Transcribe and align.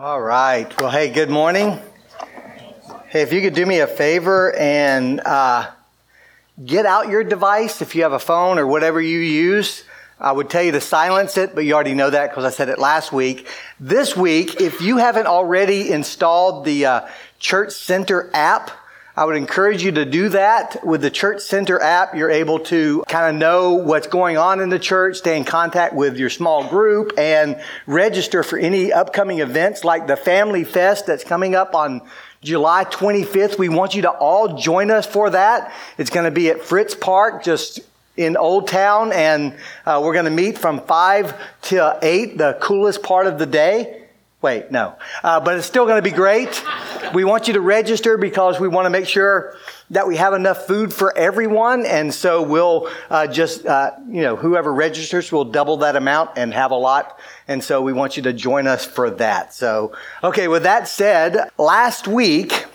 All 0.00 0.20
right. 0.20 0.80
Well, 0.80 0.92
hey, 0.92 1.10
good 1.10 1.28
morning. 1.28 1.76
Hey, 3.08 3.22
if 3.22 3.32
you 3.32 3.40
could 3.40 3.54
do 3.54 3.66
me 3.66 3.80
a 3.80 3.88
favor 3.88 4.54
and 4.54 5.18
uh, 5.18 5.72
get 6.64 6.86
out 6.86 7.08
your 7.08 7.24
device 7.24 7.82
if 7.82 7.96
you 7.96 8.04
have 8.04 8.12
a 8.12 8.20
phone 8.20 8.60
or 8.60 8.66
whatever 8.68 9.00
you 9.00 9.18
use. 9.18 9.82
I 10.20 10.30
would 10.30 10.50
tell 10.50 10.62
you 10.62 10.70
to 10.70 10.80
silence 10.80 11.36
it, 11.36 11.52
but 11.52 11.64
you 11.64 11.74
already 11.74 11.94
know 11.94 12.10
that 12.10 12.30
because 12.30 12.44
I 12.44 12.50
said 12.50 12.68
it 12.68 12.78
last 12.78 13.12
week. 13.12 13.48
This 13.80 14.16
week, 14.16 14.60
if 14.60 14.80
you 14.80 14.98
haven't 14.98 15.26
already 15.26 15.90
installed 15.90 16.64
the 16.64 16.86
uh, 16.86 17.08
Church 17.40 17.72
Center 17.72 18.30
app, 18.32 18.70
I 19.18 19.24
would 19.24 19.34
encourage 19.34 19.82
you 19.82 19.90
to 19.90 20.04
do 20.04 20.28
that. 20.28 20.86
With 20.86 21.00
the 21.00 21.10
Church 21.10 21.40
Center 21.40 21.82
app, 21.82 22.14
you're 22.14 22.30
able 22.30 22.60
to 22.60 23.02
kind 23.08 23.34
of 23.34 23.40
know 23.40 23.74
what's 23.74 24.06
going 24.06 24.36
on 24.36 24.60
in 24.60 24.68
the 24.68 24.78
church, 24.78 25.16
stay 25.16 25.36
in 25.36 25.44
contact 25.44 25.92
with 25.92 26.16
your 26.16 26.30
small 26.30 26.68
group, 26.68 27.10
and 27.18 27.60
register 27.88 28.44
for 28.44 28.60
any 28.60 28.92
upcoming 28.92 29.40
events 29.40 29.82
like 29.82 30.06
the 30.06 30.16
Family 30.16 30.62
Fest 30.62 31.06
that's 31.06 31.24
coming 31.24 31.56
up 31.56 31.74
on 31.74 32.00
July 32.44 32.84
25th. 32.84 33.58
We 33.58 33.68
want 33.68 33.96
you 33.96 34.02
to 34.02 34.10
all 34.10 34.56
join 34.56 34.88
us 34.88 35.04
for 35.04 35.30
that. 35.30 35.72
It's 35.98 36.10
going 36.10 36.26
to 36.26 36.30
be 36.30 36.50
at 36.50 36.62
Fritz 36.62 36.94
Park, 36.94 37.42
just 37.42 37.80
in 38.16 38.36
Old 38.36 38.68
Town, 38.68 39.10
and 39.12 39.52
uh, 39.84 40.00
we're 40.00 40.12
going 40.12 40.26
to 40.26 40.30
meet 40.30 40.58
from 40.58 40.80
5 40.82 41.34
to 41.62 41.98
8, 42.00 42.38
the 42.38 42.56
coolest 42.60 43.02
part 43.02 43.26
of 43.26 43.40
the 43.40 43.46
day. 43.46 44.07
Wait, 44.40 44.70
no. 44.70 44.96
Uh, 45.24 45.40
but 45.40 45.56
it's 45.58 45.66
still 45.66 45.84
going 45.84 45.96
to 45.96 46.10
be 46.10 46.14
great. 46.14 46.62
We 47.12 47.24
want 47.24 47.48
you 47.48 47.54
to 47.54 47.60
register 47.60 48.16
because 48.16 48.60
we 48.60 48.68
want 48.68 48.86
to 48.86 48.90
make 48.90 49.08
sure 49.08 49.56
that 49.90 50.06
we 50.06 50.14
have 50.16 50.32
enough 50.32 50.64
food 50.64 50.92
for 50.92 51.16
everyone. 51.18 51.84
And 51.84 52.14
so 52.14 52.42
we'll 52.42 52.88
uh, 53.10 53.26
just, 53.26 53.66
uh, 53.66 53.92
you 54.08 54.22
know, 54.22 54.36
whoever 54.36 54.72
registers 54.72 55.32
will 55.32 55.44
double 55.44 55.78
that 55.78 55.96
amount 55.96 56.30
and 56.36 56.54
have 56.54 56.70
a 56.70 56.76
lot. 56.76 57.18
And 57.48 57.64
so 57.64 57.82
we 57.82 57.92
want 57.92 58.16
you 58.16 58.22
to 58.24 58.32
join 58.32 58.68
us 58.68 58.84
for 58.84 59.10
that. 59.10 59.54
So, 59.54 59.92
okay, 60.22 60.46
with 60.46 60.62
that 60.62 60.86
said, 60.86 61.50
last 61.58 62.06
week, 62.06 62.66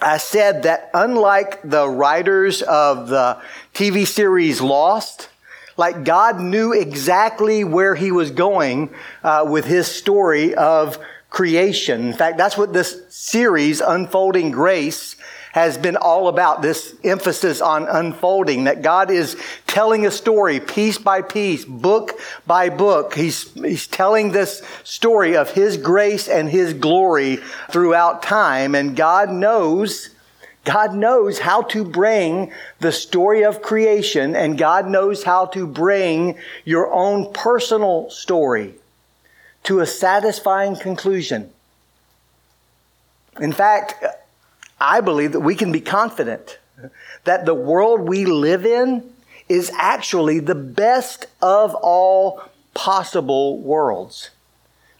I 0.00 0.16
said 0.16 0.62
that 0.62 0.90
unlike 0.94 1.60
the 1.62 1.86
writers 1.86 2.62
of 2.62 3.08
the 3.08 3.38
TV 3.74 4.06
series 4.06 4.62
Lost, 4.62 5.28
like 5.76 6.04
God 6.04 6.40
knew 6.40 6.72
exactly 6.72 7.64
where 7.64 7.94
he 7.94 8.10
was 8.12 8.30
going 8.30 8.90
uh, 9.22 9.44
with 9.48 9.64
his 9.64 9.86
story 9.86 10.54
of 10.54 10.98
creation. 11.30 12.06
In 12.06 12.12
fact, 12.12 12.38
that's 12.38 12.56
what 12.56 12.72
this 12.72 13.02
series, 13.08 13.80
Unfolding 13.80 14.50
Grace, 14.50 15.16
has 15.52 15.78
been 15.78 15.96
all 15.96 16.28
about 16.28 16.60
this 16.60 16.94
emphasis 17.02 17.62
on 17.62 17.88
unfolding, 17.88 18.64
that 18.64 18.82
God 18.82 19.10
is 19.10 19.38
telling 19.66 20.04
a 20.04 20.10
story 20.10 20.60
piece 20.60 20.98
by 20.98 21.22
piece, 21.22 21.64
book 21.64 22.20
by 22.46 22.68
book. 22.68 23.14
He's, 23.14 23.54
he's 23.54 23.86
telling 23.86 24.32
this 24.32 24.60
story 24.84 25.34
of 25.34 25.50
His 25.50 25.78
grace 25.78 26.28
and 26.28 26.46
His 26.46 26.74
glory 26.74 27.36
throughout 27.70 28.22
time. 28.22 28.74
And 28.74 28.94
God 28.94 29.30
knows 29.30 30.10
God 30.66 30.94
knows 30.94 31.38
how 31.38 31.62
to 31.62 31.84
bring 31.84 32.52
the 32.80 32.90
story 32.90 33.44
of 33.44 33.62
creation 33.62 34.34
and 34.34 34.58
God 34.58 34.88
knows 34.88 35.22
how 35.22 35.46
to 35.46 35.64
bring 35.64 36.36
your 36.64 36.92
own 36.92 37.32
personal 37.32 38.10
story 38.10 38.74
to 39.62 39.78
a 39.78 39.86
satisfying 39.86 40.74
conclusion. 40.74 41.50
In 43.40 43.52
fact, 43.52 44.04
I 44.80 45.00
believe 45.00 45.32
that 45.32 45.40
we 45.40 45.54
can 45.54 45.70
be 45.70 45.80
confident 45.80 46.58
that 47.22 47.46
the 47.46 47.54
world 47.54 48.00
we 48.00 48.24
live 48.24 48.66
in 48.66 49.08
is 49.48 49.70
actually 49.76 50.40
the 50.40 50.56
best 50.56 51.26
of 51.40 51.76
all 51.76 52.42
possible 52.74 53.58
worlds. 53.60 54.30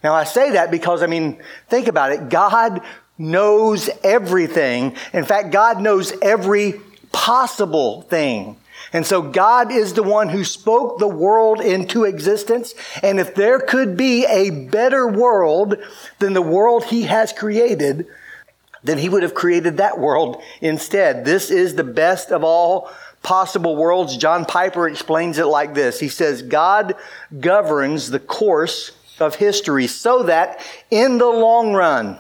Now 0.05 0.15
I 0.15 0.23
say 0.23 0.53
that 0.53 0.71
because, 0.71 1.03
I 1.03 1.09
mean, 1.09 1.43
think 1.69 1.89
about 1.89 2.13
it. 2.13 2.29
God 2.29 2.83
knows 3.19 3.89
everything. 4.05 4.95
In 5.13 5.25
fact, 5.25 5.51
God 5.51 5.81
knows 5.81 6.13
every 6.23 6.81
possible 7.13 8.03
thing. 8.03 8.57
And 8.93 9.05
so 9.05 9.21
God 9.21 9.73
is 9.73 9.95
the 9.95 10.03
one 10.03 10.29
who 10.29 10.45
spoke 10.45 10.99
the 10.99 11.09
world 11.09 11.61
into 11.61 12.05
existence. 12.05 12.75
And 13.03 13.19
if 13.19 13.35
there 13.35 13.59
could 13.59 13.97
be 13.97 14.25
a 14.27 14.51
better 14.51 15.09
world 15.09 15.77
than 16.19 16.35
the 16.35 16.43
world 16.43 16.85
he 16.85 17.03
has 17.03 17.33
created, 17.33 18.07
then 18.85 18.99
he 18.99 19.09
would 19.09 19.23
have 19.23 19.35
created 19.35 19.79
that 19.79 19.99
world 19.99 20.41
instead. 20.61 21.25
This 21.25 21.51
is 21.51 21.75
the 21.75 21.85
best 21.85 22.31
of 22.31 22.45
all 22.45 22.91
possible 23.23 23.75
worlds. 23.75 24.17
John 24.17 24.45
Piper 24.45 24.89
explains 24.89 25.39
it 25.39 25.47
like 25.47 25.75
this. 25.75 25.99
He 25.99 26.09
says, 26.09 26.43
God 26.43 26.95
governs 27.41 28.11
the 28.11 28.21
course 28.21 28.93
of 29.19 29.35
history 29.35 29.89
so 29.89 30.23
that 30.25 30.61
in 30.91 31.19
the 31.19 31.27
long 31.27 31.73
run, 31.73 32.19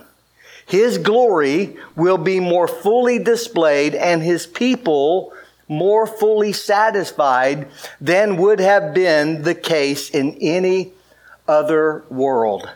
his 0.67 0.99
glory 0.99 1.77
will 1.95 2.19
be 2.19 2.41
more 2.41 2.69
fully 2.69 3.19
displayed 3.19 3.95
and 3.95 4.23
his 4.23 4.47
people 4.47 5.33
more 5.69 6.07
fully 6.07 6.53
satisfied 6.53 7.69
than 8.01 8.37
would 8.37 8.61
have 8.61 8.93
been 8.95 9.43
the 9.43 9.55
case 9.55 10.11
in 10.11 10.37
any 10.41 10.93
other 11.49 12.05
world. 12.11 12.69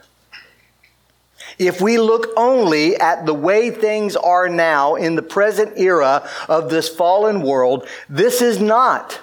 If 1.59 1.81
we 1.81 1.99
look 1.99 2.29
only 2.37 2.97
at 2.97 3.27
the 3.27 3.35
way 3.35 3.71
things 3.71 4.17
are 4.17 4.49
now 4.49 4.95
in 4.95 5.15
the 5.15 5.23
present 5.23 5.77
era 5.77 6.29
of 6.49 6.71
this 6.71 6.89
fallen 6.89 7.43
world, 7.43 7.87
this 8.09 8.41
is 8.41 8.61
not 8.61 9.21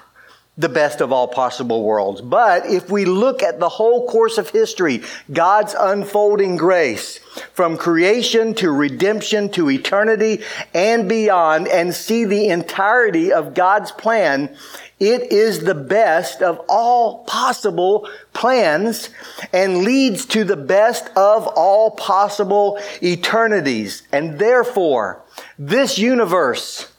the 0.57 0.69
best 0.69 1.01
of 1.01 1.11
all 1.11 1.27
possible 1.27 1.83
worlds. 1.83 2.21
But 2.21 2.65
if 2.65 2.89
we 2.89 3.05
look 3.05 3.43
at 3.43 3.59
the 3.59 3.69
whole 3.69 4.07
course 4.07 4.37
of 4.37 4.49
history, 4.49 5.03
God's 5.31 5.75
unfolding 5.77 6.57
grace, 6.57 7.19
from 7.57 7.75
creation 7.75 8.53
to 8.53 8.69
redemption 8.69 9.49
to 9.49 9.67
eternity 9.71 10.43
and 10.75 11.09
beyond, 11.09 11.67
and 11.67 11.91
see 11.91 12.23
the 12.23 12.49
entirety 12.49 13.33
of 13.33 13.55
God's 13.55 13.91
plan, 13.91 14.55
it 14.99 15.31
is 15.31 15.61
the 15.61 15.73
best 15.73 16.43
of 16.43 16.61
all 16.69 17.23
possible 17.23 18.07
plans 18.33 19.09
and 19.51 19.79
leads 19.79 20.27
to 20.27 20.43
the 20.43 20.55
best 20.55 21.07
of 21.17 21.47
all 21.47 21.89
possible 21.89 22.79
eternities. 23.01 24.03
And 24.11 24.37
therefore, 24.37 25.23
this 25.57 25.97
universe, 25.97 26.91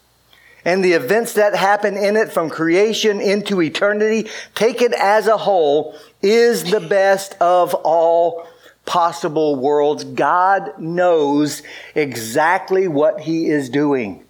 and 0.65 0.83
the 0.83 0.95
events 0.95 1.35
that 1.35 1.55
happen 1.55 1.97
in 1.97 2.17
it 2.17 2.33
from 2.33 2.51
creation 2.51 3.21
into 3.21 3.63
eternity, 3.63 4.29
taken 4.57 4.93
as 4.99 5.29
a 5.29 5.37
whole, 5.37 5.95
is 6.21 6.65
the 6.65 6.81
best 6.81 7.37
of 7.41 7.75
all 7.75 8.45
possible 8.89 9.55
worlds. 9.55 10.03
God 10.03 10.81
knows 10.81 11.63
exactly 11.95 12.89
what 12.89 13.21
He 13.21 13.51
is 13.51 13.69
doing. 13.69 14.25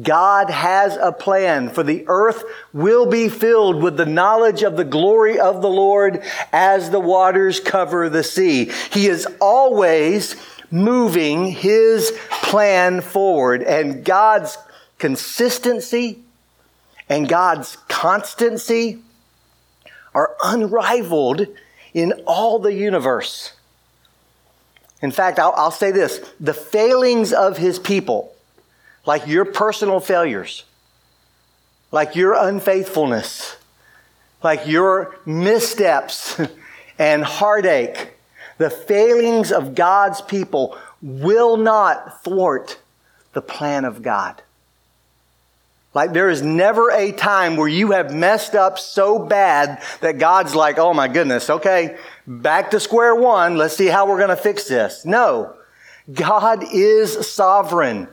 God 0.00 0.50
has 0.50 0.96
a 0.96 1.10
plan 1.10 1.70
for 1.70 1.82
the 1.82 2.04
earth 2.06 2.44
will 2.72 3.06
be 3.06 3.28
filled 3.28 3.82
with 3.82 3.96
the 3.96 4.06
knowledge 4.06 4.62
of 4.62 4.76
the 4.76 4.84
glory 4.84 5.40
of 5.40 5.62
the 5.62 5.70
Lord 5.70 6.22
as 6.52 6.90
the 6.90 7.00
waters 7.00 7.58
cover 7.58 8.08
the 8.08 8.22
sea. 8.22 8.70
He 8.92 9.08
is 9.08 9.26
always 9.40 10.36
moving 10.70 11.46
his 11.46 12.16
plan 12.30 13.00
forward 13.00 13.62
and 13.62 14.04
God's 14.04 14.56
consistency 14.98 16.20
and 17.08 17.28
God's 17.28 17.76
constancy 17.88 19.00
are 20.14 20.36
unrivaled 20.44 21.48
in 21.92 22.12
all 22.26 22.60
the 22.60 22.72
universe. 22.72 23.54
In 25.02 25.10
fact, 25.10 25.38
I'll, 25.38 25.54
I'll, 25.56 25.70
say 25.70 25.90
this 25.92 26.20
the 26.38 26.54
failings 26.54 27.32
of 27.32 27.56
his 27.56 27.78
people, 27.78 28.34
like 29.06 29.26
your 29.26 29.44
personal 29.44 30.00
failures, 30.00 30.64
like 31.90 32.16
your 32.16 32.34
unfaithfulness, 32.34 33.56
like 34.42 34.66
your 34.66 35.16
missteps 35.24 36.40
and 36.98 37.24
heartache, 37.24 38.12
the 38.58 38.70
failings 38.70 39.52
of 39.52 39.74
God's 39.74 40.20
people 40.20 40.76
will 41.00 41.56
not 41.56 42.22
thwart 42.22 42.78
the 43.32 43.42
plan 43.42 43.84
of 43.84 44.02
God. 44.02 44.42
Like 45.92 46.12
there 46.12 46.30
is 46.30 46.42
never 46.42 46.90
a 46.90 47.10
time 47.10 47.56
where 47.56 47.68
you 47.68 47.92
have 47.92 48.14
messed 48.14 48.54
up 48.54 48.78
so 48.78 49.18
bad 49.18 49.82
that 50.00 50.18
God's 50.18 50.54
like, 50.54 50.78
oh 50.78 50.94
my 50.94 51.08
goodness, 51.08 51.50
okay, 51.50 51.96
back 52.30 52.70
to 52.70 52.80
square 52.80 53.14
one. 53.14 53.56
Let's 53.56 53.76
see 53.76 53.88
how 53.88 54.06
we're 54.06 54.18
going 54.18 54.28
to 54.28 54.36
fix 54.36 54.68
this. 54.68 55.04
No. 55.04 55.56
God 56.12 56.64
is 56.72 57.28
sovereign 57.28 58.08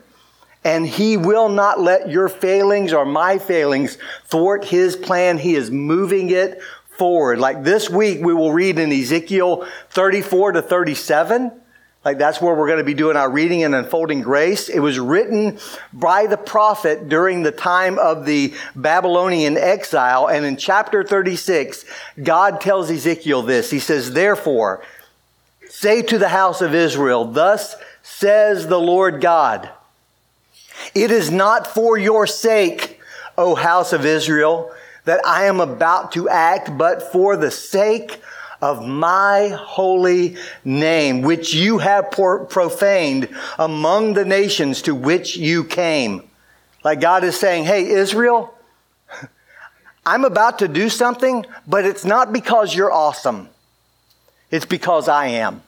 and 0.64 0.86
he 0.86 1.18
will 1.18 1.50
not 1.50 1.80
let 1.80 2.10
your 2.10 2.28
failings 2.28 2.94
or 2.94 3.06
my 3.06 3.38
failings 3.38 3.98
thwart 4.26 4.66
his 4.66 4.96
plan. 4.96 5.38
He 5.38 5.56
is 5.56 5.72
moving 5.72 6.32
it 6.32 6.62
forward. 6.90 7.40
Like 7.40 7.64
this 7.64 7.90
week, 7.90 8.20
we 8.22 8.34
will 8.34 8.52
read 8.52 8.80
in 8.80 8.92
Ezekiel 8.92 9.68
34 9.92 10.54
to 10.54 10.62
37 10.62 11.62
like 12.08 12.18
that's 12.18 12.40
where 12.40 12.56
we're 12.56 12.68
going 12.68 12.78
to 12.78 12.86
be 12.86 12.94
doing 12.94 13.18
our 13.18 13.30
reading 13.30 13.66
and 13.66 13.76
unfolding 13.76 14.22
grace. 14.22 14.70
It 14.70 14.80
was 14.80 14.98
written 14.98 15.60
by 15.92 16.26
the 16.26 16.38
prophet 16.38 17.10
during 17.10 17.44
the 17.44 17.52
time 17.52 18.00
of 18.00 18.26
the 18.26 18.54
Babylonian 18.78 19.58
exile. 19.58 20.28
And 20.28 20.46
in 20.46 20.56
chapter 20.56 21.04
36, 21.04 21.84
God 22.24 22.62
tells 22.62 22.90
Ezekiel 22.90 23.42
this. 23.42 23.70
He 23.72 23.80
says, 23.80 24.14
therefore, 24.14 24.86
Say 25.68 26.02
to 26.04 26.18
the 26.18 26.30
house 26.30 26.62
of 26.62 26.74
Israel, 26.74 27.26
Thus 27.26 27.76
says 28.04 28.68
the 28.68 28.80
Lord 28.80 29.20
God, 29.20 29.70
It 30.96 31.12
is 31.12 31.30
not 31.30 31.68
for 31.68 31.98
your 31.98 32.26
sake, 32.26 33.02
O 33.38 33.54
house 33.54 33.92
of 33.92 34.06
Israel, 34.06 34.72
that 35.04 35.20
I 35.26 35.48
am 35.48 35.60
about 35.60 36.14
to 36.14 36.30
act, 36.30 36.78
but 36.78 37.12
for 37.12 37.36
the 37.36 37.52
sake 37.52 38.22
of 38.62 38.86
my 38.86 39.50
holy 39.50 40.36
name, 40.66 41.22
which 41.22 41.54
you 41.54 41.78
have 41.78 42.12
profaned 42.12 43.30
among 43.60 44.14
the 44.14 44.26
nations 44.26 44.82
to 44.84 44.96
which 44.96 45.38
you 45.38 45.64
came. 45.64 46.24
Like 46.84 47.02
God 47.02 47.24
is 47.24 47.40
saying, 47.40 47.66
hey, 47.66 47.88
Israel, 47.88 48.54
I'm 50.06 50.26
about 50.26 50.60
to 50.60 50.68
do 50.68 50.90
something, 50.90 51.46
but 51.68 51.86
it's 51.86 52.06
not 52.06 52.32
because 52.32 52.74
you're 52.74 52.92
awesome. 52.92 53.50
It's 54.50 54.66
because 54.66 55.08
I 55.08 55.28
am. 55.28 55.62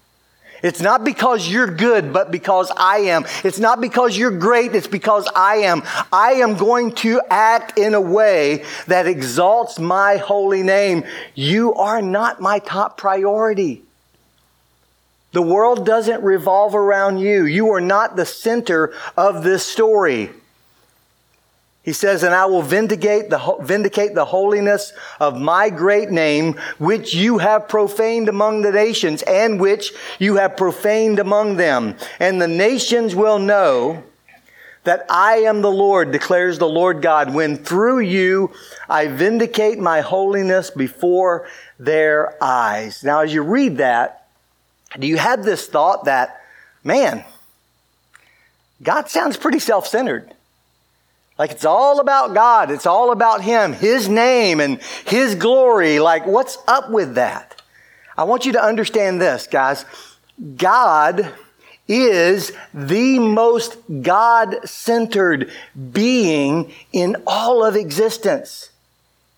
It's 0.62 0.82
not 0.82 1.04
because 1.04 1.48
you're 1.48 1.68
good, 1.68 2.12
but 2.12 2.32
because 2.32 2.72
I 2.76 2.98
am. 3.00 3.26
It's 3.44 3.60
not 3.60 3.80
because 3.82 4.18
you're 4.18 4.38
great, 4.38 4.76
it's 4.76 4.88
because 4.88 5.28
I 5.36 5.58
am. 5.58 5.84
I 6.12 6.34
am 6.34 6.58
going 6.58 6.94
to 6.96 7.22
act 7.30 7.78
in 7.78 7.94
a 7.94 8.02
way 8.02 8.66
that 8.88 9.08
exalts 9.08 9.80
my 9.80 10.18
holy 10.18 10.64
name. 10.64 11.04
You 11.36 11.74
are 11.76 12.02
not 12.02 12.42
my 12.42 12.60
top 12.60 12.98
priority. 12.98 13.84
The 15.32 15.42
world 15.42 15.86
doesn't 15.86 16.24
revolve 16.24 16.74
around 16.74 17.20
you. 17.20 17.46
You 17.46 17.70
are 17.74 17.82
not 17.82 18.16
the 18.16 18.26
center 18.26 18.94
of 19.16 19.44
this 19.44 19.66
story. 19.66 20.32
He 21.84 21.94
says, 21.94 22.24
and 22.24 22.36
I 22.36 22.46
will 22.46 22.62
vindicate 22.62 23.30
the, 23.30 23.58
vindicate 23.62 24.14
the 24.14 24.26
holiness 24.26 24.94
of 25.20 25.40
my 25.40 25.70
great 25.70 26.12
name, 26.12 26.60
which 26.78 27.16
you 27.16 27.38
have 27.38 27.70
profaned 27.70 28.28
among 28.28 28.62
the 28.62 28.72
nations 28.72 29.22
and 29.24 29.60
which 29.60 29.94
you 30.20 30.36
have 30.36 30.58
profaned 30.58 31.20
among 31.20 31.56
them. 31.56 31.96
And 32.20 32.42
the 32.42 32.48
nations 32.48 33.16
will 33.16 33.40
know 33.40 34.04
that 34.84 35.06
I 35.10 35.38
am 35.38 35.62
the 35.62 35.72
Lord, 35.72 36.12
declares 36.12 36.58
the 36.58 36.68
Lord 36.68 37.02
God, 37.02 37.34
when 37.34 37.58
through 37.58 38.00
you 38.00 38.52
I 38.90 39.08
vindicate 39.08 39.80
my 39.80 40.02
holiness 40.02 40.70
before 40.70 41.48
their 41.80 42.42
eyes. 42.44 43.04
Now, 43.04 43.22
as 43.22 43.34
you 43.34 43.42
read 43.42 43.78
that, 43.78 44.28
do 44.98 45.08
you 45.08 45.18
have 45.18 45.44
this 45.44 45.68
thought 45.68 46.06
that, 46.06 46.42
man, 46.84 47.24
God 48.82 49.10
sounds 49.10 49.38
pretty 49.38 49.60
self 49.60 49.88
centered? 49.88 50.34
Like 51.40 51.52
it's 51.52 51.66
all 51.66 52.02
about 52.02 52.34
God. 52.34 52.70
It's 52.70 52.86
all 52.86 53.12
about 53.14 53.42
Him, 53.42 53.72
His 53.72 54.10
name 54.10 54.60
and 54.60 54.82
His 55.06 55.36
glory. 55.36 56.00
Like 56.00 56.28
what's 56.28 56.58
up 56.68 56.92
with 56.92 57.16
that? 57.16 57.62
I 58.18 58.26
want 58.26 58.46
you 58.46 58.52
to 58.52 58.64
understand 58.64 59.22
this, 59.22 59.48
guys. 59.48 59.86
God 60.58 61.34
is 61.88 62.52
the 62.74 63.18
most 63.20 63.78
God 64.02 64.58
centered 64.68 65.52
being 65.92 66.74
in 66.92 67.16
all 67.26 67.64
of 67.64 67.78
existence. 67.78 68.70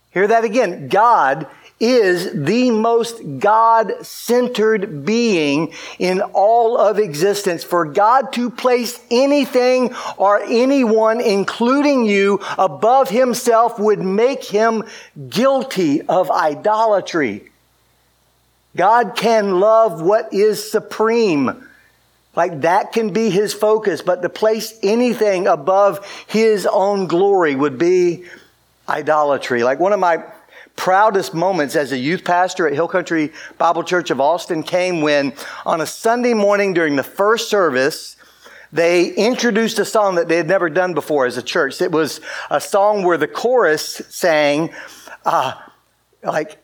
Hear 0.10 0.28
that 0.28 0.44
again. 0.44 0.90
God 0.90 1.48
is 1.82 2.32
the 2.46 2.70
most 2.70 3.40
God 3.40 4.06
centered 4.06 5.04
being 5.04 5.74
in 5.98 6.22
all 6.22 6.78
of 6.78 7.00
existence. 7.00 7.64
For 7.64 7.86
God 7.86 8.32
to 8.34 8.52
place 8.52 9.02
anything 9.10 9.96
or 10.16 10.42
anyone, 10.44 11.20
including 11.20 12.06
you, 12.06 12.40
above 12.58 13.10
himself 13.10 13.80
would 13.80 14.00
make 14.00 14.44
him 14.44 14.84
guilty 15.28 16.04
of 16.04 16.30
idolatry. 16.30 17.50
God 18.76 19.16
can 19.16 19.60
love 19.60 20.02
what 20.02 20.34
is 20.34 20.72
supreme. 20.72 21.68
Like 22.36 22.62
that 22.62 22.94
can 22.94 23.12
be 23.12 23.30
his 23.32 23.54
focus, 23.54 24.02
but 24.02 24.22
to 24.22 24.30
place 24.30 24.78
anything 24.84 25.48
above 25.48 26.08
his 26.28 26.66
own 26.66 27.08
glory 27.08 27.56
would 27.56 27.78
be 27.78 28.26
idolatry. 28.88 29.64
Like 29.64 29.80
one 29.80 29.94
of 29.94 30.00
my 30.00 30.24
proudest 30.82 31.36
moments 31.36 31.76
as 31.76 31.92
a 31.92 31.98
youth 31.98 32.24
pastor 32.24 32.66
at 32.68 32.74
Hill 32.74 32.88
Country 32.88 33.32
Bible 33.60 33.84
Church 33.84 34.10
of 34.10 34.20
Austin 34.20 34.64
came 34.64 35.02
when 35.02 35.32
on 35.64 35.80
a 35.80 35.86
Sunday 35.86 36.34
morning 36.34 36.74
during 36.74 36.96
the 36.96 37.04
first 37.04 37.52
service, 37.52 38.18
they 38.74 39.14
introduced 39.14 39.78
a 39.78 39.86
song 39.86 40.16
that 40.16 40.28
they 40.28 40.38
had 40.38 40.48
never 40.48 40.72
done 40.72 40.96
before 40.96 41.28
as 41.28 41.38
a 41.38 41.44
church. 41.44 41.80
It 41.84 41.92
was 41.92 42.20
a 42.50 42.60
song 42.60 43.04
where 43.04 43.20
the 43.20 43.28
chorus 43.28 44.02
sang, 44.10 44.72
uh, 45.24 45.54
like, 46.24 46.58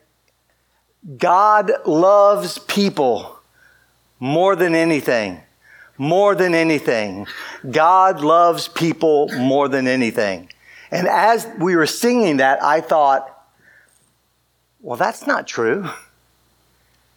God 1.16 1.70
loves 1.86 2.58
people 2.58 3.38
more 4.18 4.56
than 4.56 4.74
anything. 4.74 5.40
More 5.96 6.34
than 6.34 6.56
anything. 6.56 7.28
God 7.70 8.20
loves 8.20 8.66
people 8.66 9.28
more 9.38 9.68
than 9.68 9.86
anything. 9.86 10.50
And 10.90 11.06
as 11.06 11.46
we 11.60 11.76
were 11.76 11.86
singing 11.86 12.38
that, 12.38 12.60
I 12.64 12.80
thought, 12.80 13.36
well, 14.80 14.96
that's 14.96 15.26
not 15.26 15.46
true. 15.46 15.88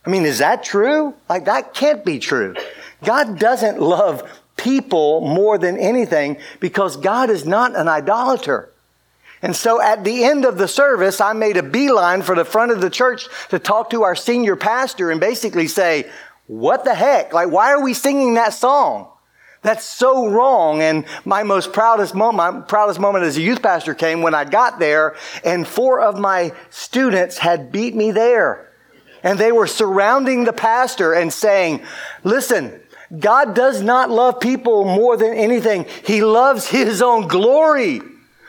I 0.06 0.10
mean, 0.10 0.26
is 0.26 0.40
that 0.40 0.64
true? 0.64 1.14
Like, 1.30 1.46
that 1.46 1.74
can't 1.74 2.04
be 2.04 2.20
true. 2.20 2.56
God 3.04 3.40
doesn't 3.40 3.80
love 3.80 4.28
people 4.58 5.22
more 5.22 5.58
than 5.58 5.78
anything 5.78 6.38
because 6.60 6.98
God 6.98 7.30
is 7.30 7.46
not 7.46 7.76
an 7.76 7.88
idolater. 7.88 8.72
And 9.42 9.56
so 9.56 9.82
at 9.82 10.04
the 10.04 10.24
end 10.24 10.46
of 10.46 10.58
the 10.58 10.68
service, 10.68 11.20
I 11.20 11.34
made 11.34 11.58
a 11.58 11.64
beeline 11.64 12.22
for 12.22 12.36
the 12.36 12.46
front 12.46 12.72
of 12.72 12.82
the 12.82 12.90
church 12.90 13.28
to 13.50 13.58
talk 13.58 13.90
to 13.90 14.04
our 14.04 14.16
senior 14.16 14.56
pastor 14.56 15.10
and 15.10 15.20
basically 15.20 15.68
say, 15.68 16.10
what 16.48 16.84
the 16.84 16.94
heck? 16.94 17.34
Like, 17.34 17.50
why 17.50 17.72
are 17.72 17.82
we 17.82 17.94
singing 17.94 18.36
that 18.36 18.54
song? 18.54 19.11
That's 19.62 19.86
so 19.86 20.28
wrong. 20.28 20.82
And 20.82 21.06
my 21.24 21.44
most 21.44 21.72
proudest 21.72 22.16
moment, 22.16 22.56
my 22.56 22.62
proudest 22.62 23.00
moment 23.00 23.26
as 23.26 23.38
a 23.38 23.42
youth 23.42 23.62
pastor 23.62 23.94
came 23.94 24.22
when 24.22 24.34
I 24.34 24.44
got 24.44 24.80
there 24.80 25.16
and 25.44 25.68
four 25.68 26.02
of 26.02 26.18
my 26.18 26.54
students 26.70 27.38
had 27.38 27.72
beat 27.72 27.96
me 27.96 28.12
there. 28.12 28.72
And 29.24 29.38
they 29.38 29.52
were 29.52 29.68
surrounding 29.68 30.46
the 30.46 30.54
pastor 30.54 31.14
and 31.14 31.32
saying, 31.32 31.84
listen, 32.24 32.82
God 33.18 33.54
does 33.54 33.82
not 33.82 34.10
love 34.10 34.40
people 34.40 34.84
more 34.84 35.16
than 35.16 35.34
anything. 35.34 35.86
He 36.06 36.24
loves 36.24 36.68
his 36.68 37.02
own 37.02 37.28
glory 37.28 38.02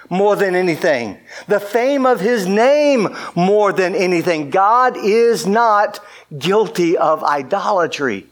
more 0.09 0.37
than 0.37 0.55
anything. 0.55 1.19
The 1.47 1.61
fame 1.61 2.07
of 2.07 2.21
his 2.21 2.47
name 2.47 3.15
more 3.35 3.73
than 3.73 3.95
anything. 3.95 4.51
God 4.51 4.97
is 4.97 5.47
not 5.47 6.01
guilty 6.39 6.97
of 6.97 7.23
idolatry. 7.25 8.29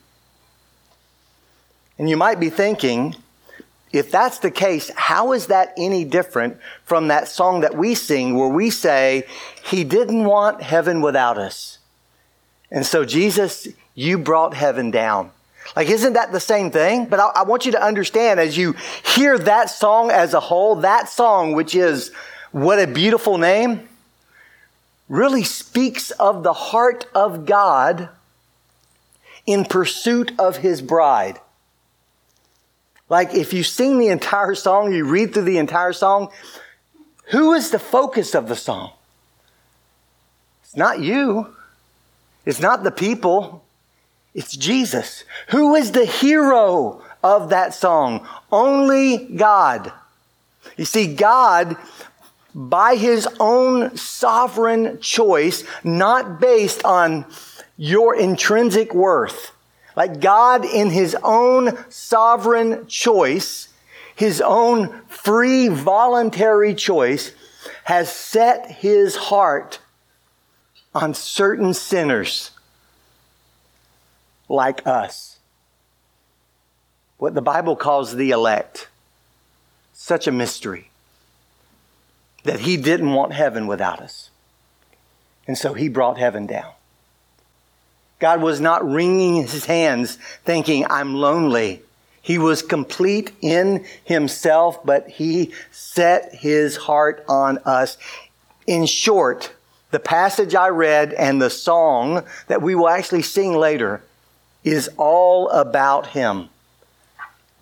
And 2.01 2.09
you 2.09 2.17
might 2.17 2.41
be 2.41 2.49
thinking, 2.49 3.15
if 3.93 4.11
that's 4.11 4.39
the 4.39 4.51
case, 4.51 4.91
how 4.97 5.35
is 5.35 5.49
that 5.49 5.75
any 5.77 6.03
different 6.03 6.57
from 6.83 7.09
that 7.09 7.29
song 7.29 7.61
that 7.61 7.77
we 7.77 7.95
sing 7.95 8.39
where 8.39 8.49
we 8.49 8.71
say, 8.71 9.27
He 9.63 9.85
didn't 9.85 10.25
want 10.25 10.63
heaven 10.63 11.03
without 11.03 11.37
us? 11.37 11.77
And 12.71 12.87
so, 12.87 13.05
Jesus, 13.05 13.69
you 13.95 14.17
brought 14.17 14.55
heaven 14.55 14.91
down. 14.91 15.31
Like, 15.77 15.91
isn't 15.91 16.15
that 16.15 16.33
the 16.33 16.41
same 16.41 16.71
thing? 16.71 17.05
But 17.05 17.21
I, 17.21 17.27
I, 17.37 17.43
want 17.43 17.67
you 17.67 17.73
to 17.73 17.85
understand 17.85 18.41
as 18.41 18.57
you 18.57 18.77
hear 19.05 19.39
that 19.39 19.69
song 19.69 20.11
as 20.11 20.33
a 20.33 20.41
whole, 20.41 20.77
that 20.77 21.07
song, 21.11 21.53
which 21.53 21.75
is 21.75 22.13
What 22.51 22.79
a 22.79 22.87
Beautiful 22.87 23.37
Name, 23.37 23.87
really 25.11 25.45
speaks 25.45 26.13
of 26.13 26.45
the 26.45 26.55
heart 26.55 27.05
of 27.15 27.45
God 27.45 28.09
in 29.45 29.67
pursuit 29.67 30.33
of 30.39 30.57
His 30.57 30.81
bride. 30.81 31.39
Like 33.11 33.35
if 33.35 33.53
you 33.53 33.63
sing 33.63 33.99
the 33.99 34.09
entire 34.09 34.55
song, 34.55 34.93
you 34.95 35.05
read 35.05 35.35
through 35.35 35.43
the 35.43 35.59
entire 35.59 35.93
song, 35.93 36.31
who 37.27 37.53
is 37.53 37.71
the 37.71 37.79
focus 37.79 38.35
of 38.35 38.49
the 38.49 38.57
song? 38.57 38.93
It's 40.63 40.77
not 40.77 41.01
you. 41.01 41.55
It's 42.47 42.61
not 42.61 42.85
the 42.85 42.91
people. 42.91 43.65
It's 44.33 44.57
Jesus. 44.57 45.25
Who 45.49 45.75
is 45.75 45.93
the 45.93 46.05
hero 46.05 47.03
of 47.23 47.51
that 47.51 47.75
song? 47.75 48.27
Only 48.51 49.19
God. 49.35 49.93
You 50.77 50.85
see, 50.85 51.13
God, 51.13 51.77
by 52.55 52.95
his 52.95 53.29
own 53.41 53.97
sovereign 53.97 55.01
choice, 55.01 55.65
not 55.83 56.41
based 56.41 56.85
on 56.85 57.27
your 57.77 58.15
intrinsic 58.15 58.95
worth, 58.95 59.51
like 60.01 60.19
God, 60.19 60.65
in 60.65 60.89
His 60.89 61.15
own 61.23 61.77
sovereign 61.91 62.87
choice, 62.87 63.69
His 64.17 64.41
own 64.41 65.03
free 65.09 65.69
voluntary 65.69 66.75
choice, 66.75 67.33
has 67.85 68.11
set 68.11 68.71
His 68.71 69.15
heart 69.15 69.79
on 70.95 71.13
certain 71.13 71.75
sinners 71.75 72.53
like 74.49 74.87
us. 74.87 75.39
What 77.19 77.35
the 77.35 77.43
Bible 77.43 77.77
calls 77.77 78.17
the 78.17 78.31
elect. 78.31 78.89
Such 79.93 80.27
a 80.27 80.33
mystery 80.33 80.89
that 82.45 82.61
He 82.61 82.79
didn't 82.79 83.13
want 83.13 83.35
heaven 83.35 83.67
without 83.67 84.01
us. 84.01 84.31
And 85.47 85.59
so 85.59 85.75
He 85.75 85.91
brought 85.91 86.17
heaven 86.17 86.47
down. 86.47 86.73
God 88.21 88.43
was 88.43 88.61
not 88.61 88.89
wringing 88.89 89.37
his 89.37 89.65
hands 89.65 90.17
thinking, 90.45 90.87
I'm 90.89 91.15
lonely. 91.15 91.83
He 92.23 92.39
was 92.39 92.63
complete 92.63 93.33
in 93.41 93.87
himself, 94.05 94.85
but 94.85 95.09
he 95.09 95.53
set 95.73 96.35
his 96.35 96.77
heart 96.77 97.25
on 97.27 97.59
us. 97.65 97.97
In 98.67 98.87
short, 98.87 99.53
the 99.91 99.99
passage 99.99 100.55
I 100.55 100.69
read 100.69 101.15
and 101.15 101.41
the 101.41 101.51
song 101.51 102.25
that 102.47 102.63
we 102.63 102.75
will 102.75 102.89
actually 102.89 103.23
sing 103.23 103.55
later 103.55 104.03
is 104.63 104.91
all 104.99 105.49
about 105.49 106.09
him. 106.09 106.51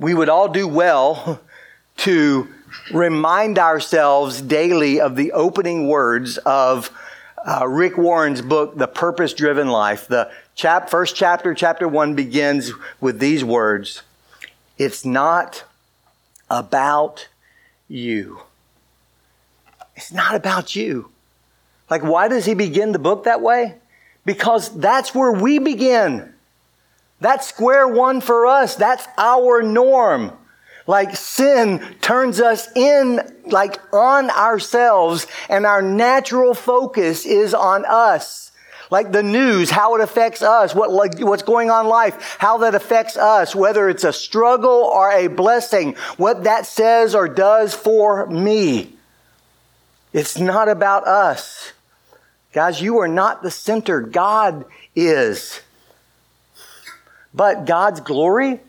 We 0.01 0.13
would 0.13 0.29
all 0.29 0.49
do 0.49 0.67
well 0.67 1.41
to 1.99 2.49
remind 2.93 3.59
ourselves 3.59 4.43
daily 4.43 5.01
of 5.01 5.15
the 5.15 5.33
opening 5.33 5.87
words 5.87 6.37
of 6.39 6.91
uh, 7.47 7.67
Rick 7.67 7.97
Warren's 7.97 8.43
book, 8.43 8.77
The 8.77 8.89
Purpose 8.89 9.33
Driven 9.33 9.69
Life. 9.69 10.09
The 10.09 10.31
chap, 10.59 10.91
first 10.91 11.15
chapter, 11.17 11.55
chapter 11.55 11.89
one, 11.89 12.15
begins 12.15 12.73
with 13.01 13.21
these 13.21 13.43
words 13.43 14.03
It's 14.77 15.07
not 15.07 15.65
about 16.51 17.29
you. 17.89 18.41
It's 19.97 20.13
not 20.13 20.35
about 20.35 20.77
you. 20.77 21.11
Like, 21.89 22.03
why 22.03 22.29
does 22.29 22.45
he 22.45 22.55
begin 22.55 22.93
the 22.93 22.99
book 22.99 23.25
that 23.25 23.41
way? 23.41 23.77
Because 24.27 24.77
that's 24.79 25.15
where 25.15 25.33
we 25.33 25.59
begin. 25.59 26.35
That's 27.21 27.49
square 27.49 27.89
one 27.89 28.21
for 28.21 28.47
us. 28.47 28.75
That's 28.75 29.07
our 29.17 29.63
norm. 29.63 30.33
Like 30.87 31.17
sin 31.17 31.81
turns 32.01 32.41
us 32.41 32.69
in, 32.77 33.21
like 33.47 33.79
on 33.93 34.31
ourselves, 34.31 35.27
and 35.49 35.67
our 35.67 35.83
natural 35.83 36.55
focus 36.55 37.27
is 37.27 37.55
on 37.55 37.85
us. 37.87 38.49
Like 38.91 39.13
the 39.13 39.23
news, 39.23 39.71
how 39.71 39.95
it 39.97 40.01
affects 40.01 40.43
us, 40.43 40.75
what, 40.75 40.91
like, 40.91 41.19
what's 41.21 41.43
going 41.43 41.71
on 41.71 41.85
in 41.85 41.91
life, 41.91 42.37
how 42.39 42.59
that 42.59 42.75
affects 42.75 43.17
us, 43.17 43.55
whether 43.55 43.89
it's 43.89 44.05
a 44.05 44.13
struggle 44.13 44.71
or 44.71 45.11
a 45.11 45.27
blessing, 45.27 45.95
what 46.17 46.45
that 46.45 46.67
says 46.67 47.15
or 47.15 47.29
does 47.29 47.75
for 47.75 48.27
me. 48.27 48.95
It's 50.13 50.39
not 50.39 50.69
about 50.69 51.07
us. 51.07 51.73
Guys, 52.53 52.81
you 52.81 52.99
are 52.99 53.09
not 53.09 53.43
the 53.43 53.51
center. 53.51 54.01
God 54.01 54.65
is. 54.97 55.61
But 57.35 57.67
God's 57.67 58.01
glory 58.01 58.61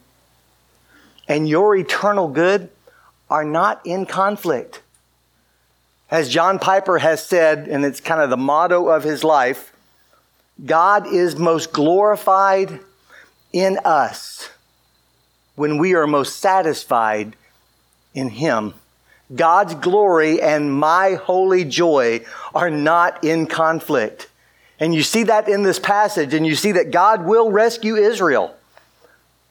and 1.28 1.48
your 1.48 1.76
eternal 1.76 2.28
good 2.28 2.70
are 3.30 3.46
not 3.46 3.86
in 3.86 4.06
conflict. 4.06 4.82
As 6.12 6.28
John 6.28 6.60
Piper 6.60 6.98
has 6.98 7.26
said, 7.26 7.68
and 7.68 7.86
it's 7.86 8.02
kind 8.02 8.22
of 8.22 8.30
the 8.30 8.38
motto 8.38 8.88
of 8.88 9.04
his 9.04 9.24
life, 9.24 9.72
God 10.66 11.08
is 11.08 11.38
most 11.38 11.72
glorified 11.72 12.80
in 13.54 13.80
us 13.86 14.50
when 15.56 15.78
we 15.78 15.94
are 15.94 16.08
most 16.08 16.38
satisfied 16.38 17.36
in 18.14 18.30
Him. 18.30 18.74
God's 19.36 19.76
glory 19.76 20.42
and 20.42 20.74
my 20.74 21.14
holy 21.14 21.64
joy 21.64 22.26
are 22.54 22.70
not 22.70 23.24
in 23.24 23.46
conflict. 23.46 24.28
And 24.80 24.96
you 24.96 25.04
see 25.04 25.24
that 25.24 25.48
in 25.50 25.64
this 25.64 25.80
passage, 25.80 26.34
and 26.34 26.46
you 26.48 26.56
see 26.56 26.72
that 26.72 26.92
God 26.92 27.26
will 27.26 27.52
rescue 27.52 27.96
Israel 27.96 28.56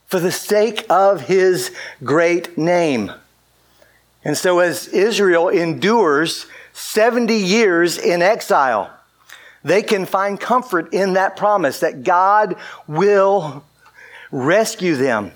for 0.07 0.19
the 0.19 0.33
sake 0.33 0.87
of 0.89 1.21
his 1.21 1.71
great 2.03 2.57
name. 2.57 3.13
And 4.25 4.37
so, 4.37 4.59
as 4.59 4.89
Israel 4.89 5.49
endures 5.49 6.47
70 6.73 7.35
years 7.35 7.99
in 7.99 8.23
exile, 8.23 8.91
they 9.69 9.83
can 9.83 10.07
find 10.07 10.41
comfort 10.41 10.93
in 10.93 11.15
that 11.15 11.37
promise 11.37 11.81
that 11.81 12.03
God 12.03 12.57
will 12.87 13.65
rescue 14.31 14.97
them 14.97 15.33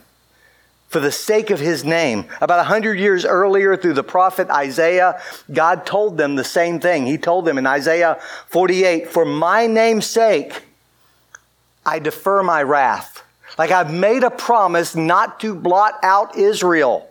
for 0.89 1.01
the 1.01 1.11
sake 1.11 1.49
of 1.49 1.59
his 1.59 1.85
name. 1.85 2.27
About 2.43 2.61
a 2.61 2.65
hundred 2.65 2.99
years 2.99 3.25
earlier, 3.25 3.79
through 3.79 3.95
the 3.95 4.05
prophet 4.05 4.51
Isaiah, 4.51 5.21
God 5.51 5.87
told 5.87 6.19
them 6.19 6.37
the 6.37 6.45
same 6.45 6.81
thing. 6.81 7.07
He 7.07 7.17
told 7.17 7.47
them 7.47 7.57
in 7.57 7.67
Isaiah 7.67 8.21
48, 8.49 9.09
For 9.09 9.25
my 9.25 9.67
name's 9.67 10.07
sake, 10.07 10.65
I 11.87 11.99
defer 11.99 12.43
my 12.43 12.63
wrath. 12.63 13.25
Like 13.59 13.71
I've 13.71 13.93
made 13.93 14.23
a 14.23 14.31
promise 14.31 14.95
not 14.95 15.41
to 15.41 15.55
blot 15.55 15.95
out 16.03 16.37
Israel. 16.37 17.09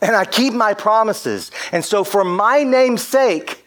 And 0.00 0.14
I 0.14 0.24
keep 0.24 0.54
my 0.54 0.74
promises. 0.74 1.50
And 1.72 1.84
so 1.84 2.04
for 2.04 2.22
my 2.22 2.62
name's 2.62 3.02
sake, 3.02 3.64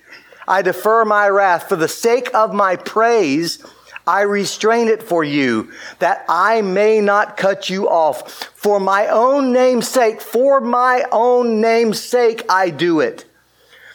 I 0.47 0.61
defer 0.61 1.05
my 1.05 1.27
wrath. 1.27 1.69
For 1.69 1.75
the 1.75 1.87
sake 1.87 2.33
of 2.33 2.53
my 2.53 2.75
praise, 2.75 3.63
I 4.07 4.21
restrain 4.21 4.87
it 4.87 5.03
for 5.03 5.23
you, 5.23 5.71
that 5.99 6.25
I 6.27 6.61
may 6.61 7.01
not 7.01 7.37
cut 7.37 7.69
you 7.69 7.87
off. 7.87 8.31
For 8.55 8.79
my 8.79 9.07
own 9.07 9.53
name's 9.53 9.87
sake, 9.87 10.21
for 10.21 10.59
my 10.59 11.05
own 11.11 11.61
name's 11.61 12.01
sake, 12.01 12.43
I 12.49 12.71
do 12.71 12.99
it. 12.99 13.25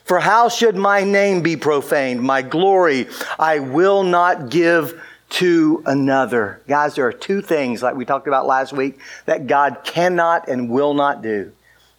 For 0.04 0.20
how 0.20 0.48
should 0.48 0.76
my 0.76 1.02
name 1.02 1.42
be 1.42 1.56
profaned? 1.56 2.22
My 2.22 2.42
glory 2.42 3.08
I 3.38 3.58
will 3.58 4.04
not 4.04 4.50
give 4.50 5.02
to 5.28 5.82
another. 5.84 6.60
Guys, 6.68 6.94
there 6.94 7.06
are 7.06 7.12
two 7.12 7.42
things, 7.42 7.82
like 7.82 7.96
we 7.96 8.04
talked 8.04 8.28
about 8.28 8.46
last 8.46 8.72
week, 8.72 9.00
that 9.24 9.48
God 9.48 9.78
cannot 9.82 10.48
and 10.48 10.70
will 10.70 10.94
not 10.94 11.22
do. 11.22 11.52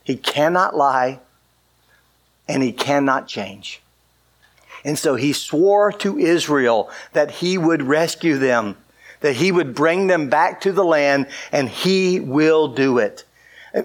He 0.05 0.15
cannot 0.15 0.75
lie, 0.75 1.19
and 2.47 2.63
he 2.63 2.71
cannot 2.71 3.27
change. 3.27 3.81
And 4.83 4.97
so 4.97 5.15
he 5.15 5.33
swore 5.33 5.91
to 5.93 6.17
Israel 6.17 6.89
that 7.13 7.31
he 7.31 7.57
would 7.57 7.81
rescue 7.83 8.37
them, 8.37 8.77
that 9.21 9.37
he 9.37 9.51
would 9.51 9.73
bring 9.73 10.07
them 10.07 10.29
back 10.29 10.61
to 10.61 10.71
the 10.71 10.85
land, 10.85 11.27
and 11.51 11.69
he 11.69 12.19
will 12.19 12.69
do 12.69 12.97
it. 12.97 13.23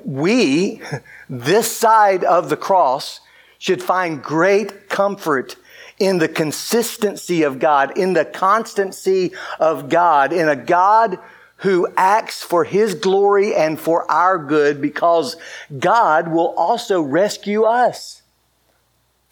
We, 0.04 0.80
this 1.28 1.70
side 1.70 2.24
of 2.24 2.48
the 2.48 2.56
cross, 2.56 3.20
should 3.58 3.82
find 3.82 4.22
great 4.22 4.88
comfort 4.88 5.56
in 5.98 6.18
the 6.18 6.28
consistency 6.28 7.44
of 7.44 7.60
God, 7.60 7.96
in 7.96 8.12
the 8.12 8.24
constancy 8.24 9.32
of 9.60 9.88
God, 9.88 10.32
in 10.32 10.48
a 10.48 10.56
God 10.56 11.18
who 11.58 11.86
acts 11.96 12.42
for 12.42 12.64
his 12.64 12.94
glory 12.96 13.54
and 13.54 13.78
for 13.78 14.10
our 14.10 14.36
good 14.36 14.82
because 14.82 15.36
God 15.78 16.26
will 16.26 16.52
also 16.56 17.00
rescue 17.00 17.62
us 17.62 18.21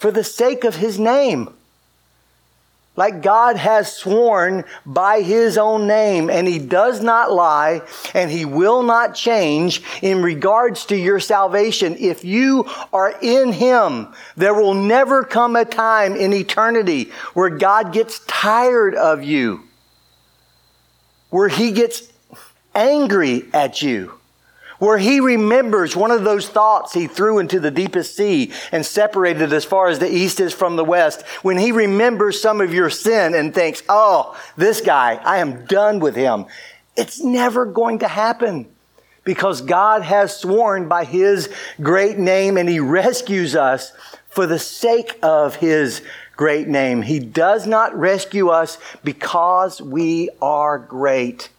for 0.00 0.10
the 0.10 0.24
sake 0.24 0.64
of 0.64 0.76
his 0.76 0.98
name 0.98 1.54
like 2.96 3.22
God 3.22 3.56
has 3.56 3.96
sworn 3.96 4.64
by 4.84 5.22
his 5.22 5.56
own 5.56 5.86
name, 5.86 6.28
and 6.28 6.46
he 6.46 6.58
does 6.58 7.00
not 7.00 7.32
lie, 7.32 7.80
and 8.12 8.30
he 8.30 8.44
will 8.44 8.82
not 8.82 9.14
change 9.14 9.82
in 10.02 10.22
regards 10.22 10.84
to 10.86 10.96
your 10.96 11.18
salvation. 11.18 11.96
If 11.98 12.26
you 12.26 12.68
are 12.92 13.14
in 13.22 13.52
him, 13.52 14.08
there 14.36 14.52
will 14.52 14.74
never 14.74 15.24
come 15.24 15.56
a 15.56 15.64
time 15.64 16.14
in 16.14 16.34
eternity 16.34 17.10
where 17.32 17.48
God 17.48 17.94
gets 17.94 18.18
tired 18.26 18.94
of 18.94 19.22
you, 19.22 19.62
where 21.30 21.48
he 21.48 21.72
gets 21.72 22.02
angry 22.74 23.48
at 23.54 23.80
you 23.80 24.19
where 24.80 24.98
he 24.98 25.20
remembers 25.20 25.94
one 25.94 26.10
of 26.10 26.24
those 26.24 26.48
thoughts 26.48 26.92
he 26.92 27.06
threw 27.06 27.38
into 27.38 27.60
the 27.60 27.70
deepest 27.70 28.16
sea 28.16 28.52
and 28.72 28.84
separated 28.84 29.52
as 29.52 29.64
far 29.64 29.88
as 29.88 30.00
the 30.00 30.12
east 30.12 30.40
is 30.40 30.52
from 30.52 30.74
the 30.74 30.84
west, 30.84 31.22
when 31.42 31.56
he 31.56 31.70
remembers 31.70 32.40
some 32.40 32.60
of 32.60 32.74
your 32.74 32.90
sin 32.90 33.34
and 33.34 33.54
thinks, 33.54 33.82
oh, 33.88 34.36
this 34.56 34.80
guy, 34.80 35.20
I 35.22 35.38
am 35.38 35.66
done 35.66 36.00
with 36.00 36.16
him. 36.16 36.46
It's 36.96 37.22
never 37.22 37.64
going 37.64 38.00
to 38.00 38.08
happen 38.08 38.66
because 39.22 39.60
God 39.60 40.02
has 40.02 40.36
sworn 40.36 40.88
by 40.88 41.04
his 41.04 41.50
great 41.80 42.18
name 42.18 42.56
and 42.56 42.68
he 42.68 42.80
rescues 42.80 43.54
us 43.54 43.92
for 44.28 44.46
the 44.46 44.58
sake 44.58 45.18
of 45.22 45.56
his 45.56 46.02
great 46.36 46.68
name. 46.68 47.02
He 47.02 47.18
does 47.18 47.66
not 47.66 47.94
rescue 47.94 48.48
us 48.48 48.78
because 49.04 49.82
we 49.82 50.30
are 50.40 50.78
great, 50.78 51.50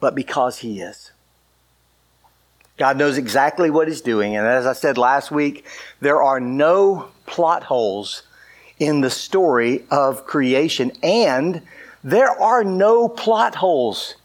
but 0.00 0.14
because 0.14 0.58
he 0.58 0.80
is. 0.82 1.12
God 2.76 2.96
knows 2.96 3.18
exactly 3.18 3.70
what 3.70 3.88
He's 3.88 4.00
doing. 4.00 4.36
And 4.36 4.46
as 4.46 4.66
I 4.66 4.72
said 4.72 4.98
last 4.98 5.30
week, 5.30 5.64
there 6.00 6.22
are 6.22 6.40
no 6.40 7.08
plot 7.26 7.64
holes 7.64 8.22
in 8.78 9.00
the 9.00 9.10
story 9.10 9.84
of 9.90 10.26
creation. 10.26 10.92
And 11.02 11.62
there 12.02 12.30
are 12.30 12.64
no 12.64 13.08
plot 13.08 13.54
holes 13.54 14.16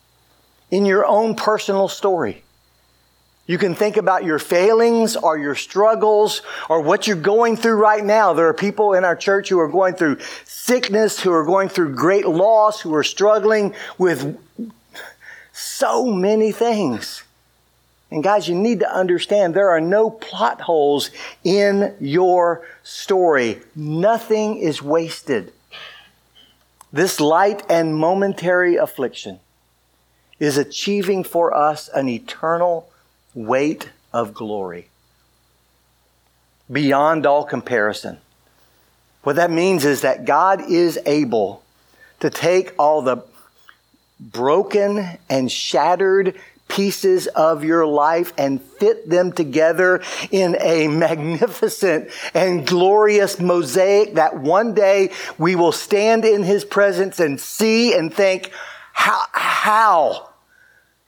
in 0.71 0.85
your 0.85 1.05
own 1.05 1.35
personal 1.35 1.87
story. 1.87 2.43
You 3.45 3.57
can 3.57 3.73
think 3.73 3.97
about 3.97 4.25
your 4.25 4.37
failings 4.37 5.15
or 5.15 5.35
your 5.35 5.55
struggles 5.55 6.43
or 6.69 6.81
what 6.81 7.07
you're 7.07 7.15
going 7.15 7.57
through 7.57 7.77
right 7.77 8.03
now. 8.03 8.33
There 8.33 8.47
are 8.47 8.53
people 8.53 8.93
in 8.93 9.03
our 9.03 9.15
church 9.15 9.49
who 9.49 9.59
are 9.59 9.67
going 9.67 9.95
through 9.95 10.19
sickness, 10.45 11.19
who 11.19 11.31
are 11.31 11.43
going 11.45 11.69
through 11.69 11.95
great 11.95 12.27
loss, 12.27 12.79
who 12.81 12.93
are 12.93 13.03
struggling 13.03 13.73
with 13.97 14.37
so 15.51 16.05
many 16.05 16.51
things. 16.51 17.23
And 18.11 18.23
guys, 18.23 18.47
you 18.49 18.55
need 18.55 18.79
to 18.79 18.91
understand 18.91 19.53
there 19.53 19.69
are 19.69 19.81
no 19.81 20.09
plot 20.09 20.61
holes 20.61 21.11
in 21.43 21.95
your 21.99 22.65
story. 22.83 23.61
Nothing 23.75 24.57
is 24.57 24.81
wasted. 24.81 25.53
this 26.91 27.19
light 27.19 27.63
and 27.69 27.95
momentary 27.95 28.75
affliction 28.75 29.39
is 30.39 30.57
achieving 30.57 31.23
for 31.23 31.55
us 31.55 31.87
an 31.89 32.09
eternal 32.09 32.89
weight 33.35 33.89
of 34.11 34.33
glory 34.33 34.89
beyond 36.71 37.25
all 37.25 37.43
comparison. 37.43 38.17
What 39.23 39.35
that 39.35 39.51
means 39.51 39.85
is 39.85 40.01
that 40.01 40.25
God 40.25 40.61
is 40.69 40.97
able 41.05 41.61
to 42.21 42.29
take 42.29 42.73
all 42.79 43.01
the 43.01 43.23
broken 44.19 45.17
and 45.29 45.51
shattered 45.51 46.35
pieces 46.69 47.27
of 47.27 47.65
your 47.65 47.85
life 47.85 48.31
and 48.37 48.61
fit 48.61 49.09
them 49.09 49.33
together 49.33 50.01
in 50.31 50.55
a 50.61 50.87
magnificent 50.87 52.09
and 52.33 52.65
glorious 52.65 53.39
mosaic 53.39 54.13
that 54.13 54.37
one 54.37 54.73
day 54.73 55.11
we 55.37 55.55
will 55.55 55.73
stand 55.73 56.23
in 56.23 56.43
his 56.43 56.63
presence 56.63 57.19
and 57.19 57.41
see 57.41 57.93
and 57.93 58.13
think, 58.13 58.51
how, 58.93 59.23
how? 59.33 60.29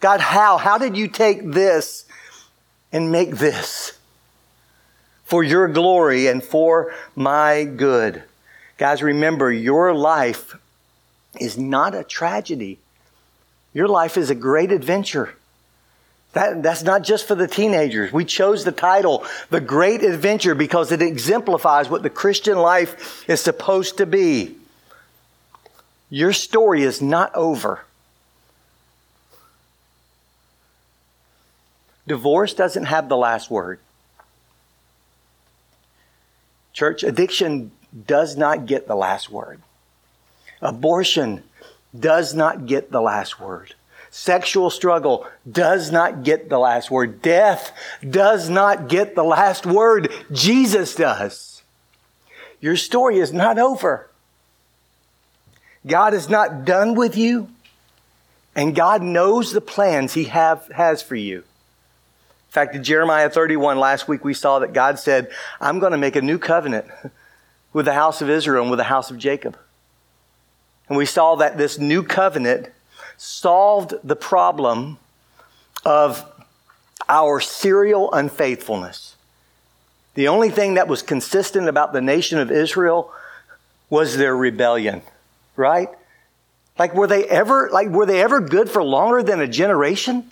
God, 0.01 0.19
how? 0.19 0.57
How 0.57 0.77
did 0.77 0.97
you 0.97 1.07
take 1.07 1.51
this 1.51 2.05
and 2.91 3.11
make 3.11 3.37
this 3.37 3.97
for 5.23 5.43
your 5.43 5.67
glory 5.67 6.27
and 6.27 6.43
for 6.43 6.93
my 7.15 7.63
good? 7.63 8.23
Guys, 8.77 9.03
remember, 9.03 9.51
your 9.51 9.93
life 9.93 10.55
is 11.39 11.57
not 11.57 11.93
a 11.93 12.03
tragedy. 12.03 12.79
Your 13.73 13.87
life 13.87 14.17
is 14.17 14.29
a 14.29 14.35
great 14.35 14.71
adventure. 14.71 15.35
That, 16.33 16.63
that's 16.63 16.83
not 16.83 17.03
just 17.03 17.27
for 17.27 17.35
the 17.35 17.47
teenagers. 17.47 18.13
We 18.13 18.23
chose 18.23 18.63
the 18.63 18.71
title, 18.71 19.25
The 19.49 19.59
Great 19.59 20.01
Adventure, 20.01 20.55
because 20.55 20.91
it 20.91 21.01
exemplifies 21.01 21.89
what 21.89 22.03
the 22.03 22.09
Christian 22.09 22.57
life 22.57 23.27
is 23.29 23.41
supposed 23.41 23.97
to 23.97 24.05
be. 24.05 24.55
Your 26.09 26.31
story 26.31 26.83
is 26.83 27.01
not 27.01 27.35
over. 27.35 27.83
Divorce 32.07 32.53
doesn't 32.53 32.85
have 32.85 33.09
the 33.09 33.17
last 33.17 33.49
word. 33.49 33.79
Church, 36.73 37.03
addiction 37.03 37.71
does 38.07 38.37
not 38.37 38.65
get 38.65 38.87
the 38.87 38.95
last 38.95 39.29
word. 39.29 39.61
Abortion 40.61 41.43
does 41.97 42.33
not 42.33 42.65
get 42.65 42.91
the 42.91 43.01
last 43.01 43.39
word. 43.39 43.73
Sexual 44.13 44.69
struggle 44.69 45.25
does 45.49 45.89
not 45.89 46.23
get 46.23 46.49
the 46.49 46.59
last 46.59 46.91
word. 46.91 47.21
Death 47.21 47.71
does 48.07 48.49
not 48.49 48.89
get 48.89 49.15
the 49.15 49.23
last 49.23 49.65
word. 49.65 50.11
Jesus 50.33 50.93
does. 50.95 51.63
Your 52.59 52.75
story 52.75 53.19
is 53.19 53.31
not 53.31 53.57
over. 53.57 54.09
God 55.87 56.13
is 56.13 56.29
not 56.29 56.65
done 56.65 56.93
with 56.93 57.15
you, 57.17 57.49
and 58.53 58.75
God 58.75 59.01
knows 59.01 59.53
the 59.53 59.61
plans 59.61 60.13
He 60.13 60.25
have, 60.25 60.67
has 60.75 61.01
for 61.01 61.15
you. 61.15 61.37
In 61.37 62.53
fact, 62.53 62.75
in 62.75 62.83
Jeremiah 62.83 63.29
31, 63.29 63.79
last 63.79 64.09
week 64.09 64.25
we 64.25 64.33
saw 64.33 64.59
that 64.59 64.73
God 64.73 64.99
said, 64.99 65.31
I'm 65.61 65.79
going 65.79 65.93
to 65.93 65.97
make 65.97 66.17
a 66.17 66.21
new 66.21 66.37
covenant 66.37 66.85
with 67.71 67.85
the 67.85 67.93
house 67.93 68.21
of 68.21 68.29
Israel 68.29 68.63
and 68.63 68.69
with 68.69 68.77
the 68.77 68.83
house 68.83 69.09
of 69.09 69.17
Jacob. 69.17 69.57
And 70.89 70.97
we 70.97 71.05
saw 71.05 71.35
that 71.35 71.57
this 71.57 71.79
new 71.79 72.03
covenant 72.03 72.67
solved 73.17 73.93
the 74.03 74.15
problem 74.15 74.97
of 75.85 76.25
our 77.09 77.39
serial 77.39 78.11
unfaithfulness. 78.11 79.15
The 80.13 80.27
only 80.27 80.49
thing 80.49 80.75
that 80.75 80.87
was 80.87 81.01
consistent 81.01 81.67
about 81.67 81.93
the 81.93 82.01
nation 82.01 82.39
of 82.39 82.51
Israel 82.51 83.11
was 83.89 84.17
their 84.17 84.35
rebellion, 84.35 85.01
right? 85.55 85.89
Like 86.77 86.93
were 86.93 87.07
they 87.07 87.25
ever 87.25 87.69
like 87.71 87.89
were 87.89 88.05
they 88.05 88.21
ever 88.21 88.39
good 88.39 88.69
for 88.69 88.83
longer 88.83 89.23
than 89.23 89.39
a 89.39 89.47
generation? 89.47 90.29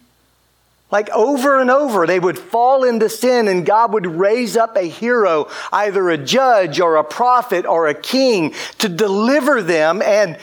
Like 0.92 1.10
over 1.12 1.60
and 1.60 1.70
over, 1.70 2.08
they 2.08 2.20
would 2.20 2.40
fall 2.40 2.84
into 2.84 3.10
sin 3.10 3.48
and 3.48 3.66
God 3.66 3.94
would 3.94 4.08
raise 4.08 4.58
up 4.58 4.76
a 4.76 4.82
hero, 4.82 5.48
either 5.72 6.10
a 6.10 6.18
judge 6.18 6.80
or 6.80 6.96
a 6.96 7.04
prophet 7.04 7.66
or 7.66 7.88
a 7.88 7.94
king 7.94 8.56
to 8.80 8.90
deliver 8.90 9.62
them. 9.62 10.02
And 10.02 10.38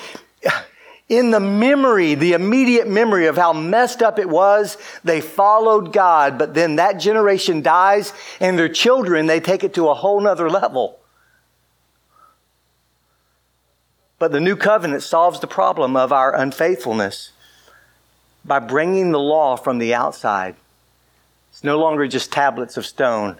in 1.08 1.30
the 1.30 1.40
memory, 1.40 2.14
the 2.14 2.32
immediate 2.32 2.88
memory 2.88 3.26
of 3.26 3.36
how 3.36 3.52
messed 3.52 4.02
up 4.02 4.18
it 4.18 4.28
was, 4.28 4.76
they 5.04 5.20
followed 5.20 5.92
God, 5.92 6.36
but 6.36 6.54
then 6.54 6.76
that 6.76 6.98
generation 6.98 7.62
dies 7.62 8.12
and 8.40 8.58
their 8.58 8.68
children, 8.68 9.26
they 9.26 9.38
take 9.38 9.62
it 9.62 9.74
to 9.74 9.88
a 9.88 9.94
whole 9.94 10.20
nother 10.20 10.50
level. 10.50 10.98
But 14.18 14.32
the 14.32 14.40
new 14.40 14.56
covenant 14.56 15.02
solves 15.02 15.40
the 15.40 15.46
problem 15.46 15.94
of 15.94 16.12
our 16.12 16.34
unfaithfulness 16.34 17.32
by 18.44 18.58
bringing 18.58 19.12
the 19.12 19.20
law 19.20 19.56
from 19.56 19.78
the 19.78 19.94
outside. 19.94 20.56
It's 21.52 21.62
no 21.62 21.78
longer 21.78 22.08
just 22.08 22.32
tablets 22.32 22.76
of 22.76 22.86
stone 22.86 23.38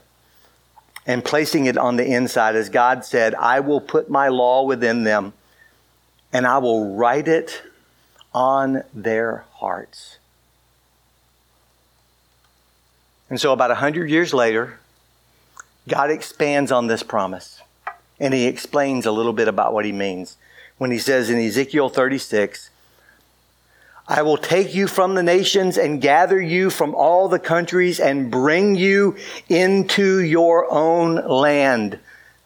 and 1.07 1.25
placing 1.25 1.67
it 1.67 1.79
on 1.79 1.97
the 1.97 2.07
inside. 2.07 2.55
As 2.55 2.69
God 2.69 3.05
said, 3.05 3.35
I 3.35 3.61
will 3.61 3.81
put 3.81 4.11
my 4.11 4.29
law 4.29 4.65
within 4.65 5.05
them 5.05 5.33
and 6.37 6.47
I 6.47 6.59
will 6.59 6.95
write 6.95 7.29
it 7.29 7.63
on 8.35 8.83
their 8.93 9.47
hearts. 9.55 10.19
And 13.31 13.41
so, 13.41 13.55
about 13.55 13.71
a 13.71 13.77
hundred 13.77 14.11
years 14.11 14.35
later, 14.35 14.79
God 15.89 16.11
expands 16.11 16.71
on 16.71 16.89
this 16.89 17.03
promise 17.03 17.63
and 18.21 18.35
he 18.35 18.45
explains 18.45 19.07
a 19.07 19.13
little 19.13 19.33
bit 19.33 19.49
about 19.49 19.73
what 19.73 19.87
he 19.87 19.93
means 19.93 20.37
when 20.77 20.91
he 20.91 20.99
says 20.99 21.31
in 21.31 21.39
Ezekiel 21.39 21.89
36, 21.89 22.69
I 24.07 24.21
will 24.21 24.37
take 24.37 24.75
you 24.75 24.89
from 24.89 25.15
the 25.15 25.23
nations 25.23 25.79
and 25.79 26.03
gather 26.03 26.39
you 26.39 26.69
from 26.69 26.95
all 26.95 27.29
the 27.29 27.39
countries 27.39 27.99
and 27.99 28.31
bring 28.31 28.75
you 28.75 29.17
into 29.49 30.21
your 30.21 30.71
own 30.71 31.15
land. 31.15 31.99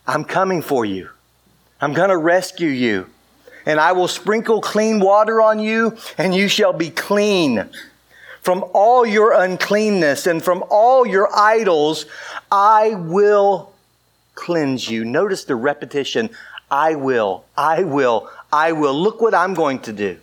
I'm 0.07 0.23
coming 0.23 0.63
for 0.63 0.85
you. 0.85 1.11
I'm 1.81 1.93
going 1.93 2.11
to 2.11 2.17
rescue 2.17 2.69
you 2.69 3.09
and 3.71 3.79
I 3.79 3.93
will 3.93 4.09
sprinkle 4.09 4.61
clean 4.61 4.99
water 4.99 5.41
on 5.41 5.61
you, 5.61 5.97
and 6.19 6.35
you 6.35 6.49
shall 6.49 6.73
be 6.73 6.91
clean. 6.91 7.71
From 8.43 8.65
all 8.73 9.07
your 9.07 9.33
uncleanness 9.33 10.27
and 10.27 10.43
from 10.43 10.65
all 10.71 11.07
your 11.07 11.29
idols, 11.33 12.07
I 12.51 12.95
will 12.95 13.73
cleanse 14.35 14.91
you. 14.91 15.05
Notice 15.05 15.45
the 15.45 15.55
repetition 15.55 16.31
I 16.69 16.97
will, 16.97 17.45
I 17.57 17.85
will, 17.85 18.29
I 18.53 18.73
will. 18.73 18.95
Look 18.95 19.21
what 19.21 19.35
I'm 19.35 19.55
going 19.55 19.79
to 19.83 19.93
do. 19.93 20.19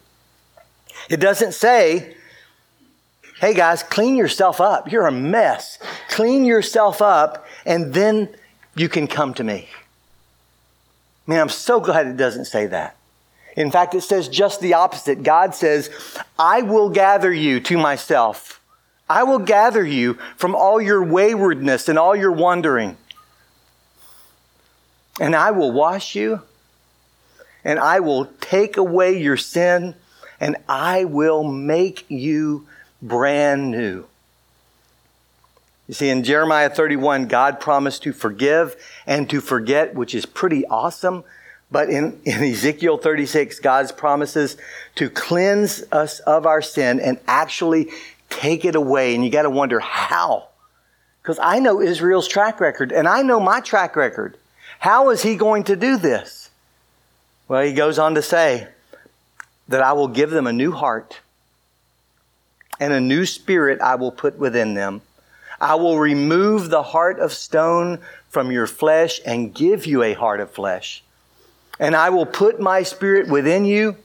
It 1.10 1.22
doesn't 1.22 1.54
say, 1.54 2.18
hey 3.40 3.54
guys, 3.54 3.82
clean 3.82 4.18
yourself 4.18 4.60
up. 4.60 4.92
You're 4.92 5.08
a 5.08 5.12
mess. 5.12 5.80
Clean 6.10 6.44
yourself 6.44 7.02
up, 7.02 7.46
and 7.66 7.94
then 7.94 8.28
you 8.76 8.90
can 8.90 9.08
come 9.08 9.34
to 9.36 9.44
me. 9.46 9.70
Man, 11.26 11.40
I'm 11.40 11.50
so 11.50 11.80
glad 11.80 12.08
it 12.08 12.18
doesn't 12.18 12.46
say 12.46 12.66
that. 12.68 12.97
In 13.58 13.72
fact, 13.72 13.96
it 13.96 14.02
says 14.02 14.30
just 14.30 14.62
the 14.62 14.76
opposite. 14.76 15.24
God 15.24 15.56
says, 15.56 15.90
I 16.38 16.62
will 16.62 16.90
gather 16.90 17.34
you 17.34 17.60
to 17.62 17.78
myself. 17.78 18.62
I 19.10 19.24
will 19.24 19.40
gather 19.40 19.84
you 19.84 20.14
from 20.36 20.54
all 20.54 20.80
your 20.80 21.04
waywardness 21.04 21.90
and 21.90 21.98
all 21.98 22.16
your 22.16 22.32
wandering. 22.32 22.98
And 25.20 25.36
I 25.36 25.50
will 25.50 25.72
wash 25.72 26.14
you, 26.14 26.44
and 27.64 27.80
I 27.80 28.00
will 28.00 28.26
take 28.40 28.78
away 28.78 29.20
your 29.20 29.38
sin, 29.38 29.96
and 30.40 30.58
I 30.70 31.06
will 31.06 31.44
make 31.44 32.06
you 32.10 32.68
brand 33.02 33.72
new. 33.72 34.06
You 35.88 35.96
see, 35.96 36.10
in 36.10 36.24
Jeremiah 36.24 36.70
31, 36.70 37.28
God 37.28 37.60
promised 37.60 38.04
to 38.04 38.14
forgive 38.14 38.76
and 39.08 39.28
to 39.32 39.42
forget, 39.42 39.96
which 39.96 40.14
is 40.14 40.28
pretty 40.28 40.64
awesome. 40.68 41.24
But 41.70 41.90
in, 41.90 42.20
in 42.24 42.44
Ezekiel 42.44 42.98
36, 42.98 43.60
God's 43.60 43.92
promises 43.92 44.58
to 44.96 45.10
cleanse 45.10 45.84
us 45.92 46.20
of 46.22 46.46
our 46.46 46.62
sin 46.62 47.00
and 47.00 47.20
actually 47.28 47.90
take 48.30 48.64
it 48.64 48.76
away. 48.76 49.14
And 49.14 49.24
you 49.24 49.30
got 49.30 49.42
to 49.44 49.50
wonder 49.50 49.80
how. 49.80 50.48
Because 51.22 51.40
I 51.40 51.60
know 51.60 51.82
Israel's 51.82 52.28
track 52.28 52.62
record 52.62 52.92
and 52.92 53.08
I 53.08 53.22
know 53.22 53.40
my 53.40 53.60
track 53.60 53.96
record. 53.96 54.38
How 54.80 55.10
is 55.10 55.24
he 55.24 55.36
going 55.36 55.66
to 55.66 55.76
do 55.76 55.98
this? 55.98 56.50
Well, 57.48 57.64
he 57.64 57.74
goes 57.74 58.00
on 58.00 58.16
to 58.16 58.22
say 58.22 58.68
that 59.68 59.82
I 59.82 59.94
will 59.94 60.08
give 60.08 60.30
them 60.30 60.48
a 60.48 60.54
new 60.54 60.72
heart 60.72 61.20
and 62.80 62.94
a 62.94 63.02
new 63.02 63.26
spirit 63.26 63.82
I 63.82 63.96
will 63.96 64.12
put 64.12 64.38
within 64.38 64.74
them. 64.74 65.02
I 65.60 65.76
will 65.76 65.98
remove 65.98 66.70
the 66.70 66.84
heart 66.84 67.20
of 67.20 67.34
stone 67.34 68.00
from 68.30 68.52
your 68.52 68.68
flesh 68.68 69.20
and 69.26 69.54
give 69.54 69.86
you 69.86 70.04
a 70.04 70.14
heart 70.14 70.40
of 70.40 70.52
flesh 70.52 71.04
and 71.80 71.96
I 71.96 72.10
will 72.10 72.26
put 72.26 72.60
my 72.60 72.84
spirit 72.84 73.28
within 73.28 73.66
you 73.66 73.98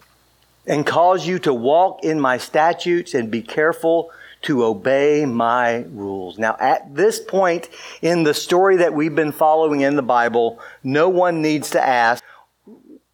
and 0.66 0.86
cause 0.86 1.26
you 1.26 1.38
to 1.40 1.52
walk 1.52 2.04
in 2.04 2.20
my 2.20 2.38
statutes 2.38 3.14
and 3.14 3.30
be 3.30 3.42
careful 3.42 4.10
to 4.42 4.64
obey 4.64 5.24
my 5.24 5.84
rules. 5.90 6.38
Now, 6.38 6.56
at 6.58 6.94
this 6.94 7.20
point 7.20 7.68
in 8.00 8.24
the 8.24 8.34
story 8.34 8.76
that 8.76 8.92
we've 8.92 9.14
been 9.14 9.32
following 9.32 9.80
in 9.80 9.96
the 9.96 10.02
Bible, 10.02 10.58
no 10.82 11.08
one 11.08 11.42
needs 11.42 11.70
to 11.70 11.80
ask, 11.80 12.22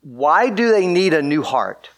why 0.03 0.49
do 0.49 0.71
they 0.71 0.87
need 0.87 1.13
a 1.13 1.23
new 1.23 1.43
heart? 1.43 1.91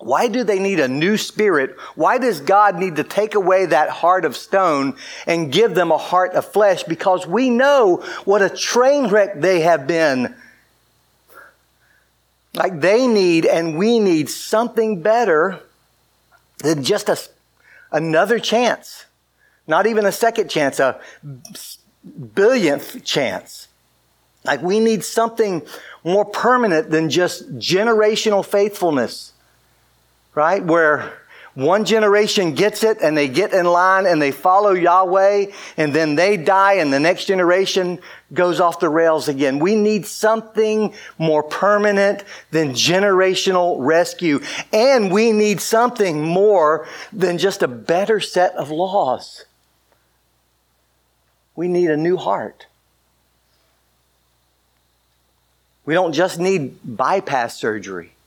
Why 0.00 0.28
do 0.28 0.44
they 0.44 0.60
need 0.60 0.78
a 0.78 0.86
new 0.86 1.16
spirit? 1.16 1.76
Why 1.96 2.18
does 2.18 2.40
God 2.40 2.76
need 2.76 2.96
to 2.96 3.04
take 3.04 3.34
away 3.34 3.66
that 3.66 3.90
heart 3.90 4.24
of 4.24 4.36
stone 4.36 4.96
and 5.26 5.50
give 5.50 5.74
them 5.74 5.90
a 5.90 5.98
heart 5.98 6.34
of 6.34 6.44
flesh? 6.44 6.84
Because 6.84 7.26
we 7.26 7.50
know 7.50 7.96
what 8.24 8.42
a 8.42 8.48
train 8.48 9.08
wreck 9.08 9.40
they 9.40 9.60
have 9.62 9.88
been. 9.88 10.36
Like 12.58 12.80
they 12.80 13.06
need 13.06 13.46
and 13.46 13.78
we 13.78 13.98
need 13.98 14.28
something 14.28 15.00
better 15.00 15.60
than 16.58 16.82
just 16.82 17.08
a, 17.08 17.18
another 17.92 18.38
chance. 18.38 19.06
Not 19.66 19.86
even 19.86 20.04
a 20.04 20.12
second 20.12 20.50
chance, 20.50 20.78
a 20.80 21.00
billionth 22.04 23.04
chance. 23.04 23.68
Like 24.44 24.60
we 24.60 24.80
need 24.80 25.04
something 25.04 25.62
more 26.04 26.24
permanent 26.24 26.90
than 26.90 27.08
just 27.08 27.58
generational 27.58 28.44
faithfulness 28.44 29.32
right? 30.38 30.64
Where 30.64 31.18
one 31.58 31.84
generation 31.84 32.54
gets 32.54 32.84
it 32.84 32.98
and 33.02 33.16
they 33.16 33.26
get 33.26 33.52
in 33.52 33.66
line 33.66 34.06
and 34.06 34.22
they 34.22 34.30
follow 34.30 34.70
Yahweh 34.70 35.46
and 35.76 35.92
then 35.92 36.14
they 36.14 36.36
die 36.36 36.74
and 36.74 36.92
the 36.92 37.00
next 37.00 37.24
generation 37.24 37.98
goes 38.32 38.60
off 38.60 38.78
the 38.78 38.88
rails 38.88 39.26
again. 39.26 39.58
We 39.58 39.74
need 39.74 40.06
something 40.06 40.94
more 41.18 41.42
permanent 41.42 42.22
than 42.52 42.74
generational 42.74 43.74
rescue. 43.80 44.38
And 44.72 45.10
we 45.10 45.32
need 45.32 45.60
something 45.60 46.22
more 46.22 46.86
than 47.12 47.38
just 47.38 47.64
a 47.64 47.68
better 47.68 48.20
set 48.20 48.54
of 48.54 48.70
laws. 48.70 49.44
We 51.56 51.66
need 51.66 51.90
a 51.90 51.96
new 51.96 52.18
heart. 52.18 52.66
We 55.84 55.94
don't 55.94 56.12
just 56.12 56.38
need 56.38 56.78
bypass 56.84 57.56
surgery. 57.56 58.12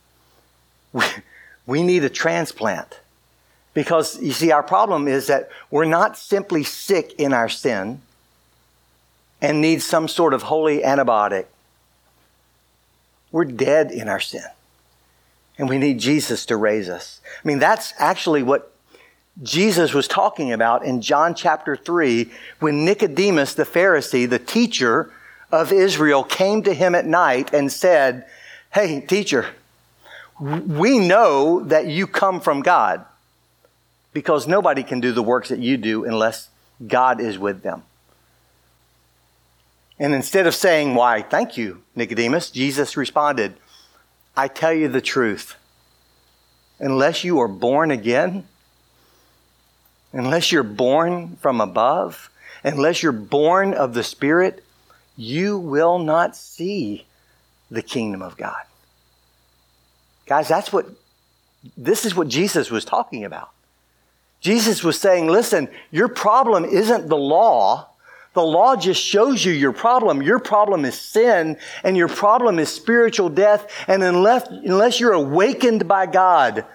We 1.67 1.83
need 1.83 2.03
a 2.03 2.09
transplant. 2.09 3.00
Because 3.73 4.21
you 4.21 4.33
see, 4.33 4.51
our 4.51 4.63
problem 4.63 5.07
is 5.07 5.27
that 5.27 5.49
we're 5.69 5.85
not 5.85 6.17
simply 6.17 6.63
sick 6.63 7.13
in 7.17 7.33
our 7.33 7.47
sin 7.47 8.01
and 9.41 9.61
need 9.61 9.81
some 9.81 10.07
sort 10.07 10.33
of 10.33 10.43
holy 10.43 10.79
antibiotic. 10.79 11.45
We're 13.31 13.45
dead 13.45 13.91
in 13.91 14.09
our 14.09 14.19
sin. 14.19 14.43
And 15.57 15.69
we 15.69 15.77
need 15.77 15.99
Jesus 15.99 16.45
to 16.47 16.57
raise 16.57 16.89
us. 16.89 17.21
I 17.43 17.47
mean, 17.47 17.59
that's 17.59 17.93
actually 17.97 18.43
what 18.43 18.73
Jesus 19.41 19.93
was 19.93 20.07
talking 20.07 20.51
about 20.51 20.83
in 20.83 21.01
John 21.01 21.33
chapter 21.33 21.75
3 21.75 22.29
when 22.59 22.83
Nicodemus, 22.83 23.53
the 23.53 23.63
Pharisee, 23.63 24.29
the 24.29 24.39
teacher 24.39 25.11
of 25.51 25.71
Israel, 25.71 26.23
came 26.23 26.63
to 26.63 26.73
him 26.73 26.93
at 26.93 27.05
night 27.05 27.53
and 27.53 27.71
said, 27.71 28.25
Hey, 28.73 29.01
teacher, 29.01 29.47
we 30.39 30.99
know 30.99 31.61
that 31.63 31.87
you 31.87 32.07
come 32.07 32.41
from 32.41 32.61
God 32.61 33.05
because 34.13 34.47
nobody 34.47 34.83
can 34.83 34.99
do 34.99 35.11
the 35.11 35.23
works 35.23 35.49
that 35.49 35.59
you 35.59 35.77
do 35.77 36.05
unless 36.05 36.49
God 36.85 37.21
is 37.21 37.37
with 37.37 37.63
them. 37.63 37.83
And 39.99 40.13
instead 40.15 40.47
of 40.47 40.55
saying, 40.55 40.95
Why, 40.95 41.21
thank 41.21 41.57
you, 41.57 41.83
Nicodemus, 41.95 42.49
Jesus 42.49 42.97
responded, 42.97 43.55
I 44.35 44.47
tell 44.47 44.73
you 44.73 44.87
the 44.87 45.01
truth. 45.01 45.55
Unless 46.79 47.23
you 47.23 47.39
are 47.39 47.47
born 47.47 47.91
again, 47.91 48.47
unless 50.11 50.51
you're 50.51 50.63
born 50.63 51.35
from 51.37 51.61
above, 51.61 52.31
unless 52.63 53.03
you're 53.03 53.11
born 53.11 53.73
of 53.73 53.93
the 53.93 54.03
Spirit, 54.03 54.63
you 55.15 55.59
will 55.59 55.99
not 55.99 56.35
see 56.35 57.05
the 57.69 57.83
kingdom 57.83 58.21
of 58.21 58.35
God. 58.37 58.63
Guys, 60.25 60.47
that's 60.47 60.73
what, 60.73 60.87
this 61.77 62.05
is 62.05 62.15
what 62.15 62.27
Jesus 62.27 62.71
was 62.71 62.85
talking 62.85 63.23
about. 63.23 63.51
Jesus 64.41 64.83
was 64.83 64.99
saying, 64.99 65.27
listen, 65.27 65.69
your 65.91 66.07
problem 66.07 66.65
isn't 66.65 67.07
the 67.07 67.17
law. 67.17 67.87
The 68.33 68.41
law 68.41 68.75
just 68.75 69.01
shows 69.01 69.45
you 69.45 69.51
your 69.51 69.71
problem. 69.71 70.21
Your 70.21 70.39
problem 70.39 70.83
is 70.83 70.99
sin 70.99 71.57
and 71.83 71.95
your 71.95 72.07
problem 72.07 72.57
is 72.59 72.69
spiritual 72.69 73.29
death. 73.29 73.71
And 73.87 74.03
unless, 74.03 74.47
unless 74.47 74.99
you're 74.99 75.13
awakened 75.13 75.87
by 75.87 76.07
God, 76.07 76.65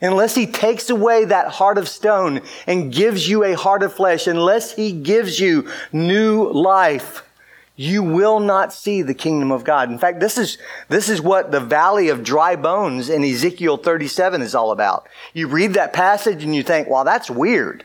unless 0.00 0.34
He 0.34 0.46
takes 0.46 0.90
away 0.90 1.26
that 1.26 1.48
heart 1.48 1.78
of 1.78 1.88
stone 1.88 2.40
and 2.66 2.92
gives 2.92 3.28
you 3.28 3.44
a 3.44 3.56
heart 3.56 3.82
of 3.82 3.92
flesh, 3.92 4.26
unless 4.26 4.74
He 4.74 4.90
gives 4.92 5.38
you 5.38 5.70
new 5.92 6.50
life, 6.50 7.22
you 7.78 8.02
will 8.02 8.40
not 8.40 8.72
see 8.72 9.02
the 9.02 9.14
kingdom 9.14 9.52
of 9.52 9.62
God. 9.62 9.88
In 9.88 10.00
fact, 10.00 10.18
this 10.18 10.36
is, 10.36 10.58
this 10.88 11.08
is 11.08 11.22
what 11.22 11.52
the 11.52 11.60
valley 11.60 12.08
of 12.08 12.24
dry 12.24 12.56
bones 12.56 13.08
in 13.08 13.22
Ezekiel 13.22 13.76
37 13.76 14.42
is 14.42 14.52
all 14.52 14.72
about. 14.72 15.06
You 15.32 15.46
read 15.46 15.74
that 15.74 15.92
passage 15.92 16.42
and 16.42 16.56
you 16.56 16.64
think, 16.64 16.90
well, 16.90 17.04
that's 17.04 17.30
weird. 17.30 17.84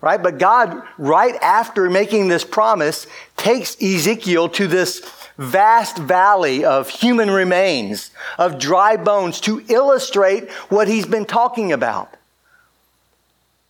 Right? 0.00 0.20
But 0.20 0.38
God, 0.38 0.82
right 0.96 1.34
after 1.42 1.90
making 1.90 2.28
this 2.28 2.42
promise, 2.42 3.06
takes 3.36 3.80
Ezekiel 3.82 4.48
to 4.48 4.66
this 4.66 5.02
vast 5.36 5.98
valley 5.98 6.64
of 6.64 6.88
human 6.88 7.30
remains, 7.30 8.12
of 8.38 8.58
dry 8.58 8.96
bones 8.96 9.42
to 9.42 9.62
illustrate 9.68 10.50
what 10.70 10.88
he's 10.88 11.06
been 11.06 11.26
talking 11.26 11.70
about. 11.70 12.16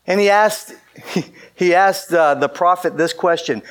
And 0.07 0.21
he 0.21 0.31
asked, 0.31 0.73
he 1.57 1.75
asked 1.75 2.13
uh, 2.13 2.37
the 2.37 2.49
prophet 2.49 2.97
this 2.97 3.13
question 3.13 3.63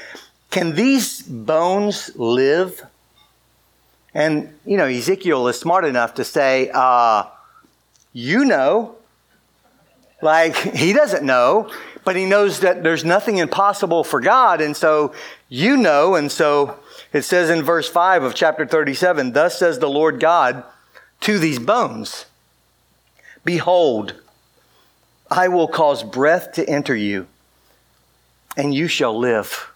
can 0.52 0.76
these 0.76 1.22
bones 1.22 2.12
live? 2.18 2.86
And, 4.14 4.54
you 4.66 4.76
know, 4.76 4.86
Ezekiel 4.86 5.48
is 5.48 5.58
smart 5.58 5.86
enough 5.86 6.16
to 6.16 6.26
say, 6.26 6.70
uh, 6.74 7.24
You 8.14 8.46
know. 8.46 8.96
Like, 10.22 10.56
he 10.76 10.94
doesn't 10.94 11.26
know, 11.26 11.72
but 12.04 12.16
he 12.16 12.26
knows 12.26 12.60
that 12.60 12.84
there's 12.84 13.06
nothing 13.06 13.38
impossible 13.38 14.04
for 14.04 14.20
God. 14.20 14.60
And 14.60 14.76
so, 14.76 15.14
you 15.48 15.78
know. 15.78 16.16
And 16.16 16.30
so, 16.30 16.78
it 17.14 17.22
says 17.24 17.50
in 17.50 17.64
verse 17.64 17.88
5 17.88 18.24
of 18.24 18.36
chapter 18.36 18.68
37 18.68 19.32
Thus 19.32 19.58
says 19.58 19.80
the 19.80 19.90
Lord 19.90 20.20
God 20.20 20.66
to 21.22 21.40
these 21.40 21.60
bones 21.60 22.26
Behold, 23.46 24.16
I 25.30 25.48
will 25.48 25.70
cause 25.70 26.04
breath 26.04 26.52
to 26.54 26.70
enter 26.70 26.96
you, 26.96 27.28
and 28.58 28.76
you 28.76 28.90
shall 28.90 29.18
live 29.18 29.71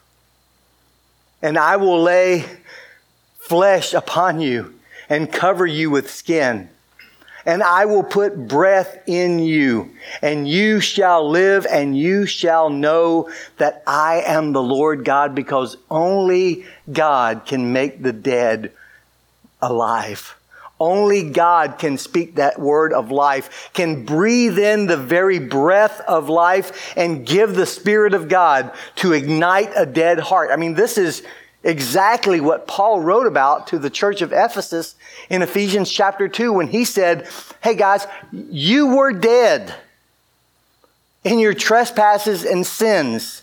and 1.42 1.58
I 1.58 1.76
will 1.76 2.02
lay 2.02 2.44
flesh 3.38 3.94
upon 3.94 4.40
you 4.40 4.74
and 5.08 5.32
cover 5.32 5.66
you 5.66 5.90
with 5.90 6.10
skin. 6.10 6.68
And 7.44 7.62
I 7.62 7.84
will 7.84 8.02
put 8.02 8.48
breath 8.48 8.98
in 9.06 9.38
you, 9.38 9.92
and 10.20 10.48
you 10.48 10.80
shall 10.80 11.30
live, 11.30 11.64
and 11.70 11.96
you 11.96 12.26
shall 12.26 12.70
know 12.70 13.30
that 13.58 13.84
I 13.86 14.22
am 14.26 14.52
the 14.52 14.62
Lord 14.62 15.04
God, 15.04 15.32
because 15.34 15.76
only 15.88 16.66
God 16.92 17.46
can 17.46 17.72
make 17.72 18.02
the 18.02 18.12
dead 18.12 18.72
alive. 19.62 20.35
Only 20.78 21.30
God 21.30 21.78
can 21.78 21.96
speak 21.96 22.34
that 22.34 22.58
word 22.58 22.92
of 22.92 23.10
life, 23.10 23.70
can 23.72 24.04
breathe 24.04 24.58
in 24.58 24.86
the 24.86 24.96
very 24.96 25.38
breath 25.38 26.00
of 26.02 26.28
life 26.28 26.92
and 26.96 27.24
give 27.26 27.54
the 27.54 27.64
Spirit 27.64 28.12
of 28.12 28.28
God 28.28 28.72
to 28.96 29.12
ignite 29.12 29.72
a 29.74 29.86
dead 29.86 30.20
heart. 30.20 30.50
I 30.52 30.56
mean, 30.56 30.74
this 30.74 30.98
is 30.98 31.22
exactly 31.64 32.40
what 32.40 32.66
Paul 32.66 33.00
wrote 33.00 33.26
about 33.26 33.68
to 33.68 33.78
the 33.78 33.90
church 33.90 34.20
of 34.20 34.32
Ephesus 34.32 34.94
in 35.30 35.42
Ephesians 35.42 35.90
chapter 35.90 36.28
2 36.28 36.52
when 36.52 36.68
he 36.68 36.84
said, 36.84 37.26
Hey 37.62 37.74
guys, 37.74 38.06
you 38.32 38.94
were 38.94 39.12
dead 39.12 39.74
in 41.24 41.38
your 41.38 41.54
trespasses 41.54 42.44
and 42.44 42.66
sins. 42.66 43.42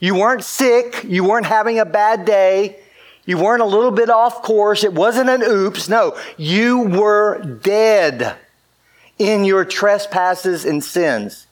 You 0.00 0.16
weren't 0.16 0.44
sick. 0.44 1.04
You 1.04 1.24
weren't 1.24 1.46
having 1.46 1.78
a 1.78 1.86
bad 1.86 2.26
day. 2.26 2.80
You 3.26 3.38
weren't 3.38 3.62
a 3.62 3.66
little 3.66 3.90
bit 3.90 4.10
off 4.10 4.42
course. 4.42 4.84
It 4.84 4.92
wasn't 4.92 5.30
an 5.30 5.42
oops. 5.42 5.88
No, 5.88 6.16
you 6.36 6.80
were 6.80 7.42
dead 7.62 8.36
in 9.18 9.44
your 9.44 9.64
trespasses 9.64 10.64
and 10.64 10.84
sins. 10.84 11.46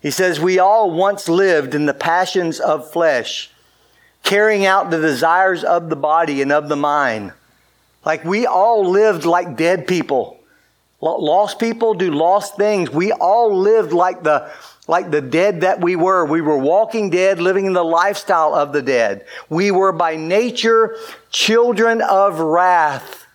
He 0.00 0.10
says, 0.10 0.38
We 0.38 0.58
all 0.58 0.90
once 0.90 1.28
lived 1.28 1.74
in 1.74 1.86
the 1.86 1.94
passions 1.94 2.60
of 2.60 2.90
flesh, 2.92 3.50
carrying 4.22 4.64
out 4.64 4.90
the 4.90 5.00
desires 5.00 5.64
of 5.64 5.88
the 5.88 5.96
body 5.96 6.42
and 6.42 6.52
of 6.52 6.68
the 6.68 6.76
mind. 6.76 7.32
Like 8.04 8.24
we 8.24 8.46
all 8.46 8.88
lived 8.88 9.24
like 9.24 9.56
dead 9.56 9.88
people. 9.88 10.38
Lost 11.00 11.58
people 11.58 11.94
do 11.94 12.10
lost 12.10 12.56
things. 12.56 12.88
We 12.90 13.12
all 13.12 13.54
lived 13.54 13.92
like 13.92 14.22
the 14.22 14.50
like 14.86 15.10
the 15.10 15.20
dead 15.20 15.62
that 15.62 15.80
we 15.80 15.96
were. 15.96 16.24
We 16.24 16.40
were 16.40 16.58
walking 16.58 17.10
dead, 17.10 17.38
living 17.38 17.66
in 17.66 17.72
the 17.72 17.84
lifestyle 17.84 18.54
of 18.54 18.72
the 18.72 18.82
dead. 18.82 19.24
We 19.48 19.70
were 19.70 19.92
by 19.92 20.16
nature 20.16 20.96
children 21.30 22.00
of 22.02 22.38
wrath, 22.40 23.26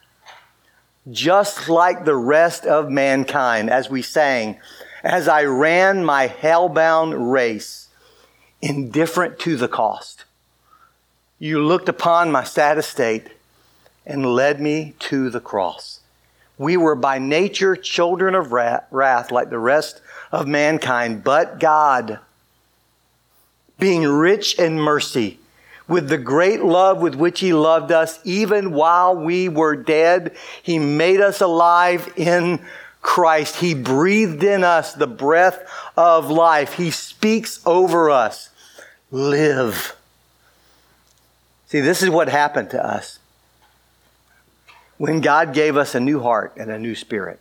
just 1.09 1.67
like 1.69 2.05
the 2.05 2.15
rest 2.15 2.65
of 2.65 2.89
mankind, 2.89 3.69
as 3.69 3.89
we 3.89 4.01
sang, 4.01 4.59
as 5.03 5.27
I 5.27 5.43
ran 5.43 6.05
my 6.05 6.27
hell-bound 6.27 7.31
race, 7.31 7.89
indifferent 8.61 9.39
to 9.39 9.57
the 9.57 9.67
cost. 9.67 10.25
You 11.39 11.63
looked 11.63 11.89
upon 11.89 12.31
my 12.31 12.43
sad 12.43 12.77
estate, 12.77 13.29
and 14.05 14.25
led 14.25 14.59
me 14.59 14.95
to 14.99 15.29
the 15.29 15.39
cross. 15.39 15.99
We 16.57 16.75
were 16.75 16.95
by 16.95 17.19
nature 17.19 17.75
children 17.75 18.35
of 18.35 18.51
wrath 18.51 19.31
like 19.31 19.49
the 19.49 19.59
rest 19.59 20.01
of 20.31 20.47
mankind, 20.47 21.23
but 21.23 21.59
God, 21.59 22.19
being 23.79 24.03
rich 24.03 24.57
in 24.57 24.79
mercy, 24.79 25.39
with 25.87 26.07
the 26.07 26.17
great 26.17 26.63
love 26.63 27.01
with 27.01 27.15
which 27.15 27.41
He 27.41 27.53
loved 27.53 27.91
us, 27.91 28.19
even 28.23 28.71
while 28.71 29.15
we 29.15 29.49
were 29.49 29.75
dead, 29.75 30.35
He 30.63 30.79
made 30.79 31.19
us 31.19 31.41
alive 31.41 32.13
in 32.15 32.61
Christ. 33.01 33.57
He 33.57 33.73
breathed 33.73 34.43
in 34.43 34.63
us 34.63 34.93
the 34.93 35.07
breath 35.07 35.61
of 35.97 36.29
life. 36.29 36.73
He 36.73 36.91
speaks 36.91 37.59
over 37.65 38.09
us. 38.09 38.49
Live. 39.11 39.95
See, 41.67 41.81
this 41.81 42.01
is 42.01 42.09
what 42.09 42.29
happened 42.29 42.69
to 42.71 42.85
us 42.85 43.19
when 44.97 45.19
God 45.19 45.53
gave 45.53 45.77
us 45.77 45.95
a 45.95 45.99
new 45.99 46.19
heart 46.19 46.53
and 46.57 46.69
a 46.69 46.77
new 46.77 46.95
spirit. 46.95 47.39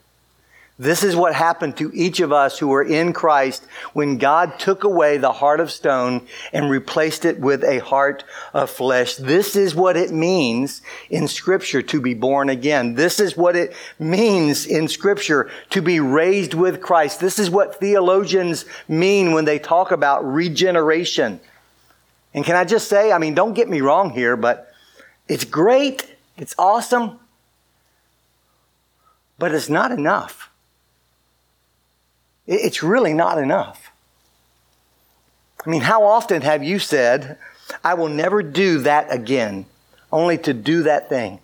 This 0.80 1.04
is 1.04 1.14
what 1.14 1.34
happened 1.34 1.76
to 1.76 1.92
each 1.92 2.20
of 2.20 2.32
us 2.32 2.58
who 2.58 2.68
were 2.68 2.82
in 2.82 3.12
Christ 3.12 3.66
when 3.92 4.16
God 4.16 4.58
took 4.58 4.82
away 4.82 5.18
the 5.18 5.30
heart 5.30 5.60
of 5.60 5.70
stone 5.70 6.26
and 6.54 6.70
replaced 6.70 7.26
it 7.26 7.38
with 7.38 7.62
a 7.64 7.80
heart 7.80 8.24
of 8.54 8.70
flesh. 8.70 9.16
This 9.16 9.56
is 9.56 9.74
what 9.74 9.98
it 9.98 10.10
means 10.10 10.80
in 11.10 11.28
scripture 11.28 11.82
to 11.82 12.00
be 12.00 12.14
born 12.14 12.48
again. 12.48 12.94
This 12.94 13.20
is 13.20 13.36
what 13.36 13.56
it 13.56 13.74
means 13.98 14.64
in 14.64 14.88
scripture 14.88 15.50
to 15.68 15.82
be 15.82 16.00
raised 16.00 16.54
with 16.54 16.80
Christ. 16.80 17.20
This 17.20 17.38
is 17.38 17.50
what 17.50 17.78
theologians 17.78 18.64
mean 18.88 19.32
when 19.32 19.44
they 19.44 19.58
talk 19.58 19.90
about 19.90 20.24
regeneration. 20.24 21.40
And 22.32 22.42
can 22.42 22.56
I 22.56 22.64
just 22.64 22.88
say, 22.88 23.12
I 23.12 23.18
mean, 23.18 23.34
don't 23.34 23.52
get 23.52 23.68
me 23.68 23.82
wrong 23.82 24.08
here, 24.08 24.34
but 24.34 24.72
it's 25.28 25.44
great. 25.44 26.16
It's 26.38 26.54
awesome. 26.56 27.20
But 29.38 29.52
it's 29.52 29.68
not 29.68 29.92
enough. 29.92 30.49
It's 32.50 32.82
really 32.82 33.14
not 33.14 33.38
enough. 33.38 33.92
I 35.64 35.70
mean, 35.70 35.82
how 35.82 36.02
often 36.02 36.42
have 36.42 36.64
you 36.64 36.80
said, 36.80 37.38
I 37.84 37.94
will 37.94 38.08
never 38.08 38.42
do 38.42 38.78
that 38.80 39.12
again, 39.12 39.66
only 40.10 40.36
to 40.38 40.52
do 40.52 40.82
that 40.82 41.08
thing? 41.08 41.38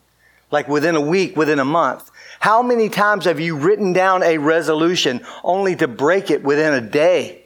Like 0.50 0.66
within 0.66 0.96
a 0.96 1.00
week, 1.00 1.36
within 1.36 1.60
a 1.60 1.64
month. 1.64 2.10
How 2.40 2.60
many 2.60 2.88
times 2.88 3.24
have 3.26 3.38
you 3.38 3.56
written 3.56 3.92
down 3.92 4.24
a 4.24 4.38
resolution 4.38 5.24
only 5.44 5.76
to 5.76 5.86
break 5.86 6.28
it 6.28 6.42
within 6.42 6.74
a 6.74 6.80
day? 6.80 7.44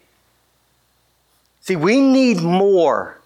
See, 1.61 1.77
we 1.77 2.01
need 2.01 2.41
more 2.41 3.19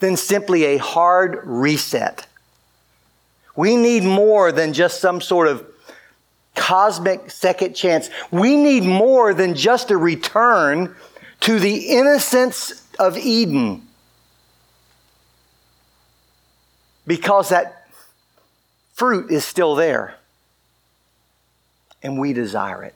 than 0.00 0.18
simply 0.18 0.64
a 0.64 0.76
hard 0.76 1.40
reset. 1.44 2.26
We 3.54 3.74
need 3.76 4.02
more 4.02 4.52
than 4.52 4.74
just 4.74 5.00
some 5.00 5.22
sort 5.22 5.48
of 5.48 5.66
cosmic 6.56 7.30
second 7.30 7.74
chance. 7.74 8.10
We 8.32 8.56
need 8.56 8.82
more 8.82 9.32
than 9.34 9.54
just 9.54 9.90
a 9.90 9.96
return 9.96 10.96
to 11.40 11.60
the 11.60 11.90
innocence 11.90 12.84
of 12.98 13.16
Eden. 13.16 13.86
Because 17.06 17.50
that 17.50 17.86
fruit 18.94 19.30
is 19.30 19.44
still 19.44 19.76
there. 19.76 20.16
And 22.02 22.18
we 22.18 22.32
desire 22.32 22.82
it. 22.82 22.94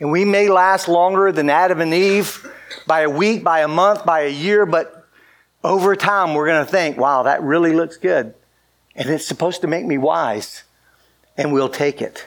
And 0.00 0.12
we 0.12 0.24
may 0.24 0.48
last 0.48 0.88
longer 0.88 1.32
than 1.32 1.50
Adam 1.50 1.80
and 1.80 1.94
Eve 1.94 2.46
by 2.86 3.00
a 3.00 3.10
week, 3.10 3.42
by 3.42 3.60
a 3.60 3.68
month, 3.68 4.04
by 4.04 4.20
a 4.20 4.30
year, 4.30 4.66
but 4.66 5.06
over 5.64 5.96
time 5.96 6.34
we're 6.34 6.46
going 6.46 6.64
to 6.64 6.70
think, 6.70 6.96
wow, 6.96 7.24
that 7.24 7.42
really 7.42 7.74
looks 7.74 7.96
good. 7.96 8.34
And 8.94 9.08
it's 9.10 9.26
supposed 9.26 9.62
to 9.62 9.66
make 9.66 9.84
me 9.84 9.98
wise 9.98 10.64
and 11.38 11.52
we'll 11.52 11.70
take 11.70 12.02
it. 12.02 12.26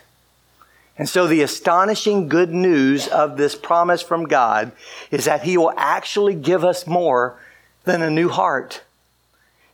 And 0.97 1.07
so 1.07 1.27
the 1.27 1.41
astonishing 1.41 2.29
good 2.29 2.51
news 2.51 3.07
of 3.07 3.37
this 3.37 3.55
promise 3.55 4.01
from 4.01 4.25
God 4.25 4.71
is 5.11 5.25
that 5.25 5.43
He 5.43 5.57
will 5.57 5.73
actually 5.75 6.35
give 6.35 6.63
us 6.63 6.87
more 6.87 7.37
than 7.83 8.01
a 8.01 8.09
new 8.09 8.29
heart. 8.29 8.81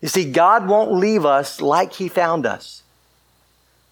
You 0.01 0.07
see, 0.07 0.31
God 0.31 0.67
won't 0.67 0.93
leave 0.93 1.25
us 1.25 1.61
like 1.61 1.93
He 1.93 2.07
found 2.07 2.45
us. 2.45 2.81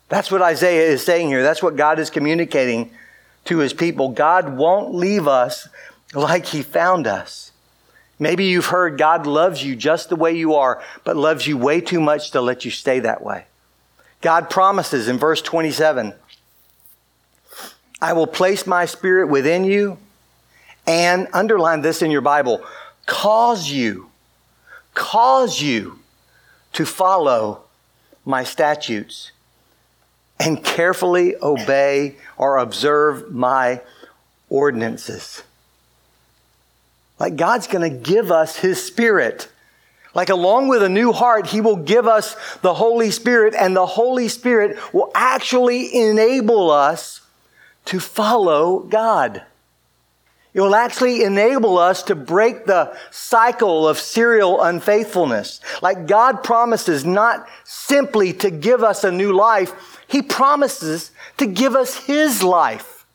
That's 0.09 0.31
what 0.31 0.41
Isaiah 0.41 0.87
is 0.87 1.03
saying 1.03 1.27
here. 1.27 1.43
That's 1.43 1.63
what 1.63 1.75
God 1.75 1.99
is 1.99 2.09
communicating 2.09 2.91
to 3.45 3.59
His 3.59 3.73
people. 3.73 4.09
God 4.09 4.57
won't 4.57 4.93
leave 4.93 5.27
us 5.27 5.67
like 6.13 6.45
He 6.45 6.61
found 6.61 7.05
us. 7.07 7.51
Maybe 8.17 8.45
you've 8.45 8.67
heard 8.67 8.97
God 8.97 9.27
loves 9.27 9.63
you 9.63 9.75
just 9.75 10.09
the 10.09 10.15
way 10.15 10.37
you 10.37 10.55
are, 10.55 10.81
but 11.03 11.17
loves 11.17 11.45
you 11.45 11.57
way 11.57 11.81
too 11.81 11.99
much 11.99 12.31
to 12.31 12.39
let 12.39 12.63
you 12.63 12.71
stay 12.71 12.99
that 12.99 13.21
way. 13.21 13.45
God 14.21 14.49
promises 14.49 15.07
in 15.07 15.17
verse 15.17 15.41
27 15.41 16.13
I 18.01 18.13
will 18.13 18.27
place 18.27 18.67
my 18.67 18.85
spirit 18.85 19.27
within 19.27 19.63
you 19.63 19.97
and 20.85 21.27
underline 21.33 21.81
this 21.81 22.01
in 22.01 22.11
your 22.11 22.21
Bible 22.21 22.63
cause 23.05 23.69
you, 23.69 24.09
cause 24.93 25.61
you 25.61 25.99
to 26.73 26.85
follow 26.85 27.61
my 28.25 28.43
statutes 28.43 29.31
and 30.39 30.63
carefully 30.63 31.35
obey 31.41 32.15
or 32.37 32.57
observe 32.57 33.31
my 33.31 33.81
ordinances. 34.49 35.43
Like 37.19 37.35
God's 37.37 37.67
going 37.67 37.89
to 37.89 37.97
give 37.97 38.31
us 38.31 38.57
His 38.57 38.83
Spirit. 38.83 39.47
Like, 40.15 40.29
along 40.29 40.69
with 40.69 40.81
a 40.81 40.89
new 40.89 41.11
heart, 41.11 41.47
He 41.47 41.59
will 41.59 41.75
give 41.75 42.07
us 42.07 42.35
the 42.61 42.73
Holy 42.73 43.11
Spirit, 43.11 43.53
and 43.53 43.75
the 43.75 43.85
Holy 43.85 44.29
Spirit 44.29 44.77
will 44.93 45.11
actually 45.13 45.93
enable 45.93 46.71
us 46.71 47.21
to 47.85 47.99
follow 47.99 48.79
God. 48.79 49.43
It 50.53 50.61
will 50.61 50.73
actually 50.73 51.21
enable 51.21 51.77
us 51.77 52.01
to 52.03 52.15
break 52.15 52.65
the 52.65 52.97
cycle 53.11 53.89
of 53.89 53.99
serial 53.99 54.61
unfaithfulness. 54.61 55.59
Like 55.81 56.07
God 56.07 56.45
promises 56.45 57.03
not 57.03 57.45
simply 57.65 58.31
to 58.33 58.49
give 58.49 58.81
us 58.81 59.03
a 59.03 59.11
new 59.11 59.33
life, 59.33 60.01
He 60.07 60.21
promises 60.21 61.11
to 61.37 61.45
give 61.45 61.75
us 61.75 61.97
His 62.05 62.41
life. 62.41 63.05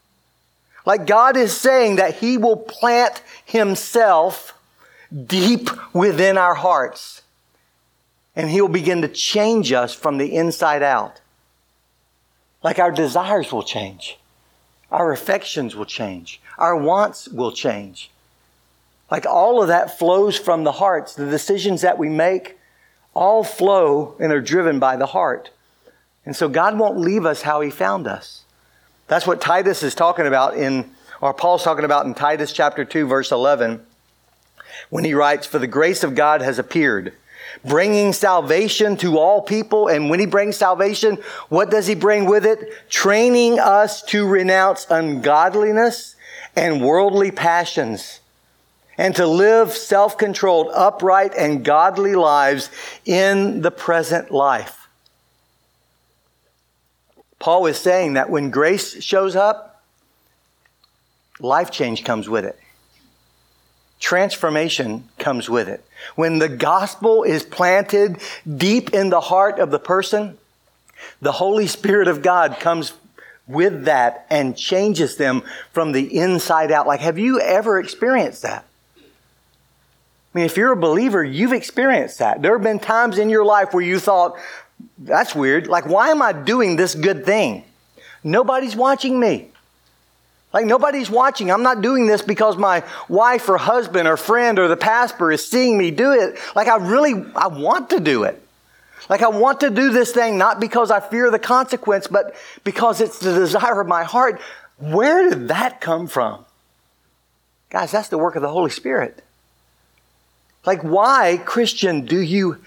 Like 0.84 1.06
God 1.06 1.38
is 1.38 1.56
saying 1.56 1.96
that 1.96 2.16
He 2.16 2.36
will 2.36 2.58
plant 2.58 3.22
Himself 3.46 4.52
deep 5.26 5.68
within 5.94 6.38
our 6.38 6.54
hearts. 6.54 7.22
And 8.36 8.50
He'll 8.50 8.68
begin 8.68 9.02
to 9.02 9.08
change 9.08 9.72
us 9.72 9.94
from 9.94 10.18
the 10.18 10.34
inside 10.34 10.82
out. 10.82 11.20
Like 12.62 12.78
our 12.78 12.92
desires 12.92 13.52
will 13.52 13.62
change, 13.62 14.18
our 14.90 15.12
affections 15.12 15.74
will 15.74 15.86
change, 15.86 16.40
our 16.58 16.76
wants 16.76 17.28
will 17.28 17.52
change. 17.52 18.10
Like 19.10 19.26
all 19.26 19.60
of 19.60 19.68
that 19.68 19.98
flows 19.98 20.38
from 20.38 20.62
the 20.62 20.72
hearts. 20.72 21.14
The 21.14 21.28
decisions 21.28 21.80
that 21.80 21.98
we 21.98 22.08
make 22.08 22.58
all 23.12 23.42
flow 23.42 24.14
and 24.20 24.32
are 24.32 24.40
driven 24.40 24.78
by 24.78 24.96
the 24.96 25.06
heart. 25.06 25.50
And 26.24 26.36
so 26.36 26.48
God 26.48 26.78
won't 26.78 26.98
leave 26.98 27.26
us 27.26 27.42
how 27.42 27.60
He 27.60 27.70
found 27.70 28.06
us. 28.06 28.44
That's 29.08 29.26
what 29.26 29.40
Titus 29.40 29.82
is 29.82 29.96
talking 29.96 30.28
about 30.28 30.56
in, 30.56 30.88
or 31.20 31.34
Paul's 31.34 31.64
talking 31.64 31.84
about 31.84 32.06
in 32.06 32.14
Titus 32.14 32.52
chapter 32.52 32.84
2, 32.84 33.06
verse 33.06 33.32
11 33.32 33.84
when 34.88 35.04
he 35.04 35.14
writes, 35.14 35.46
For 35.46 35.58
the 35.58 35.66
grace 35.66 36.02
of 36.02 36.14
God 36.14 36.40
has 36.42 36.58
appeared, 36.58 37.12
bringing 37.64 38.12
salvation 38.12 38.96
to 38.98 39.18
all 39.18 39.42
people. 39.42 39.88
And 39.88 40.08
when 40.08 40.20
he 40.20 40.26
brings 40.26 40.56
salvation, 40.56 41.16
what 41.48 41.70
does 41.70 41.86
he 41.86 41.94
bring 41.94 42.26
with 42.26 42.46
it? 42.46 42.72
Training 42.88 43.58
us 43.58 44.02
to 44.04 44.26
renounce 44.26 44.86
ungodliness 44.90 46.16
and 46.56 46.82
worldly 46.82 47.30
passions 47.30 48.20
and 48.98 49.14
to 49.16 49.26
live 49.26 49.72
self 49.72 50.18
controlled, 50.18 50.68
upright, 50.74 51.32
and 51.36 51.64
godly 51.64 52.14
lives 52.14 52.70
in 53.04 53.62
the 53.62 53.70
present 53.70 54.30
life. 54.30 54.88
Paul 57.38 57.66
is 57.66 57.78
saying 57.78 58.14
that 58.14 58.28
when 58.28 58.50
grace 58.50 59.02
shows 59.02 59.34
up, 59.34 59.82
life 61.38 61.70
change 61.70 62.04
comes 62.04 62.28
with 62.28 62.44
it 62.44 62.58
transformation 64.00 65.08
comes 65.18 65.48
with 65.48 65.68
it. 65.68 65.84
When 66.16 66.38
the 66.38 66.48
gospel 66.48 67.22
is 67.22 67.44
planted 67.44 68.18
deep 68.56 68.92
in 68.92 69.10
the 69.10 69.20
heart 69.20 69.58
of 69.58 69.70
the 69.70 69.78
person, 69.78 70.38
the 71.20 71.32
Holy 71.32 71.66
Spirit 71.66 72.08
of 72.08 72.22
God 72.22 72.58
comes 72.58 72.94
with 73.46 73.84
that 73.84 74.26
and 74.30 74.56
changes 74.56 75.16
them 75.16 75.42
from 75.72 75.92
the 75.92 76.18
inside 76.18 76.72
out. 76.72 76.86
Like, 76.86 77.00
have 77.00 77.18
you 77.18 77.40
ever 77.40 77.78
experienced 77.78 78.42
that? 78.42 78.64
I 78.96 80.38
mean, 80.38 80.46
if 80.46 80.56
you're 80.56 80.72
a 80.72 80.76
believer, 80.76 81.22
you've 81.24 81.52
experienced 81.52 82.20
that. 82.20 82.40
There 82.40 82.52
have 82.52 82.62
been 82.62 82.78
times 82.78 83.18
in 83.18 83.28
your 83.28 83.44
life 83.44 83.74
where 83.74 83.82
you 83.82 83.98
thought, 83.98 84.36
that's 84.98 85.34
weird. 85.34 85.66
Like, 85.66 85.86
why 85.86 86.10
am 86.10 86.22
I 86.22 86.32
doing 86.32 86.76
this 86.76 86.94
good 86.94 87.26
thing? 87.26 87.64
Nobody's 88.22 88.76
watching 88.76 89.18
me. 89.18 89.49
Like 90.52 90.66
nobody's 90.66 91.10
watching. 91.10 91.50
I'm 91.50 91.62
not 91.62 91.80
doing 91.80 92.06
this 92.06 92.22
because 92.22 92.56
my 92.56 92.82
wife 93.08 93.48
or 93.48 93.56
husband 93.56 94.08
or 94.08 94.16
friend 94.16 94.58
or 94.58 94.66
the 94.68 94.76
pastor 94.76 95.30
is 95.30 95.46
seeing 95.46 95.78
me 95.78 95.90
do 95.90 96.12
it. 96.12 96.38
Like 96.56 96.68
I 96.68 96.76
really, 96.76 97.24
I 97.36 97.46
want 97.46 97.90
to 97.90 98.00
do 98.00 98.24
it. 98.24 98.42
Like 99.08 99.22
I 99.22 99.28
want 99.28 99.60
to 99.60 99.70
do 99.70 99.90
this 99.90 100.12
thing 100.12 100.38
not 100.38 100.60
because 100.60 100.90
I 100.90 101.00
fear 101.00 101.30
the 101.30 101.38
consequence, 101.38 102.06
but 102.06 102.34
because 102.64 103.00
it's 103.00 103.18
the 103.18 103.32
desire 103.32 103.80
of 103.80 103.86
my 103.86 104.04
heart. 104.04 104.40
Where 104.78 105.28
did 105.28 105.48
that 105.48 105.80
come 105.80 106.06
from? 106.06 106.44
Guys, 107.70 107.92
that's 107.92 108.08
the 108.08 108.18
work 108.18 108.34
of 108.34 108.42
the 108.42 108.48
Holy 108.48 108.70
Spirit. 108.70 109.22
Like, 110.66 110.82
why, 110.82 111.40
Christian, 111.44 112.04
do 112.04 112.20
you 112.20 112.58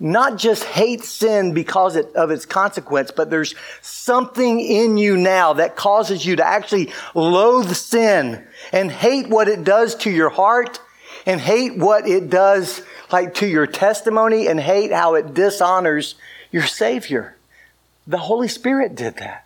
not 0.00 0.36
just 0.36 0.64
hate 0.64 1.02
sin 1.02 1.54
because 1.54 1.96
of 1.96 2.30
its 2.30 2.46
consequence, 2.46 3.10
but 3.10 3.30
there's 3.30 3.54
something 3.82 4.60
in 4.60 4.96
you 4.96 5.16
now 5.16 5.54
that 5.54 5.76
causes 5.76 6.24
you 6.24 6.36
to 6.36 6.46
actually 6.46 6.92
loathe 7.14 7.74
sin 7.74 8.46
and 8.72 8.90
hate 8.90 9.28
what 9.28 9.48
it 9.48 9.64
does 9.64 9.94
to 9.96 10.10
your 10.10 10.30
heart 10.30 10.80
and 11.26 11.40
hate 11.40 11.76
what 11.76 12.06
it 12.06 12.30
does 12.30 12.82
like 13.10 13.34
to 13.34 13.46
your 13.46 13.66
testimony 13.66 14.46
and 14.46 14.60
hate 14.60 14.92
how 14.92 15.14
it 15.14 15.34
dishonors 15.34 16.14
your 16.50 16.66
Savior. 16.66 17.36
The 18.06 18.18
Holy 18.18 18.48
Spirit 18.48 18.94
did 18.94 19.16
that. 19.16 19.44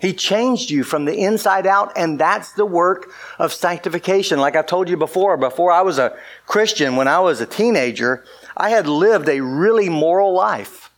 He 0.00 0.12
changed 0.12 0.70
you 0.70 0.84
from 0.84 1.06
the 1.06 1.18
inside 1.18 1.66
out, 1.66 1.92
and 1.96 2.20
that's 2.20 2.52
the 2.52 2.64
work 2.64 3.10
of 3.38 3.52
sanctification. 3.52 4.38
Like 4.38 4.54
I 4.54 4.62
told 4.62 4.88
you 4.88 4.96
before, 4.96 5.36
before 5.36 5.72
I 5.72 5.82
was 5.82 5.98
a 5.98 6.16
Christian, 6.46 6.94
when 6.94 7.08
I 7.08 7.18
was 7.18 7.40
a 7.40 7.46
teenager, 7.46 8.24
I 8.58 8.70
had 8.70 8.86
lived 8.86 9.28
a 9.28 9.40
really 9.40 9.88
moral 9.88 10.34
life 10.34 10.90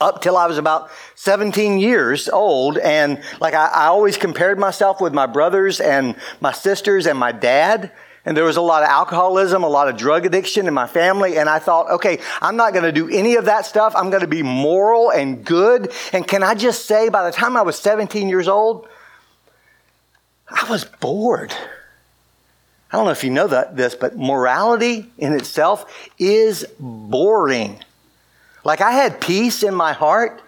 up 0.00 0.22
till 0.22 0.36
I 0.36 0.46
was 0.46 0.56
about 0.56 0.90
17 1.16 1.78
years 1.78 2.28
old. 2.28 2.78
And 2.78 3.22
like 3.40 3.54
I, 3.54 3.66
I 3.66 3.86
always 3.86 4.16
compared 4.16 4.58
myself 4.58 5.00
with 5.00 5.12
my 5.12 5.26
brothers 5.26 5.80
and 5.80 6.16
my 6.40 6.52
sisters 6.52 7.06
and 7.06 7.18
my 7.18 7.32
dad. 7.32 7.92
And 8.24 8.36
there 8.36 8.44
was 8.44 8.56
a 8.56 8.62
lot 8.62 8.82
of 8.82 8.88
alcoholism, 8.88 9.62
a 9.64 9.68
lot 9.68 9.88
of 9.88 9.96
drug 9.96 10.26
addiction 10.26 10.66
in 10.68 10.74
my 10.74 10.86
family. 10.86 11.38
And 11.38 11.48
I 11.48 11.58
thought, 11.58 11.90
okay, 11.90 12.20
I'm 12.40 12.56
not 12.56 12.72
going 12.72 12.84
to 12.84 12.92
do 12.92 13.08
any 13.10 13.34
of 13.34 13.46
that 13.46 13.66
stuff. 13.66 13.94
I'm 13.96 14.10
going 14.10 14.22
to 14.22 14.28
be 14.28 14.42
moral 14.42 15.10
and 15.10 15.44
good. 15.44 15.92
And 16.12 16.26
can 16.26 16.42
I 16.42 16.54
just 16.54 16.86
say, 16.86 17.08
by 17.08 17.24
the 17.24 17.32
time 17.32 17.56
I 17.56 17.62
was 17.62 17.78
17 17.78 18.28
years 18.28 18.46
old, 18.46 18.88
I 20.48 20.70
was 20.70 20.84
bored. 20.84 21.54
I 22.92 22.96
don't 22.96 23.04
know 23.04 23.12
if 23.12 23.22
you 23.22 23.30
know 23.30 23.46
that, 23.46 23.76
this, 23.76 23.94
but 23.94 24.16
morality 24.16 25.10
in 25.16 25.32
itself 25.34 26.10
is 26.18 26.66
boring. 26.78 27.82
Like 28.64 28.80
I 28.80 28.92
had 28.92 29.20
peace 29.20 29.62
in 29.62 29.74
my 29.74 29.92
heart, 29.92 30.42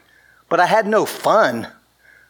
but 0.49 0.59
I 0.59 0.67
had 0.67 0.87
no 0.87 1.07
fun. 1.07 1.69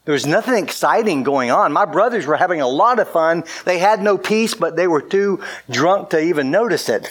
There 0.05 0.12
was 0.12 0.27
nothing 0.27 0.62
exciting 0.62 1.22
going 1.22 1.51
on. 1.51 1.72
My 1.72 1.85
brothers 1.85 2.27
were 2.27 2.37
having 2.37 2.61
a 2.61 2.68
lot 2.68 2.98
of 2.98 3.09
fun. 3.09 3.44
They 3.64 3.79
had 3.79 4.03
no 4.03 4.18
peace, 4.18 4.55
but 4.55 4.77
they 4.77 4.87
were 4.87 5.01
too 5.01 5.42
drunk 5.70 6.11
to 6.11 6.20
even 6.20 6.51
notice 6.51 6.88
it. 6.88 7.11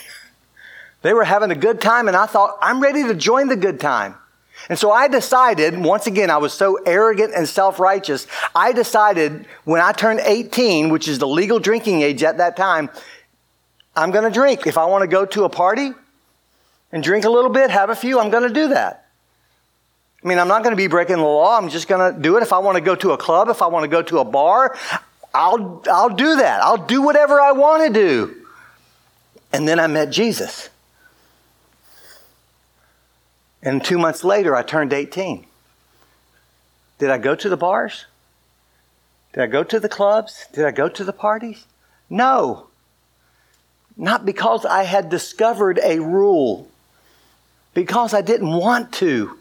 They 1.01 1.13
were 1.13 1.23
having 1.23 1.51
a 1.51 1.55
good 1.55 1.81
time, 1.81 2.07
and 2.07 2.17
I 2.17 2.27
thought, 2.27 2.57
I'm 2.61 2.81
ready 2.81 3.03
to 3.03 3.15
join 3.15 3.47
the 3.47 3.55
good 3.55 3.79
time. 3.79 4.15
And 4.69 4.78
so 4.78 4.91
I 4.91 5.08
decided, 5.08 5.78
once 5.78 6.08
again, 6.08 6.30
I 6.30 6.38
was 6.38 6.54
so 6.54 6.78
arrogant 6.86 7.34
and 7.36 7.47
self 7.47 7.80
righteous. 7.80 8.28
I 8.54 8.71
decided 8.74 9.45
when 9.63 9.82
I 9.82 9.91
turned 9.91 10.19
18, 10.21 10.89
which 10.89 11.08
is 11.08 11.19
the 11.19 11.28
legal 11.28 11.60
drinking 11.60 12.02
age 12.02 12.24
at 12.24 12.38
that 12.38 12.56
time, 12.56 12.89
I'm 13.95 14.12
going 14.12 14.24
to 14.24 14.32
drink. 14.32 14.67
If 14.67 14.78
I 14.78 14.86
want 14.86 15.02
to 15.02 15.08
go 15.08 15.26
to 15.26 15.43
a 15.43 15.50
party 15.50 15.91
and 16.91 17.04
drink 17.04 17.26
a 17.26 17.30
little 17.30 17.50
bit, 17.50 17.69
have 17.69 17.89
a 17.89 17.95
few, 17.95 18.19
I'm 18.19 18.30
going 18.30 18.47
to 18.47 18.54
do 18.54 18.69
that. 18.69 19.10
I 20.24 20.28
mean, 20.28 20.38
I'm 20.38 20.47
not 20.47 20.63
going 20.63 20.71
to 20.71 20.78
be 20.78 20.88
breaking 20.88 21.17
the 21.17 21.24
law. 21.24 21.58
I'm 21.58 21.69
just 21.69 21.88
going 21.88 22.13
to 22.13 22.19
do 22.19 22.38
it. 22.38 22.43
If 22.43 22.54
I 22.54 22.60
want 22.60 22.76
to 22.78 22.82
go 22.82 22.95
to 22.95 23.12
a 23.12 23.17
club, 23.17 23.50
if 23.50 23.62
I 23.62 23.67
want 23.67 23.84
to 23.84 23.88
go 23.88 24.02
to 24.04 24.19
a 24.19 24.26
bar, 24.26 24.78
I'll, 25.34 25.82
I'll 25.89 26.10
do 26.10 26.38
that. 26.38 26.62
I'll 26.62 26.86
do 26.86 27.02
whatever 27.02 27.41
I 27.41 27.54
want 27.54 27.88
to 27.88 27.93
do. 27.93 28.36
And 29.52 29.67
then 29.67 29.80
I 29.80 29.88
met 29.88 30.12
Jesus. 30.12 30.69
And 33.63 33.84
two 33.84 33.97
months 33.97 34.24
later, 34.24 34.56
I 34.56 34.63
turned 34.63 34.93
18. 34.93 35.45
Did 36.97 37.10
I 37.10 37.17
go 37.17 37.36
to 37.36 37.50
the 37.50 37.58
bars? 37.58 38.06
Did 39.34 39.43
I 39.43 39.47
go 39.47 39.63
to 39.63 39.80
the 39.80 39.89
clubs? 39.89 40.45
Did 40.54 40.65
I 40.65 40.71
go 40.71 40.89
to 40.89 41.04
the 41.04 41.13
parties? 41.13 41.65
No. 42.10 42.67
Not 43.95 44.26
because 44.26 44.65
I 44.65 44.84
had 44.84 45.10
discovered 45.10 45.80
a 45.84 46.00
rule, 46.00 46.67
because 47.74 48.13
I 48.13 48.21
didn't 48.21 48.52
want 48.52 48.91
to. 48.93 49.38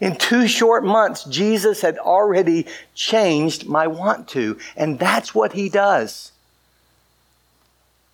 In 0.00 0.16
two 0.16 0.48
short 0.48 0.84
months, 0.84 1.24
Jesus 1.24 1.80
had 1.80 1.96
already 1.98 2.66
changed 2.94 3.68
my 3.68 3.86
want 3.86 4.26
to. 4.28 4.58
And 4.76 4.98
that's 4.98 5.32
what 5.34 5.52
he 5.52 5.68
does. 5.68 6.32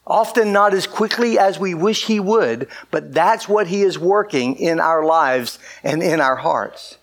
Often 0.08 0.52
not 0.54 0.72
as 0.72 0.86
quickly 0.86 1.38
as 1.38 1.58
we 1.58 1.74
wish 1.74 2.06
he 2.06 2.18
would, 2.18 2.68
but 2.90 3.12
that's 3.12 3.46
what 3.46 3.66
he 3.66 3.82
is 3.82 3.98
working 3.98 4.56
in 4.56 4.80
our 4.80 5.04
lives 5.04 5.58
and 5.84 6.02
in 6.02 6.18
our 6.18 6.36
hearts. 6.36 6.96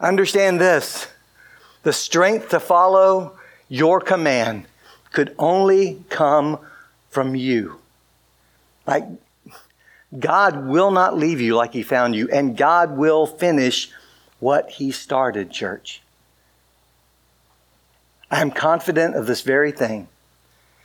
Understand 0.00 0.60
this 0.60 1.06
the 1.84 1.92
strength 1.92 2.48
to 2.48 2.58
follow 2.58 3.38
your 3.68 4.00
command 4.00 4.66
could 5.12 5.32
only 5.38 6.02
come 6.08 6.58
from 7.08 7.36
you. 7.36 7.78
Like, 8.84 9.04
God 10.18 10.66
will 10.66 10.90
not 10.90 11.16
leave 11.16 11.40
you 11.40 11.54
like 11.54 11.72
he 11.72 11.84
found 11.84 12.16
you, 12.16 12.28
and 12.30 12.56
God 12.56 12.96
will 12.96 13.26
finish 13.26 13.90
what 14.40 14.70
he 14.70 14.90
started, 14.90 15.52
church. 15.52 16.02
I 18.28 18.40
am 18.40 18.50
confident 18.50 19.14
of 19.14 19.26
this 19.26 19.42
very 19.42 19.70
thing 19.70 20.08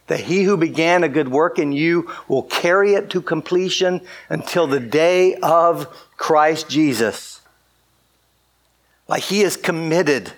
that 0.10 0.20
he 0.20 0.44
who 0.44 0.58
began 0.58 1.04
a 1.04 1.10
good 1.10 1.30
work 1.30 1.58
in 1.58 1.72
you 1.72 2.12
will 2.28 2.44
carry 2.44 2.94
it 2.94 3.10
to 3.12 3.22
completion 3.22 4.02
until 4.28 4.68
the 4.68 4.80
day 4.80 5.36
of 5.36 5.88
Christ 6.18 6.70
Jesus. 6.70 7.42
Like 9.08 9.24
he 9.24 9.42
is 9.42 9.56
committed 9.56 10.34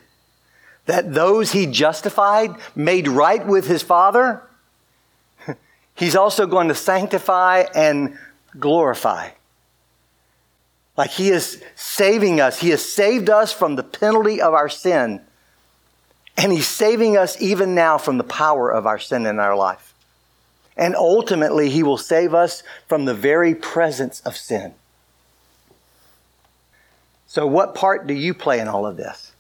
that 0.86 1.14
those 1.14 1.52
he 1.52 1.66
justified, 1.68 2.56
made 2.76 3.08
right 3.08 3.46
with 3.46 3.68
his 3.68 3.82
Father, 3.82 4.44
he's 5.96 6.16
also 6.16 6.46
going 6.46 6.68
to 6.68 6.76
sanctify 6.76 7.66
and 7.74 8.18
glorify. 8.60 9.30
Like 10.98 11.12
He 11.12 11.30
is 11.30 11.64
saving 11.76 12.40
us. 12.40 12.60
He 12.60 12.70
has 12.70 12.84
saved 12.84 13.30
us 13.30 13.52
from 13.52 13.76
the 13.76 13.84
penalty 13.84 14.42
of 14.42 14.54
our 14.54 14.70
sin. 14.70 15.22
And 16.38 16.52
He's 16.52 16.67
saving 16.67 17.17
us 17.17 17.39
even 17.41 17.76
now 17.76 17.98
from 17.98 18.17
the 18.17 18.24
power 18.24 18.72
of 18.72 18.86
our 18.86 19.00
sin 19.00 19.26
in 19.26 19.39
our 19.39 19.56
life. 19.56 19.94
And 20.78 20.96
ultimately, 20.96 21.70
He 21.70 21.84
will 21.84 21.98
save 21.98 22.34
us 22.34 22.63
from 22.88 23.06
the 23.06 23.13
very 23.13 23.54
presence 23.54 24.22
of 24.22 24.36
sin. 24.36 24.74
So, 27.28 27.48
what 27.48 27.76
part 27.76 28.08
do 28.08 28.13
you 28.13 28.34
play 28.34 28.60
in 28.60 28.67
all 28.67 28.86
of 28.86 28.98
this? 28.98 29.32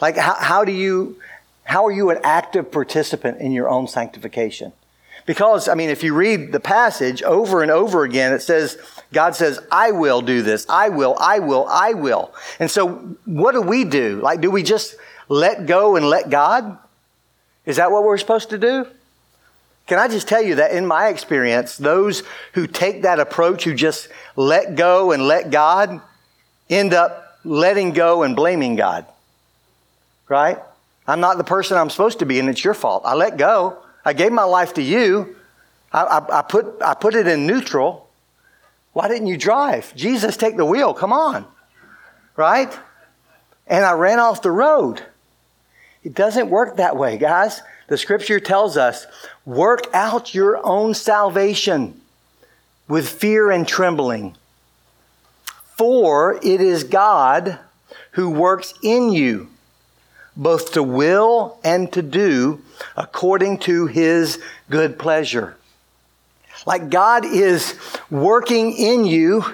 Like, 0.00 0.16
how, 0.16 0.36
how 0.38 0.64
do 0.64 0.72
you, 0.72 1.18
how 1.64 1.84
are 1.86 1.90
you 1.90 2.10
an 2.10 2.18
active 2.22 2.72
participant 2.72 3.40
in 3.40 3.52
your 3.52 3.68
own 3.68 3.88
sanctification? 3.88 4.72
Because, 5.26 5.68
I 5.68 5.74
mean, 5.74 5.90
if 5.90 6.02
you 6.02 6.14
read 6.14 6.52
the 6.52 6.60
passage 6.60 7.22
over 7.22 7.62
and 7.62 7.70
over 7.70 8.04
again, 8.04 8.32
it 8.32 8.40
says, 8.40 8.78
God 9.12 9.34
says, 9.34 9.60
I 9.70 9.90
will 9.90 10.22
do 10.22 10.42
this. 10.42 10.66
I 10.68 10.88
will, 10.88 11.16
I 11.20 11.40
will, 11.40 11.66
I 11.68 11.92
will. 11.92 12.32
And 12.58 12.70
so 12.70 12.88
what 13.26 13.52
do 13.52 13.60
we 13.60 13.84
do? 13.84 14.20
Like, 14.22 14.40
do 14.40 14.50
we 14.50 14.62
just 14.62 14.96
let 15.30 15.64
go 15.64 15.96
and 15.96 16.04
let 16.04 16.28
God? 16.28 16.76
Is 17.64 17.76
that 17.76 17.90
what 17.90 18.04
we're 18.04 18.18
supposed 18.18 18.50
to 18.50 18.58
do? 18.58 18.86
Can 19.86 19.98
I 19.98 20.08
just 20.08 20.28
tell 20.28 20.42
you 20.42 20.56
that 20.56 20.72
in 20.72 20.84
my 20.84 21.08
experience, 21.08 21.78
those 21.78 22.22
who 22.52 22.66
take 22.66 23.02
that 23.02 23.18
approach, 23.18 23.64
who 23.64 23.74
just 23.74 24.08
let 24.36 24.74
go 24.74 25.12
and 25.12 25.22
let 25.26 25.50
God, 25.50 26.02
end 26.68 26.94
up 26.94 27.38
letting 27.44 27.92
go 27.92 28.22
and 28.22 28.36
blaming 28.36 28.76
God. 28.76 29.06
Right? 30.28 30.58
I'm 31.06 31.20
not 31.20 31.38
the 31.38 31.44
person 31.44 31.76
I'm 31.76 31.90
supposed 31.90 32.20
to 32.20 32.26
be, 32.26 32.38
and 32.38 32.48
it's 32.48 32.62
your 32.62 32.74
fault. 32.74 33.02
I 33.04 33.14
let 33.14 33.36
go. 33.36 33.78
I 34.04 34.12
gave 34.12 34.32
my 34.32 34.44
life 34.44 34.74
to 34.74 34.82
you. 34.82 35.36
I, 35.92 36.02
I, 36.02 36.38
I 36.38 36.42
put, 36.42 36.80
I 36.80 36.94
put 36.94 37.14
it 37.14 37.26
in 37.26 37.46
neutral. 37.46 38.08
Why 38.92 39.08
didn't 39.08 39.26
you 39.26 39.36
drive? 39.36 39.94
Jesus, 39.96 40.36
take 40.36 40.56
the 40.56 40.64
wheel. 40.64 40.94
Come 40.94 41.12
on. 41.12 41.44
Right? 42.36 42.76
And 43.66 43.84
I 43.84 43.92
ran 43.92 44.18
off 44.18 44.42
the 44.42 44.50
road. 44.50 45.02
It 46.02 46.14
doesn't 46.14 46.50
work 46.50 46.76
that 46.76 46.96
way, 46.96 47.18
guys. 47.18 47.60
The 47.88 47.98
scripture 47.98 48.40
tells 48.40 48.76
us 48.76 49.06
work 49.44 49.86
out 49.92 50.34
your 50.34 50.64
own 50.64 50.94
salvation 50.94 52.00
with 52.88 53.08
fear 53.08 53.50
and 53.50 53.66
trembling. 53.66 54.36
For 55.76 56.38
it 56.42 56.60
is 56.60 56.84
God 56.84 57.58
who 58.12 58.30
works 58.30 58.74
in 58.82 59.12
you 59.12 59.48
both 60.36 60.72
to 60.72 60.82
will 60.82 61.58
and 61.64 61.92
to 61.92 62.02
do 62.02 62.62
according 62.96 63.58
to 63.58 63.86
his 63.86 64.40
good 64.70 64.98
pleasure. 64.98 65.56
Like 66.66 66.90
God 66.90 67.24
is 67.24 67.74
working 68.10 68.72
in 68.72 69.04
you, 69.04 69.44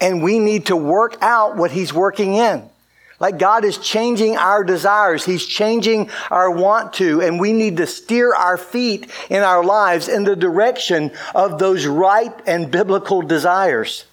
and 0.00 0.22
we 0.22 0.38
need 0.38 0.66
to 0.66 0.76
work 0.76 1.16
out 1.20 1.56
what 1.56 1.72
He's 1.72 1.92
working 1.92 2.34
in. 2.34 2.68
Like 3.24 3.38
God 3.38 3.64
is 3.64 3.78
changing 3.78 4.36
our 4.36 4.62
desires. 4.62 5.24
He's 5.24 5.46
changing 5.46 6.10
our 6.30 6.50
want 6.50 6.92
to, 6.94 7.22
and 7.22 7.40
we 7.40 7.54
need 7.54 7.78
to 7.78 7.86
steer 7.86 8.34
our 8.34 8.58
feet 8.58 9.10
in 9.30 9.42
our 9.42 9.64
lives 9.64 10.08
in 10.08 10.24
the 10.24 10.36
direction 10.36 11.10
of 11.34 11.58
those 11.58 11.86
right 11.86 12.34
and 12.46 12.70
biblical 12.70 13.22
desires. 13.22 14.04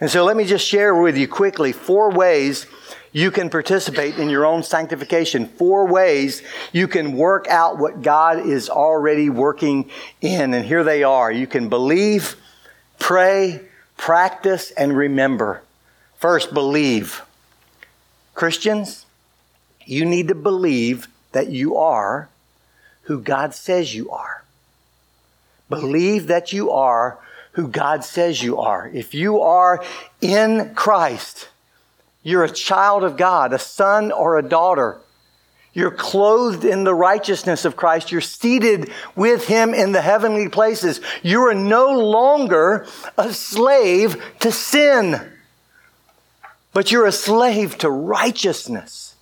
And 0.00 0.10
so 0.10 0.24
let 0.24 0.36
me 0.36 0.44
just 0.44 0.66
share 0.66 0.96
with 0.96 1.16
you 1.16 1.28
quickly 1.28 1.70
four 1.70 2.10
ways 2.10 2.66
you 3.12 3.30
can 3.30 3.50
participate 3.50 4.18
in 4.18 4.28
your 4.28 4.44
own 4.44 4.64
sanctification. 4.64 5.46
Four 5.46 5.86
ways 5.86 6.42
you 6.72 6.88
can 6.88 7.16
work 7.16 7.46
out 7.46 7.78
what 7.78 8.02
God 8.02 8.40
is 8.40 8.68
already 8.68 9.30
working 9.30 9.88
in. 10.20 10.54
And 10.54 10.66
here 10.66 10.82
they 10.82 11.04
are. 11.04 11.30
You 11.30 11.46
can 11.46 11.68
believe, 11.68 12.34
pray, 12.98 13.60
practice, 13.96 14.72
and 14.72 14.96
remember. 14.96 15.62
First, 16.16 16.52
believe. 16.52 17.22
Christians, 18.36 19.06
you 19.86 20.04
need 20.04 20.28
to 20.28 20.34
believe 20.34 21.08
that 21.32 21.48
you 21.48 21.76
are 21.76 22.28
who 23.04 23.18
God 23.20 23.54
says 23.54 23.94
you 23.94 24.10
are. 24.10 24.44
Believe 25.70 26.26
that 26.26 26.52
you 26.52 26.70
are 26.70 27.18
who 27.52 27.66
God 27.66 28.04
says 28.04 28.42
you 28.42 28.58
are. 28.58 28.88
If 28.92 29.14
you 29.14 29.40
are 29.40 29.82
in 30.20 30.74
Christ, 30.74 31.48
you're 32.22 32.44
a 32.44 32.50
child 32.50 33.04
of 33.04 33.16
God, 33.16 33.54
a 33.54 33.58
son 33.58 34.12
or 34.12 34.38
a 34.38 34.46
daughter. 34.46 34.98
You're 35.72 35.90
clothed 35.90 36.64
in 36.64 36.84
the 36.84 36.94
righteousness 36.94 37.64
of 37.64 37.74
Christ. 37.74 38.12
You're 38.12 38.20
seated 38.20 38.90
with 39.14 39.46
Him 39.46 39.72
in 39.72 39.92
the 39.92 40.02
heavenly 40.02 40.50
places. 40.50 41.00
You 41.22 41.42
are 41.48 41.54
no 41.54 41.98
longer 41.98 42.86
a 43.16 43.32
slave 43.32 44.22
to 44.40 44.52
sin, 44.52 45.32
but 46.76 46.92
you're 46.92 47.06
a 47.06 47.10
slave 47.12 47.78
to 47.78 47.90
righteousness. 47.90 49.14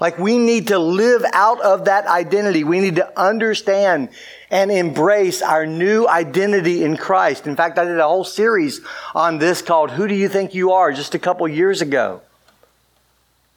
Like 0.00 0.18
we 0.18 0.38
need 0.38 0.68
to 0.68 0.78
live 0.78 1.22
out 1.34 1.60
of 1.60 1.84
that 1.84 2.06
identity. 2.06 2.64
We 2.64 2.80
need 2.80 2.96
to 2.96 3.20
understand 3.20 4.08
and 4.50 4.70
embrace 4.70 5.42
our 5.42 5.66
new 5.66 6.08
identity 6.08 6.82
in 6.82 6.96
Christ. 6.96 7.46
In 7.46 7.56
fact, 7.56 7.78
I 7.78 7.84
did 7.84 7.98
a 7.98 8.08
whole 8.08 8.24
series 8.24 8.80
on 9.14 9.36
this 9.36 9.60
called 9.60 9.90
Who 9.90 10.08
Do 10.08 10.14
You 10.14 10.30
Think 10.30 10.54
You 10.54 10.72
Are 10.72 10.90
just 10.90 11.14
a 11.14 11.18
couple 11.18 11.46
years 11.46 11.82
ago. 11.82 12.22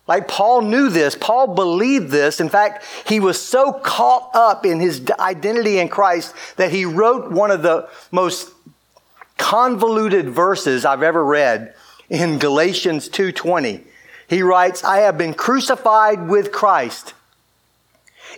Like 0.07 0.27
Paul 0.27 0.63
knew 0.63 0.89
this. 0.89 1.15
Paul 1.15 1.55
believed 1.55 2.09
this. 2.09 2.41
In 2.41 2.49
fact, 2.49 2.83
he 3.07 3.21
was 3.21 3.41
so 3.41 3.71
caught 3.71 4.31
up 4.33 4.65
in 4.65 4.81
his 4.81 5.09
identity 5.17 5.79
in 5.79 5.87
Christ 5.87 6.35
that 6.57 6.73
he 6.73 6.83
wrote 6.83 7.31
one 7.31 7.49
of 7.49 7.61
the 7.61 7.87
most 8.11 8.51
convoluted 9.37 10.29
verses 10.29 10.83
I've 10.83 11.01
ever 11.01 11.23
read 11.23 11.73
in 12.11 12.37
Galatians 12.37 13.07
2:20. 13.07 13.87
He 14.27 14.43
writes, 14.43 14.83
"I 14.83 14.99
have 14.99 15.17
been 15.17 15.33
crucified 15.33 16.27
with 16.27 16.51
Christ. 16.51 17.13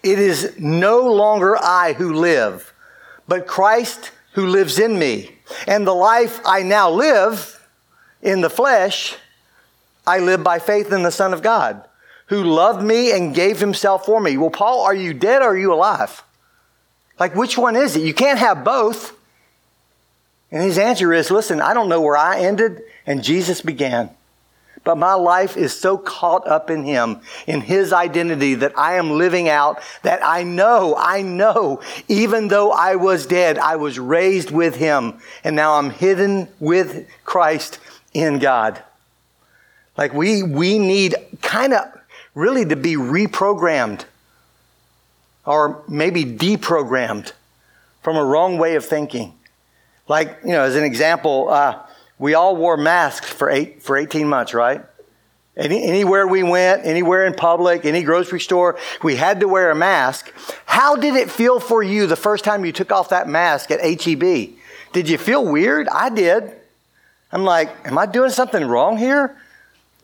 It 0.03 0.19
is 0.19 0.53
no 0.57 1.01
longer 1.01 1.57
I 1.57 1.93
who 1.93 2.13
live, 2.13 2.71
but 3.27 3.47
Christ 3.47 4.11
who 4.33 4.47
lives 4.47 4.79
in 4.79 4.97
me. 4.97 5.37
And 5.67 5.85
the 5.85 5.93
life 5.93 6.39
I 6.45 6.63
now 6.63 6.89
live 6.89 7.59
in 8.21 8.41
the 8.41 8.49
flesh, 8.49 9.15
I 10.05 10.19
live 10.19 10.43
by 10.43 10.59
faith 10.59 10.91
in 10.91 11.03
the 11.03 11.11
Son 11.11 11.33
of 11.33 11.41
God, 11.41 11.83
who 12.27 12.43
loved 12.43 12.83
me 12.83 13.11
and 13.11 13.35
gave 13.35 13.59
himself 13.59 14.05
for 14.05 14.19
me. 14.19 14.37
Well, 14.37 14.49
Paul, 14.49 14.81
are 14.81 14.95
you 14.95 15.13
dead 15.13 15.41
or 15.41 15.49
are 15.49 15.57
you 15.57 15.73
alive? 15.73 16.23
Like, 17.19 17.35
which 17.35 17.57
one 17.57 17.75
is 17.75 17.95
it? 17.95 18.01
You 18.01 18.13
can't 18.13 18.39
have 18.39 18.63
both. 18.63 19.13
And 20.53 20.61
his 20.61 20.77
answer 20.77 21.11
is 21.11 21.31
listen, 21.31 21.59
I 21.59 21.73
don't 21.73 21.89
know 21.89 21.99
where 21.99 22.15
I 22.15 22.39
ended 22.39 22.83
and 23.05 23.23
Jesus 23.23 23.59
began. 23.61 24.11
But 24.83 24.97
my 24.97 25.13
life 25.13 25.55
is 25.55 25.77
so 25.77 25.97
caught 25.97 26.45
up 26.45 26.69
in 26.69 26.83
Him, 26.83 27.21
in 27.47 27.61
His 27.61 27.93
identity 27.93 28.55
that 28.55 28.77
I 28.77 28.95
am 28.95 29.11
living 29.11 29.47
out 29.47 29.81
that 30.01 30.19
I 30.23 30.43
know, 30.43 30.95
I 30.97 31.21
know, 31.21 31.81
even 32.09 32.49
though 32.49 32.71
I 32.71 32.95
was 32.95 33.25
dead, 33.25 33.57
I 33.57 33.77
was 33.77 33.97
raised 33.97 34.51
with 34.51 34.75
Him. 34.75 35.19
And 35.43 35.55
now 35.55 35.75
I'm 35.75 35.89
hidden 35.89 36.49
with 36.59 37.07
Christ 37.23 37.79
in 38.13 38.39
God. 38.39 38.83
Like 39.97 40.13
we, 40.13 40.43
we 40.43 40.79
need 40.79 41.15
kind 41.41 41.73
of 41.73 41.87
really 42.35 42.65
to 42.65 42.75
be 42.75 42.95
reprogrammed 42.95 44.03
or 45.45 45.81
maybe 45.87 46.25
deprogrammed 46.25 47.31
from 48.01 48.17
a 48.17 48.25
wrong 48.25 48.57
way 48.57 48.75
of 48.75 48.85
thinking. 48.85 49.33
Like, 50.13 50.41
you 50.43 50.51
know, 50.51 50.61
as 50.61 50.75
an 50.75 50.83
example, 50.83 51.49
uh, 51.49 51.79
we 52.19 52.35
all 52.35 52.55
wore 52.55 52.77
masks 52.77 53.27
for 53.27 53.49
eight, 53.49 53.81
for 53.81 53.97
18 53.97 54.29
months, 54.29 54.53
right? 54.53 54.85
Any, 55.57 55.83
anywhere 55.83 56.27
we 56.27 56.43
went, 56.43 56.85
anywhere 56.85 57.25
in 57.25 57.33
public, 57.33 57.83
any 57.83 58.03
grocery 58.03 58.39
store, 58.39 58.77
we 59.01 59.15
had 59.15 59.39
to 59.39 59.47
wear 59.47 59.71
a 59.71 59.75
mask. 59.75 60.31
How 60.67 60.95
did 60.95 61.15
it 61.15 61.31
feel 61.31 61.59
for 61.59 61.81
you 61.81 62.05
the 62.05 62.15
first 62.15 62.43
time 62.43 62.63
you 62.63 62.71
took 62.71 62.91
off 62.91 63.09
that 63.09 63.27
mask 63.27 63.71
at 63.71 63.81
HEB? 63.81 64.53
Did 64.91 65.09
you 65.09 65.17
feel 65.17 65.51
weird? 65.51 65.87
I 65.87 66.11
did. 66.11 66.43
I'm 67.31 67.43
like, 67.43 67.71
am 67.87 67.97
I 67.97 68.05
doing 68.05 68.29
something 68.29 68.67
wrong 68.67 68.99
here? 68.99 69.35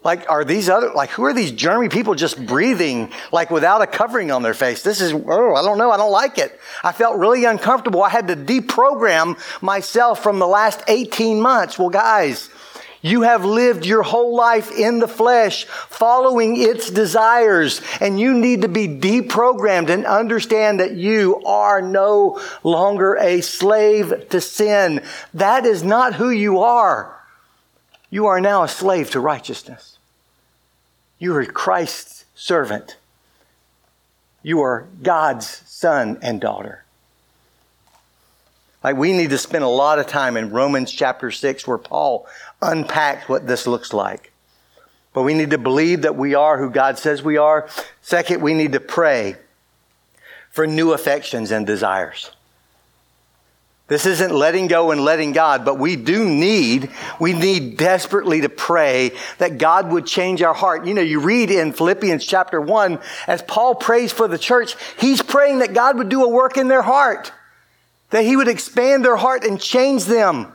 Like, 0.01 0.29
are 0.29 0.45
these 0.45 0.69
other, 0.69 0.93
like, 0.93 1.09
who 1.09 1.25
are 1.25 1.33
these 1.33 1.51
germy 1.51 1.91
people 1.91 2.15
just 2.15 2.45
breathing, 2.45 3.11
like, 3.33 3.51
without 3.51 3.81
a 3.81 3.87
covering 3.87 4.31
on 4.31 4.43
their 4.43 4.53
face? 4.53 4.81
This 4.81 5.01
is, 5.01 5.11
oh, 5.11 5.55
I 5.55 5.61
don't 5.61 5.77
know. 5.77 5.91
I 5.91 5.97
don't 5.97 6.11
like 6.11 6.37
it. 6.37 6.57
I 6.83 6.93
felt 6.93 7.17
really 7.17 7.43
uncomfortable. 7.43 8.01
I 8.01 8.09
had 8.09 8.27
to 8.29 8.37
deprogram 8.37 9.37
myself 9.61 10.23
from 10.23 10.39
the 10.39 10.47
last 10.47 10.81
18 10.87 11.41
months. 11.41 11.77
Well, 11.77 11.89
guys, 11.89 12.49
you 13.01 13.23
have 13.23 13.43
lived 13.43 13.85
your 13.85 14.03
whole 14.03 14.37
life 14.37 14.71
in 14.71 14.99
the 14.99 15.07
flesh, 15.07 15.65
following 15.65 16.55
its 16.55 16.89
desires, 16.89 17.81
and 17.99 18.17
you 18.17 18.33
need 18.33 18.61
to 18.61 18.69
be 18.69 18.87
deprogrammed 18.87 19.89
and 19.89 20.05
understand 20.05 20.79
that 20.79 20.95
you 20.95 21.43
are 21.45 21.81
no 21.81 22.41
longer 22.63 23.15
a 23.15 23.41
slave 23.41 24.29
to 24.29 24.39
sin. 24.39 25.03
That 25.33 25.65
is 25.65 25.83
not 25.83 26.15
who 26.15 26.29
you 26.29 26.59
are. 26.59 27.18
You 28.09 28.27
are 28.27 28.41
now 28.41 28.63
a 28.63 28.67
slave 28.67 29.11
to 29.11 29.19
righteousness. 29.19 29.97
You 31.19 31.35
are 31.35 31.45
Christ's 31.45 32.25
servant. 32.33 32.97
You 34.41 34.61
are 34.61 34.87
God's 35.03 35.47
son 35.67 36.17
and 36.21 36.39
daughter. 36.39 36.85
Like 38.83 38.95
we 38.95 39.13
need 39.13 39.29
to 39.31 39.37
spend 39.37 39.63
a 39.63 39.69
lot 39.69 39.99
of 39.99 40.07
time 40.07 40.37
in 40.37 40.51
Romans 40.51 40.91
chapter 40.91 41.31
6 41.31 41.67
where 41.67 41.77
Paul 41.77 42.25
unpacks 42.61 43.27
what 43.27 43.45
this 43.45 43.67
looks 43.67 43.93
like. 43.93 44.31
But 45.13 45.23
we 45.23 45.33
need 45.33 45.49
to 45.49 45.57
believe 45.57 46.03
that 46.03 46.15
we 46.15 46.35
are 46.35 46.57
who 46.57 46.69
God 46.69 46.97
says 46.97 47.21
we 47.21 47.37
are. 47.37 47.67
Second, 48.01 48.41
we 48.41 48.53
need 48.53 48.71
to 48.71 48.79
pray 48.79 49.35
for 50.49 50.65
new 50.65 50.93
affections 50.93 51.51
and 51.51 51.67
desires. 51.67 52.31
This 53.89 54.05
isn't 54.05 54.31
letting 54.31 54.67
go 54.67 54.91
and 54.91 55.03
letting 55.03 55.31
God, 55.31 55.65
but 55.65 55.79
we 55.79 55.95
do 55.95 56.23
need, 56.23 56.91
we 57.19 57.33
need 57.33 57.75
desperately 57.75 58.41
to 58.41 58.49
pray 58.49 59.11
that 59.39 59.57
God 59.57 59.91
would 59.91 60.05
change 60.05 60.43
our 60.43 60.53
heart. 60.53 60.85
You 60.85 60.93
know, 60.93 61.01
you 61.01 61.19
read 61.19 61.49
in 61.49 61.73
Philippians 61.73 62.23
chapter 62.23 62.61
1, 62.61 62.99
as 63.25 63.41
Paul 63.41 63.73
prays 63.73 64.11
for 64.11 64.27
the 64.27 64.37
church, 64.37 64.75
he's 64.99 65.23
praying 65.23 65.59
that 65.59 65.73
God 65.73 65.97
would 65.97 66.07
do 66.07 66.23
a 66.23 66.29
work 66.29 66.55
in 66.55 66.67
their 66.67 66.83
heart, 66.83 67.33
that 68.11 68.23
he 68.23 68.35
would 68.35 68.47
expand 68.47 69.03
their 69.03 69.17
heart 69.17 69.43
and 69.43 69.59
change 69.59 70.05
them. 70.05 70.53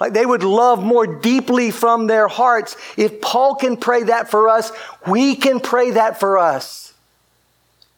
Like 0.00 0.12
they 0.12 0.26
would 0.26 0.42
love 0.42 0.82
more 0.82 1.06
deeply 1.06 1.70
from 1.70 2.08
their 2.08 2.26
hearts. 2.26 2.76
If 2.96 3.20
Paul 3.20 3.54
can 3.54 3.76
pray 3.76 4.04
that 4.04 4.30
for 4.30 4.48
us, 4.48 4.72
we 5.06 5.36
can 5.36 5.60
pray 5.60 5.92
that 5.92 6.18
for 6.18 6.38
us. 6.38 6.87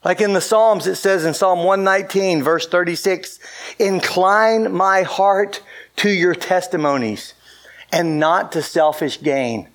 Like 0.05 0.20
in 0.20 0.32
the 0.32 0.40
Psalms, 0.40 0.86
it 0.86 0.96
says 0.96 1.24
in 1.24 1.34
Psalm 1.34 1.59
119, 1.59 2.42
verse 2.42 2.66
36, 2.66 3.38
incline 3.78 4.72
my 4.72 5.03
heart 5.03 5.62
to 5.96 6.09
your 6.09 6.34
testimonies 6.34 7.34
and 7.92 8.18
not 8.18 8.53
to 8.53 8.62
selfish 8.62 9.20
gain. 9.20 9.68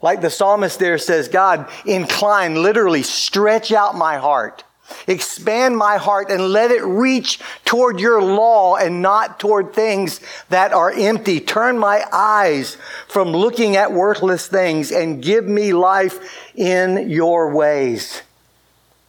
Like 0.00 0.20
the 0.20 0.30
psalmist 0.30 0.78
there 0.78 0.98
says, 0.98 1.28
God, 1.28 1.68
incline, 1.86 2.62
literally 2.62 3.02
stretch 3.02 3.72
out 3.72 3.94
my 3.94 4.16
heart. 4.16 4.64
Expand 5.06 5.76
my 5.76 5.96
heart 5.96 6.30
and 6.30 6.48
let 6.48 6.70
it 6.70 6.82
reach 6.82 7.38
toward 7.64 8.00
your 8.00 8.20
law 8.22 8.76
and 8.76 9.00
not 9.00 9.38
toward 9.38 9.72
things 9.72 10.20
that 10.48 10.72
are 10.72 10.90
empty. 10.90 11.40
Turn 11.40 11.78
my 11.78 12.04
eyes 12.12 12.76
from 13.08 13.28
looking 13.28 13.76
at 13.76 13.92
worthless 13.92 14.48
things 14.48 14.90
and 14.90 15.22
give 15.22 15.46
me 15.46 15.72
life 15.72 16.52
in 16.54 17.08
your 17.08 17.54
ways. 17.54 18.22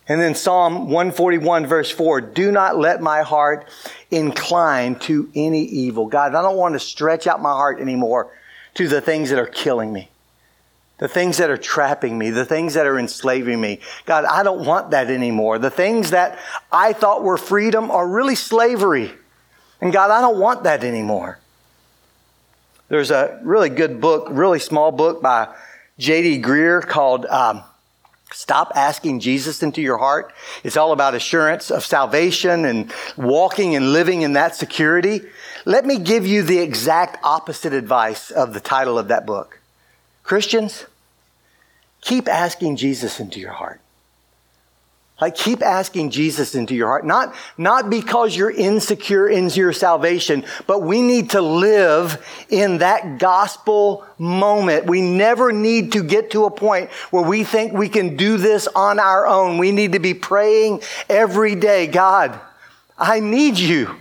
And 0.07 0.19
then 0.19 0.35
Psalm 0.35 0.89
141, 0.89 1.65
verse 1.65 1.89
4 1.89 2.21
Do 2.21 2.51
not 2.51 2.77
let 2.77 3.01
my 3.01 3.21
heart 3.21 3.69
incline 4.11 4.95
to 4.99 5.29
any 5.33 5.63
evil. 5.63 6.07
God, 6.07 6.35
I 6.35 6.41
don't 6.41 6.57
want 6.57 6.73
to 6.73 6.79
stretch 6.79 7.25
out 7.25 7.41
my 7.41 7.51
heart 7.51 7.79
anymore 7.79 8.31
to 8.75 8.87
the 8.87 9.01
things 9.01 9.29
that 9.29 9.39
are 9.39 9.45
killing 9.45 9.93
me, 9.93 10.09
the 10.97 11.07
things 11.07 11.37
that 11.37 11.49
are 11.49 11.57
trapping 11.57 12.17
me, 12.17 12.31
the 12.31 12.45
things 12.45 12.73
that 12.73 12.85
are 12.85 12.99
enslaving 12.99 13.61
me. 13.61 13.79
God, 14.05 14.25
I 14.25 14.43
don't 14.43 14.65
want 14.65 14.91
that 14.91 15.09
anymore. 15.09 15.57
The 15.57 15.69
things 15.69 16.11
that 16.11 16.37
I 16.71 16.91
thought 16.91 17.23
were 17.23 17.37
freedom 17.37 17.89
are 17.89 18.07
really 18.07 18.35
slavery. 18.35 19.11
And 19.79 19.93
God, 19.93 20.11
I 20.11 20.19
don't 20.19 20.39
want 20.39 20.63
that 20.63 20.83
anymore. 20.83 21.39
There's 22.89 23.11
a 23.11 23.39
really 23.43 23.69
good 23.69 24.01
book, 24.01 24.27
really 24.29 24.59
small 24.59 24.91
book 24.91 25.21
by 25.21 25.55
J.D. 25.97 26.41
Greear 26.41 26.85
called. 26.85 27.25
Um, 27.25 27.63
Stop 28.33 28.71
asking 28.73 29.19
Jesus 29.19 29.61
into 29.61 29.79
your 29.79 29.99
heart. 29.99 30.33
It's 30.63 30.75
all 30.75 30.91
about 30.91 31.13
assurance 31.13 31.69
of 31.69 31.85
salvation 31.85 32.65
and 32.65 32.91
walking 33.15 33.75
and 33.75 33.93
living 33.93 34.23
in 34.23 34.33
that 34.33 34.55
security. 34.55 35.21
Let 35.65 35.85
me 35.85 35.99
give 35.99 36.25
you 36.25 36.41
the 36.41 36.57
exact 36.57 37.23
opposite 37.23 37.73
advice 37.73 38.31
of 38.31 38.55
the 38.55 38.59
title 38.59 38.97
of 38.97 39.09
that 39.09 39.27
book. 39.27 39.59
Christians, 40.23 40.85
keep 42.01 42.27
asking 42.27 42.77
Jesus 42.77 43.19
into 43.19 43.39
your 43.39 43.51
heart. 43.51 43.79
Like 45.23 45.35
keep 45.35 45.61
asking 45.61 46.09
Jesus 46.09 46.53
into 46.53 46.75
your 46.75 46.89
heart. 46.89 47.05
Not, 47.05 47.33
not 47.57 47.89
because 47.89 48.35
you're 48.35 48.51
insecure 48.51 49.29
in 49.29 49.47
your 49.51 49.71
salvation, 49.71 50.43
but 50.67 50.81
we 50.81 51.01
need 51.01 51.29
to 51.29 51.41
live 51.41 52.21
in 52.49 52.79
that 52.79 53.19
gospel 53.19 54.05
moment. 54.17 54.85
We 54.85 54.99
never 55.01 55.53
need 55.53 55.93
to 55.93 56.03
get 56.03 56.31
to 56.31 56.43
a 56.43 56.51
point 56.51 56.89
where 57.11 57.23
we 57.23 57.45
think 57.45 57.71
we 57.71 57.87
can 57.87 58.17
do 58.17 58.35
this 58.35 58.67
on 58.67 58.99
our 58.99 59.25
own. 59.25 59.59
We 59.59 59.71
need 59.71 59.93
to 59.93 59.99
be 59.99 60.13
praying 60.13 60.81
every 61.07 61.55
day. 61.55 61.87
God, 61.87 62.37
I 62.97 63.21
need 63.21 63.57
you. 63.57 63.95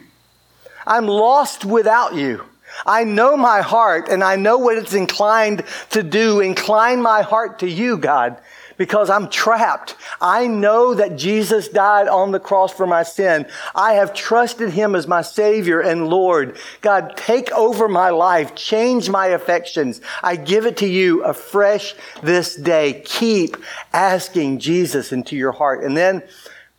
I'm 0.84 1.06
lost 1.06 1.64
without 1.64 2.16
you. 2.16 2.42
I 2.84 3.04
know 3.04 3.36
my 3.36 3.60
heart 3.60 4.08
and 4.08 4.24
I 4.24 4.34
know 4.34 4.58
what 4.58 4.76
it's 4.76 4.92
inclined 4.92 5.62
to 5.90 6.02
do. 6.02 6.40
Incline 6.40 7.00
my 7.00 7.22
heart 7.22 7.60
to 7.60 7.70
you, 7.70 7.96
God 7.96 8.42
because 8.76 9.10
I'm 9.10 9.28
trapped. 9.28 9.96
I 10.20 10.46
know 10.46 10.94
that 10.94 11.16
Jesus 11.16 11.68
died 11.68 12.08
on 12.08 12.32
the 12.32 12.40
cross 12.40 12.72
for 12.72 12.86
my 12.86 13.02
sin. 13.02 13.46
I 13.74 13.94
have 13.94 14.14
trusted 14.14 14.70
him 14.70 14.94
as 14.94 15.06
my 15.06 15.22
Savior 15.22 15.80
and 15.80 16.08
Lord. 16.08 16.56
God, 16.80 17.16
take 17.16 17.50
over 17.52 17.88
my 17.88 18.10
life. 18.10 18.54
Change 18.54 19.10
my 19.10 19.28
affections. 19.28 20.00
I 20.22 20.36
give 20.36 20.66
it 20.66 20.76
to 20.78 20.86
you 20.86 21.24
afresh 21.24 21.94
this 22.22 22.56
day. 22.56 23.02
Keep 23.04 23.56
asking 23.92 24.58
Jesus 24.58 25.12
into 25.12 25.36
your 25.36 25.52
heart 25.52 25.84
and 25.84 25.96
then 25.96 26.22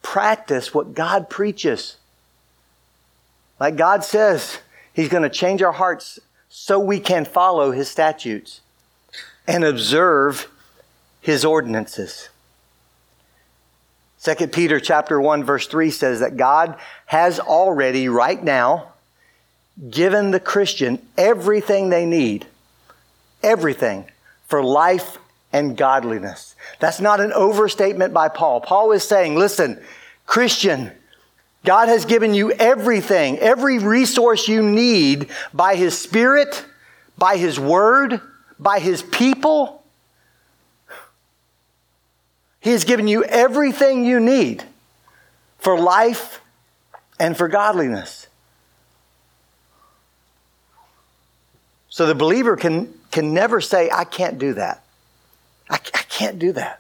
practice 0.02 0.74
what 0.74 0.94
God 0.94 1.30
preaches. 1.30 1.98
Like 3.60 3.76
God 3.76 4.04
says, 4.04 4.60
he's 4.94 5.10
going 5.10 5.24
to 5.24 5.30
change 5.30 5.62
our 5.62 5.72
hearts 5.72 6.20
so 6.50 6.78
we 6.80 7.00
can 7.00 7.26
follow 7.26 7.72
his 7.72 7.90
statutes 7.90 8.62
and 9.48 9.64
observe 9.64 10.48
his 11.24 11.44
ordinances. 11.46 12.30
2 14.22 14.48
Peter 14.48 14.80
chapter 14.80 15.20
1 15.20 15.44
verse 15.44 15.68
3 15.68 15.90
says 15.90 16.20
that 16.20 16.38
God 16.38 16.78
has 17.08 17.40
already 17.40 18.10
right 18.10 18.42
now 18.44 18.90
given 19.90 20.32
the 20.32 20.40
Christian 20.40 21.02
everything 21.18 21.90
they 21.90 22.06
need. 22.06 22.46
Everything 23.42 24.06
for 24.48 24.62
life 24.64 25.18
and 25.54 25.78
godliness. 25.78 26.56
That's 26.80 27.00
not 27.00 27.22
an 27.22 27.32
overstatement 27.32 28.14
by 28.14 28.28
Paul. 28.28 28.60
Paul 28.60 28.92
is 28.92 29.04
saying, 29.04 29.36
listen, 29.36 29.82
Christian, 30.26 30.92
God 31.64 31.88
has 31.88 32.04
given 32.04 32.34
you 32.34 32.52
everything, 32.52 33.40
every 33.40 33.80
resource 33.80 34.50
you 34.50 34.62
need 34.62 35.30
by 35.54 35.76
His 35.76 35.98
Spirit, 35.98 36.66
by 37.18 37.38
His 37.38 37.60
Word, 37.60 38.20
by 38.60 38.80
His 38.80 39.02
people, 39.02 39.83
he 42.64 42.72
has 42.72 42.86
given 42.86 43.10
you 43.10 43.26
everything 43.26 44.06
you 44.06 44.22
need 44.22 44.64
for 45.60 45.78
life 45.78 46.40
and 47.20 47.36
for 47.36 47.50
godliness. 47.50 48.28
So 51.90 52.06
the 52.06 52.16
believer 52.16 52.56
can, 52.56 52.94
can 53.12 53.34
never 53.34 53.60
say, 53.60 53.90
I 53.92 54.06
can't 54.06 54.40
do 54.40 54.54
that. 54.54 54.82
I, 55.70 55.76
I 55.76 56.04
can't 56.08 56.40
do 56.40 56.54
that. 56.54 56.80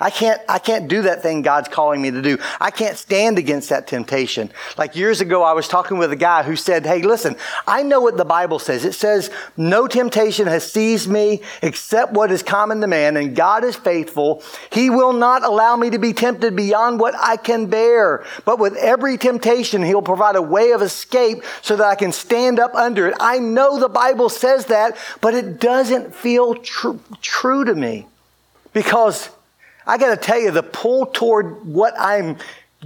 I 0.00 0.10
can't, 0.10 0.40
I 0.48 0.58
can't 0.58 0.88
do 0.88 1.02
that 1.02 1.22
thing 1.22 1.42
God's 1.42 1.68
calling 1.68 2.02
me 2.02 2.10
to 2.10 2.20
do. 2.20 2.38
I 2.60 2.70
can't 2.70 2.96
stand 2.96 3.38
against 3.38 3.68
that 3.68 3.86
temptation. 3.86 4.50
Like 4.76 4.96
years 4.96 5.20
ago, 5.20 5.42
I 5.42 5.52
was 5.52 5.68
talking 5.68 5.98
with 5.98 6.10
a 6.12 6.16
guy 6.16 6.42
who 6.42 6.56
said, 6.56 6.84
Hey, 6.84 7.02
listen, 7.02 7.36
I 7.66 7.82
know 7.82 8.00
what 8.00 8.16
the 8.16 8.24
Bible 8.24 8.58
says. 8.58 8.84
It 8.84 8.94
says, 8.94 9.30
no 9.56 9.86
temptation 9.86 10.46
has 10.46 10.70
seized 10.70 11.08
me 11.08 11.42
except 11.62 12.12
what 12.12 12.30
is 12.32 12.42
common 12.42 12.80
to 12.80 12.86
man, 12.86 13.16
and 13.16 13.36
God 13.36 13.64
is 13.64 13.76
faithful. 13.76 14.42
He 14.70 14.90
will 14.90 15.12
not 15.12 15.44
allow 15.44 15.76
me 15.76 15.90
to 15.90 15.98
be 15.98 16.12
tempted 16.12 16.56
beyond 16.56 16.98
what 16.98 17.14
I 17.16 17.36
can 17.36 17.66
bear. 17.66 18.24
But 18.44 18.58
with 18.58 18.76
every 18.76 19.16
temptation, 19.16 19.82
He'll 19.82 20.02
provide 20.02 20.36
a 20.36 20.42
way 20.42 20.72
of 20.72 20.82
escape 20.82 21.44
so 21.62 21.76
that 21.76 21.86
I 21.86 21.94
can 21.94 22.12
stand 22.12 22.58
up 22.58 22.74
under 22.74 23.08
it. 23.08 23.14
I 23.20 23.38
know 23.38 23.78
the 23.78 23.88
Bible 23.88 24.28
says 24.28 24.66
that, 24.66 24.96
but 25.20 25.34
it 25.34 25.60
doesn't 25.60 26.14
feel 26.14 26.56
tr- 26.56 26.96
true 27.22 27.64
to 27.64 27.74
me 27.74 28.06
because 28.72 29.30
I 29.86 29.98
got 29.98 30.10
to 30.10 30.16
tell 30.16 30.38
you, 30.38 30.50
the 30.50 30.62
pull 30.62 31.06
toward 31.06 31.66
what 31.66 31.94
I'm 31.98 32.38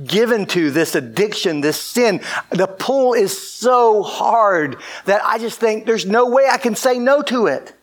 given 0.04 0.46
to, 0.46 0.70
this 0.70 0.94
addiction, 0.94 1.60
this 1.60 1.80
sin, 1.80 2.20
the 2.50 2.66
pull 2.66 3.14
is 3.14 3.36
so 3.36 4.02
hard 4.02 4.76
that 5.06 5.24
I 5.24 5.38
just 5.38 5.58
think 5.58 5.86
there's 5.86 6.06
no 6.06 6.28
way 6.28 6.46
I 6.50 6.58
can 6.58 6.74
say 6.74 6.98
no 6.98 7.22
to 7.22 7.46
it. 7.46 7.74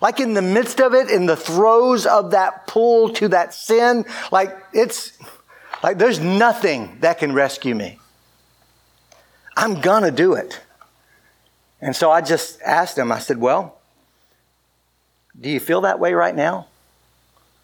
Like 0.00 0.20
in 0.20 0.34
the 0.34 0.42
midst 0.42 0.80
of 0.80 0.94
it, 0.94 1.10
in 1.10 1.26
the 1.26 1.36
throes 1.36 2.06
of 2.06 2.30
that 2.30 2.66
pull 2.66 3.10
to 3.14 3.28
that 3.28 3.52
sin, 3.54 4.04
like 4.32 4.56
it's 4.72 5.12
like 5.82 5.98
there's 5.98 6.20
nothing 6.20 6.98
that 7.00 7.18
can 7.18 7.32
rescue 7.32 7.74
me. 7.74 7.98
I'm 9.56 9.80
gonna 9.80 10.10
do 10.10 10.34
it. 10.34 10.60
And 11.80 11.94
so 11.94 12.10
I 12.10 12.22
just 12.22 12.60
asked 12.62 12.96
him, 12.96 13.12
I 13.12 13.18
said, 13.18 13.38
Well, 13.38 13.78
do 15.38 15.50
you 15.50 15.60
feel 15.60 15.82
that 15.82 16.00
way 16.00 16.14
right 16.14 16.34
now? 16.34 16.66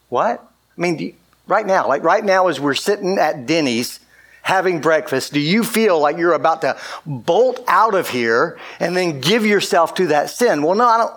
What? 0.08 0.49
I 0.80 0.82
mean, 0.82 0.98
you, 0.98 1.14
right 1.46 1.66
now, 1.66 1.86
like 1.86 2.02
right 2.02 2.24
now, 2.24 2.48
as 2.48 2.58
we're 2.58 2.74
sitting 2.74 3.18
at 3.18 3.44
Denny's 3.46 4.00
having 4.40 4.80
breakfast, 4.80 5.34
do 5.34 5.40
you 5.40 5.62
feel 5.62 6.00
like 6.00 6.16
you're 6.16 6.32
about 6.32 6.62
to 6.62 6.78
bolt 7.04 7.62
out 7.68 7.94
of 7.94 8.08
here 8.08 8.58
and 8.80 8.96
then 8.96 9.20
give 9.20 9.44
yourself 9.44 9.94
to 9.96 10.06
that 10.06 10.30
sin? 10.30 10.62
Well, 10.62 10.74
no, 10.74 10.86
I 10.86 10.96
don't. 10.96 11.14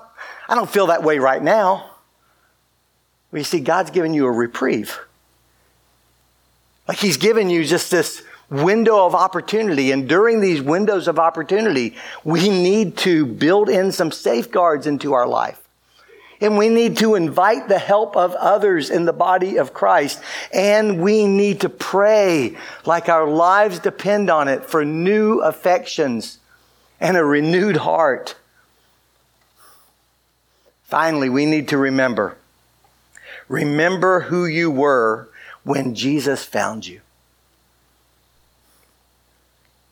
I 0.49 0.55
don't 0.55 0.69
feel 0.69 0.87
that 0.87 1.03
way 1.03 1.19
right 1.19 1.41
now. 1.41 1.89
Well, 3.31 3.39
you 3.39 3.45
see, 3.45 3.61
God's 3.61 3.91
given 3.91 4.13
you 4.13 4.25
a 4.25 4.31
reprieve. 4.31 4.99
Like 6.85 6.97
He's 6.97 7.15
given 7.15 7.49
you 7.49 7.63
just 7.63 7.89
this 7.89 8.21
window 8.49 9.05
of 9.05 9.15
opportunity. 9.15 9.91
And 9.91 10.09
during 10.09 10.41
these 10.41 10.61
windows 10.61 11.07
of 11.07 11.17
opportunity, 11.17 11.95
we 12.25 12.49
need 12.49 12.97
to 12.97 13.25
build 13.25 13.69
in 13.69 13.93
some 13.93 14.11
safeguards 14.11 14.85
into 14.85 15.13
our 15.13 15.25
life. 15.25 15.62
And 16.43 16.57
we 16.57 16.67
need 16.67 16.97
to 16.97 17.15
invite 17.15 17.69
the 17.69 17.79
help 17.79 18.17
of 18.17 18.33
others 18.33 18.89
in 18.89 19.05
the 19.05 19.13
body 19.13 19.55
of 19.55 19.73
Christ. 19.73 20.21
And 20.51 21.01
we 21.01 21.25
need 21.25 21.61
to 21.61 21.69
pray 21.69 22.57
like 22.85 23.07
our 23.07 23.25
lives 23.25 23.79
depend 23.79 24.29
on 24.29 24.49
it 24.49 24.65
for 24.65 24.83
new 24.83 25.39
affections 25.39 26.39
and 26.99 27.15
a 27.15 27.23
renewed 27.23 27.77
heart. 27.77 28.35
Finally, 30.83 31.29
we 31.29 31.45
need 31.45 31.69
to 31.69 31.77
remember. 31.77 32.35
Remember 33.47 34.19
who 34.21 34.45
you 34.45 34.69
were 34.69 35.29
when 35.63 35.95
Jesus 35.95 36.43
found 36.43 36.85
you. 36.85 36.99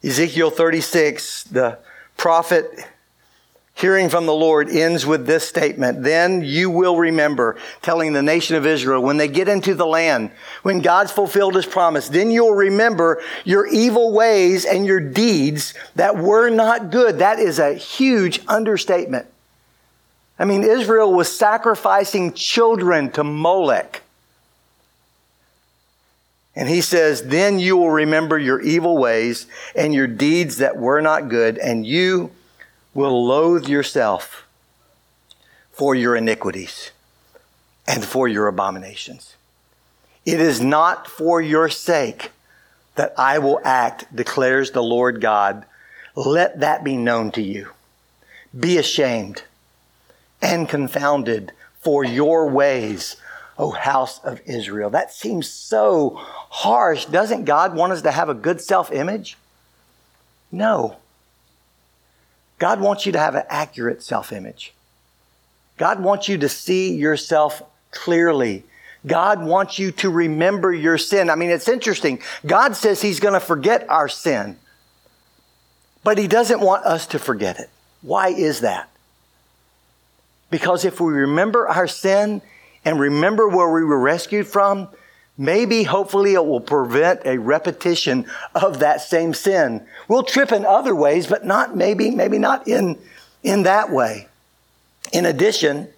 Ezekiel 0.04 0.50
36, 0.50 1.46
the 1.46 1.80
prophet 2.18 2.88
hearing 3.74 4.10
from 4.10 4.26
the 4.26 4.34
Lord 4.34 4.70
ends 4.70 5.06
with 5.06 5.26
this 5.26 5.48
statement. 5.48 6.04
Then 6.04 6.42
you 6.44 6.70
will 6.70 6.98
remember 6.98 7.58
telling 7.82 8.14
the 8.14 8.22
nation 8.22 8.56
of 8.56 8.66
Israel 8.66 9.02
when 9.02 9.18
they 9.18 9.28
get 9.28 9.48
into 9.48 9.74
the 9.74 9.86
land, 9.86 10.32
when 10.64 10.82
God's 10.82 11.12
fulfilled 11.12 11.56
his 11.56 11.66
promise, 11.66 12.10
then 12.10 12.32
you'll 12.32 12.54
remember 12.54 13.22
your 13.44 13.66
evil 13.68 14.12
ways 14.12 14.66
and 14.66 14.86
your 14.86 15.00
deeds 15.00 15.74
that 15.96 16.18
were 16.18 16.50
not 16.50 16.92
good. 16.92 17.20
That 17.20 17.40
is 17.40 17.60
a 17.60 17.74
huge 17.74 18.42
understatement. 18.48 19.28
I 20.38 20.46
mean, 20.46 20.64
Israel 20.64 21.14
was 21.14 21.36
sacrificing 21.36 22.34
children 22.34 23.12
to 23.12 23.24
Molech. 23.24 24.02
And 26.56 26.68
he 26.68 26.82
says, 26.82 27.24
Then 27.24 27.60
you 27.60 27.78
will 27.78 27.92
remember 27.92 28.38
your 28.38 28.60
evil 28.60 28.98
ways 28.98 29.48
and 29.76 29.94
your 29.94 30.08
deeds 30.08 30.58
that 30.58 30.78
were 30.78 31.02
not 31.02 31.30
good, 31.30 31.58
and 31.58 31.86
you 31.86 32.32
will 32.94 33.26
loathe 33.26 33.68
yourself 33.68 34.46
for 35.72 35.96
your 35.96 36.16
iniquities 36.16 36.92
and 37.88 38.04
for 38.04 38.28
your 38.28 38.48
abominations. 38.48 39.36
It 40.26 40.40
is 40.40 40.62
not 40.62 41.08
for 41.08 41.42
your 41.42 41.70
sake 41.70 42.32
that 42.96 43.14
I 43.18 43.40
will 43.40 43.60
act, 43.64 44.14
declares 44.16 44.72
the 44.72 44.84
Lord 44.84 45.22
God. 45.22 45.66
Let 46.16 46.60
that 46.60 46.84
be 46.84 46.98
known 46.98 47.32
to 47.32 47.42
you. 47.42 47.70
Be 48.58 48.78
ashamed 48.78 49.44
and 50.42 50.68
confounded 50.68 51.54
for 51.80 52.04
your 52.04 52.48
ways, 52.48 53.16
O 53.58 53.72
house 53.72 54.20
of 54.24 54.42
Israel. 54.46 54.90
That 54.90 55.14
seems 55.14 55.50
so 55.50 56.12
harsh. 56.18 57.06
Doesn't 57.06 57.46
God 57.46 57.76
want 57.76 57.94
us 57.94 58.02
to 58.04 58.12
have 58.12 58.30
a 58.30 58.34
good 58.34 58.62
self 58.62 58.92
image? 58.92 59.38
No. 60.52 60.98
God 62.62 62.80
wants 62.80 63.08
you 63.08 63.12
to 63.14 63.18
have 63.18 63.34
an 63.34 63.42
accurate 63.50 64.04
self 64.04 64.32
image. 64.32 64.72
God 65.80 66.00
wants 66.00 66.30
you 66.30 66.38
to 66.38 66.48
see 66.48 66.94
yourself 66.94 67.64
clearly, 67.90 68.64
God 69.06 69.44
wants 69.44 69.80
you 69.80 69.92
to 69.94 70.12
remember 70.12 70.72
your 70.72 71.00
sin. 71.00 71.32
I 71.32 71.36
mean, 71.36 71.50
it's 71.50 71.68
interesting. 71.68 72.22
God 72.46 72.76
says 72.76 73.02
He's 73.02 73.20
going 73.20 73.34
to 73.34 73.40
forget 73.40 73.90
our 73.90 74.08
sin, 74.08 74.60
but 76.04 76.20
He 76.20 76.28
doesn't 76.28 76.60
want 76.60 76.86
us 76.86 77.08
to 77.08 77.18
forget 77.18 77.60
it. 77.60 77.72
Why 78.04 78.28
is 78.28 78.62
that? 78.62 78.92
Because 80.52 80.86
if 80.86 81.02
we 81.02 81.14
remember 81.14 81.68
our 81.68 81.88
sin 81.88 82.44
and 82.86 83.00
remember 83.00 83.48
where 83.48 83.72
we 83.72 83.84
were 83.84 84.00
rescued 84.00 84.46
from, 84.46 84.88
maybe, 85.38 85.84
hopefully, 85.84 86.34
it 86.34 86.46
will 86.46 86.62
prevent 86.62 87.22
a 87.26 87.38
repetition 87.38 88.26
of 88.54 88.80
that 88.80 89.02
same 89.02 89.34
sin. 89.34 89.86
We'll 90.08 90.24
trip 90.24 90.52
in 90.52 90.66
other 90.66 90.96
ways, 90.96 91.28
but 91.28 91.46
not 91.46 91.76
maybe, 91.76 92.12
maybe 92.12 92.38
not 92.38 92.68
in, 92.68 92.98
in 93.44 93.64
that 93.64 93.92
way. 93.92 94.28
In 95.12 95.26
addition, 95.26 95.90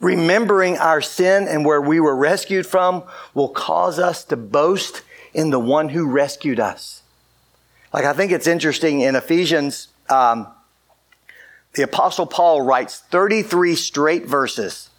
remembering 0.00 0.78
our 0.78 1.00
sin 1.00 1.48
and 1.48 1.64
where 1.64 1.80
we 1.80 2.00
were 2.00 2.16
rescued 2.16 2.66
from 2.66 3.02
will 3.32 3.48
cause 3.48 3.98
us 3.98 4.24
to 4.24 4.36
boast 4.36 5.02
in 5.32 5.50
the 5.50 5.58
one 5.58 5.88
who 5.88 6.08
rescued 6.08 6.60
us. 6.60 7.02
Like, 7.92 8.04
I 8.04 8.12
think 8.12 8.32
it's 8.32 8.46
interesting 8.46 9.00
in 9.00 9.16
Ephesians, 9.16 9.88
um, 10.08 10.48
the 11.74 11.82
Apostle 11.82 12.26
Paul 12.26 12.62
writes 12.62 13.00
33 13.10 13.74
straight 13.74 14.26
verses 14.26 14.90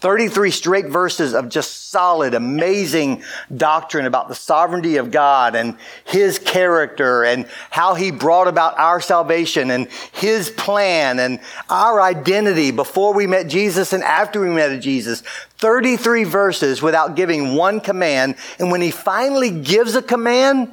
33 0.00 0.52
straight 0.52 0.86
verses 0.86 1.34
of 1.34 1.48
just 1.48 1.90
solid, 1.90 2.34
amazing 2.34 3.24
doctrine 3.56 4.06
about 4.06 4.28
the 4.28 4.34
sovereignty 4.34 4.96
of 4.96 5.10
God 5.10 5.56
and 5.56 5.76
His 6.04 6.38
character 6.38 7.24
and 7.24 7.48
how 7.70 7.94
He 7.94 8.12
brought 8.12 8.46
about 8.46 8.78
our 8.78 9.00
salvation 9.00 9.72
and 9.72 9.88
His 10.12 10.50
plan 10.50 11.18
and 11.18 11.40
our 11.68 12.00
identity 12.00 12.70
before 12.70 13.12
we 13.12 13.26
met 13.26 13.48
Jesus 13.48 13.92
and 13.92 14.04
after 14.04 14.40
we 14.40 14.48
met 14.48 14.80
Jesus. 14.80 15.22
33 15.56 16.22
verses 16.22 16.80
without 16.80 17.16
giving 17.16 17.56
one 17.56 17.80
command. 17.80 18.36
And 18.60 18.70
when 18.70 18.80
He 18.80 18.92
finally 18.92 19.50
gives 19.50 19.96
a 19.96 20.02
command, 20.02 20.70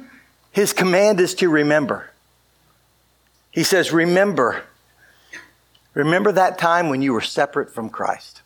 His 0.52 0.72
command 0.72 1.18
is 1.18 1.34
to 1.36 1.48
remember. 1.48 2.10
He 3.50 3.64
says, 3.64 3.90
remember. 3.90 4.62
Remember 5.94 6.30
that 6.30 6.58
time 6.58 6.90
when 6.90 7.02
you 7.02 7.12
were 7.12 7.22
separate 7.22 7.70
from 7.70 7.88
Christ. 7.88 8.42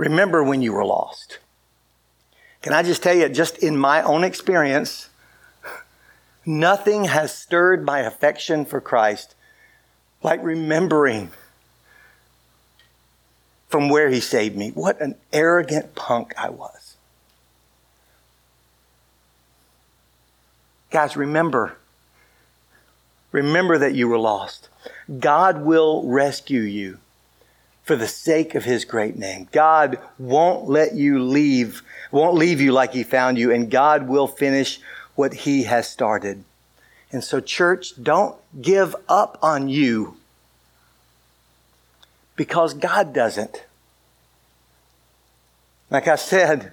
Remember 0.00 0.42
when 0.42 0.62
you 0.62 0.72
were 0.72 0.86
lost. 0.86 1.40
Can 2.62 2.72
I 2.72 2.82
just 2.82 3.02
tell 3.02 3.14
you, 3.14 3.28
just 3.28 3.58
in 3.58 3.76
my 3.76 4.00
own 4.00 4.24
experience, 4.24 5.10
nothing 6.46 7.04
has 7.04 7.34
stirred 7.34 7.84
my 7.84 7.98
affection 7.98 8.64
for 8.64 8.80
Christ 8.80 9.34
like 10.22 10.42
remembering 10.42 11.32
from 13.68 13.90
where 13.90 14.08
he 14.08 14.20
saved 14.20 14.56
me. 14.56 14.70
What 14.70 14.98
an 15.02 15.16
arrogant 15.34 15.94
punk 15.94 16.32
I 16.38 16.48
was. 16.48 16.96
Guys, 20.90 21.14
remember. 21.14 21.76
Remember 23.32 23.76
that 23.76 23.94
you 23.94 24.08
were 24.08 24.18
lost. 24.18 24.70
God 25.18 25.60
will 25.60 26.08
rescue 26.08 26.62
you 26.62 27.00
for 27.90 27.96
the 27.96 28.06
sake 28.06 28.54
of 28.54 28.62
his 28.62 28.84
great 28.84 29.16
name. 29.16 29.48
God 29.50 29.98
won't 30.16 30.68
let 30.68 30.94
you 30.94 31.18
leave, 31.18 31.82
won't 32.12 32.36
leave 32.36 32.60
you 32.60 32.70
like 32.70 32.92
he 32.92 33.02
found 33.02 33.36
you, 33.36 33.50
and 33.50 33.68
God 33.68 34.06
will 34.06 34.28
finish 34.28 34.80
what 35.16 35.34
he 35.34 35.64
has 35.64 35.88
started. 35.88 36.44
And 37.10 37.24
so, 37.24 37.40
church, 37.40 38.00
don't 38.00 38.36
give 38.62 38.94
up 39.08 39.40
on 39.42 39.68
you 39.68 40.18
because 42.36 42.74
God 42.74 43.12
doesn't. 43.12 43.64
Like 45.90 46.06
I 46.06 46.14
said, 46.14 46.72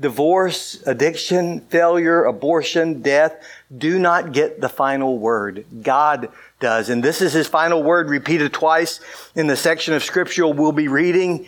divorce, 0.00 0.82
addiction, 0.86 1.60
failure, 1.60 2.24
abortion, 2.24 3.00
death 3.02 3.36
do 3.76 3.98
not 3.98 4.32
get 4.32 4.60
the 4.60 4.68
final 4.68 5.18
word. 5.18 5.64
God 5.82 6.30
does. 6.60 6.88
And 6.88 7.02
this 7.02 7.20
is 7.20 7.32
his 7.32 7.46
final 7.46 7.82
word 7.82 8.08
repeated 8.08 8.52
twice 8.52 9.00
in 9.34 9.46
the 9.46 9.56
section 9.56 9.94
of 9.94 10.02
scripture 10.02 10.46
we'll 10.46 10.72
be 10.72 10.88
reading. 10.88 11.46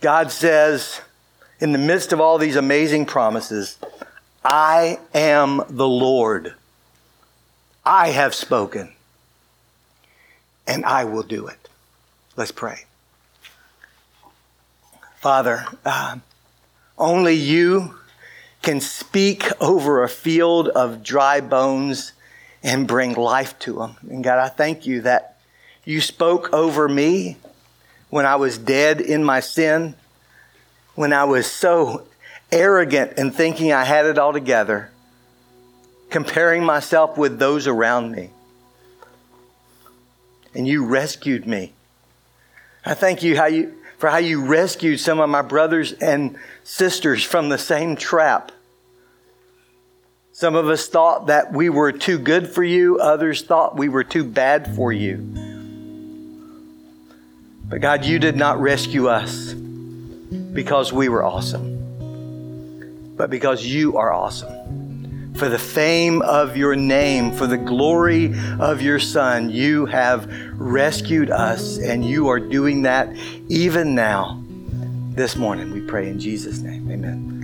God 0.00 0.30
says, 0.30 1.00
in 1.60 1.72
the 1.72 1.78
midst 1.78 2.12
of 2.12 2.20
all 2.20 2.38
these 2.38 2.56
amazing 2.56 3.06
promises, 3.06 3.78
I 4.44 4.98
am 5.14 5.62
the 5.68 5.88
Lord. 5.88 6.54
I 7.84 8.10
have 8.10 8.34
spoken, 8.34 8.92
and 10.66 10.84
I 10.84 11.04
will 11.04 11.22
do 11.22 11.46
it. 11.46 11.68
Let's 12.36 12.52
pray. 12.52 12.84
Father, 15.20 15.64
uh, 15.84 16.18
only 16.98 17.34
you 17.34 17.94
can 18.62 18.80
speak 18.80 19.48
over 19.60 20.02
a 20.02 20.08
field 20.08 20.68
of 20.68 21.02
dry 21.02 21.40
bones 21.40 22.12
and 22.62 22.88
bring 22.88 23.14
life 23.14 23.58
to 23.60 23.74
them. 23.74 23.96
And 24.08 24.24
God, 24.24 24.38
I 24.38 24.48
thank 24.48 24.86
you 24.86 25.02
that 25.02 25.38
you 25.84 26.00
spoke 26.00 26.52
over 26.52 26.88
me 26.88 27.36
when 28.10 28.26
I 28.26 28.36
was 28.36 28.58
dead 28.58 29.00
in 29.00 29.22
my 29.22 29.40
sin, 29.40 29.94
when 30.94 31.12
I 31.12 31.24
was 31.24 31.46
so 31.46 32.06
arrogant 32.50 33.14
and 33.16 33.34
thinking 33.34 33.72
I 33.72 33.84
had 33.84 34.06
it 34.06 34.18
all 34.18 34.32
together, 34.32 34.90
comparing 36.10 36.64
myself 36.64 37.16
with 37.16 37.38
those 37.38 37.66
around 37.66 38.10
me. 38.10 38.30
And 40.54 40.66
you 40.66 40.86
rescued 40.86 41.46
me. 41.46 41.72
I 42.84 42.94
thank 42.94 43.22
you 43.22 43.36
how 43.36 43.46
you 43.46 43.75
for 43.98 44.10
how 44.10 44.18
you 44.18 44.44
rescued 44.44 45.00
some 45.00 45.20
of 45.20 45.28
my 45.30 45.42
brothers 45.42 45.92
and 45.94 46.36
sisters 46.64 47.24
from 47.24 47.48
the 47.48 47.58
same 47.58 47.96
trap 47.96 48.52
some 50.36 50.54
of 50.54 50.68
us 50.68 50.86
thought 50.86 51.28
that 51.28 51.54
we 51.54 51.70
were 51.70 51.92
too 51.92 52.18
good 52.18 52.46
for 52.46 52.62
you, 52.62 52.98
others 52.98 53.40
thought 53.40 53.74
we 53.74 53.88
were 53.88 54.04
too 54.04 54.22
bad 54.22 54.76
for 54.76 54.92
you. 54.92 55.16
But 57.64 57.80
God, 57.80 58.04
you 58.04 58.18
did 58.18 58.36
not 58.36 58.60
rescue 58.60 59.08
us 59.08 59.54
because 59.54 60.92
we 60.92 61.08
were 61.08 61.24
awesome, 61.24 63.14
but 63.16 63.30
because 63.30 63.64
you 63.64 63.96
are 63.96 64.12
awesome. 64.12 64.85
For 65.36 65.50
the 65.50 65.58
fame 65.58 66.22
of 66.22 66.56
your 66.56 66.74
name, 66.74 67.30
for 67.30 67.46
the 67.46 67.58
glory 67.58 68.34
of 68.58 68.80
your 68.80 68.98
Son, 68.98 69.50
you 69.50 69.84
have 69.84 70.32
rescued 70.54 71.30
us, 71.30 71.78
and 71.78 72.04
you 72.04 72.28
are 72.28 72.40
doing 72.40 72.82
that 72.82 73.14
even 73.48 73.94
now. 73.94 74.42
This 75.10 75.36
morning, 75.36 75.72
we 75.72 75.80
pray 75.82 76.08
in 76.08 76.18
Jesus' 76.18 76.60
name. 76.60 76.90
Amen. 76.90 77.35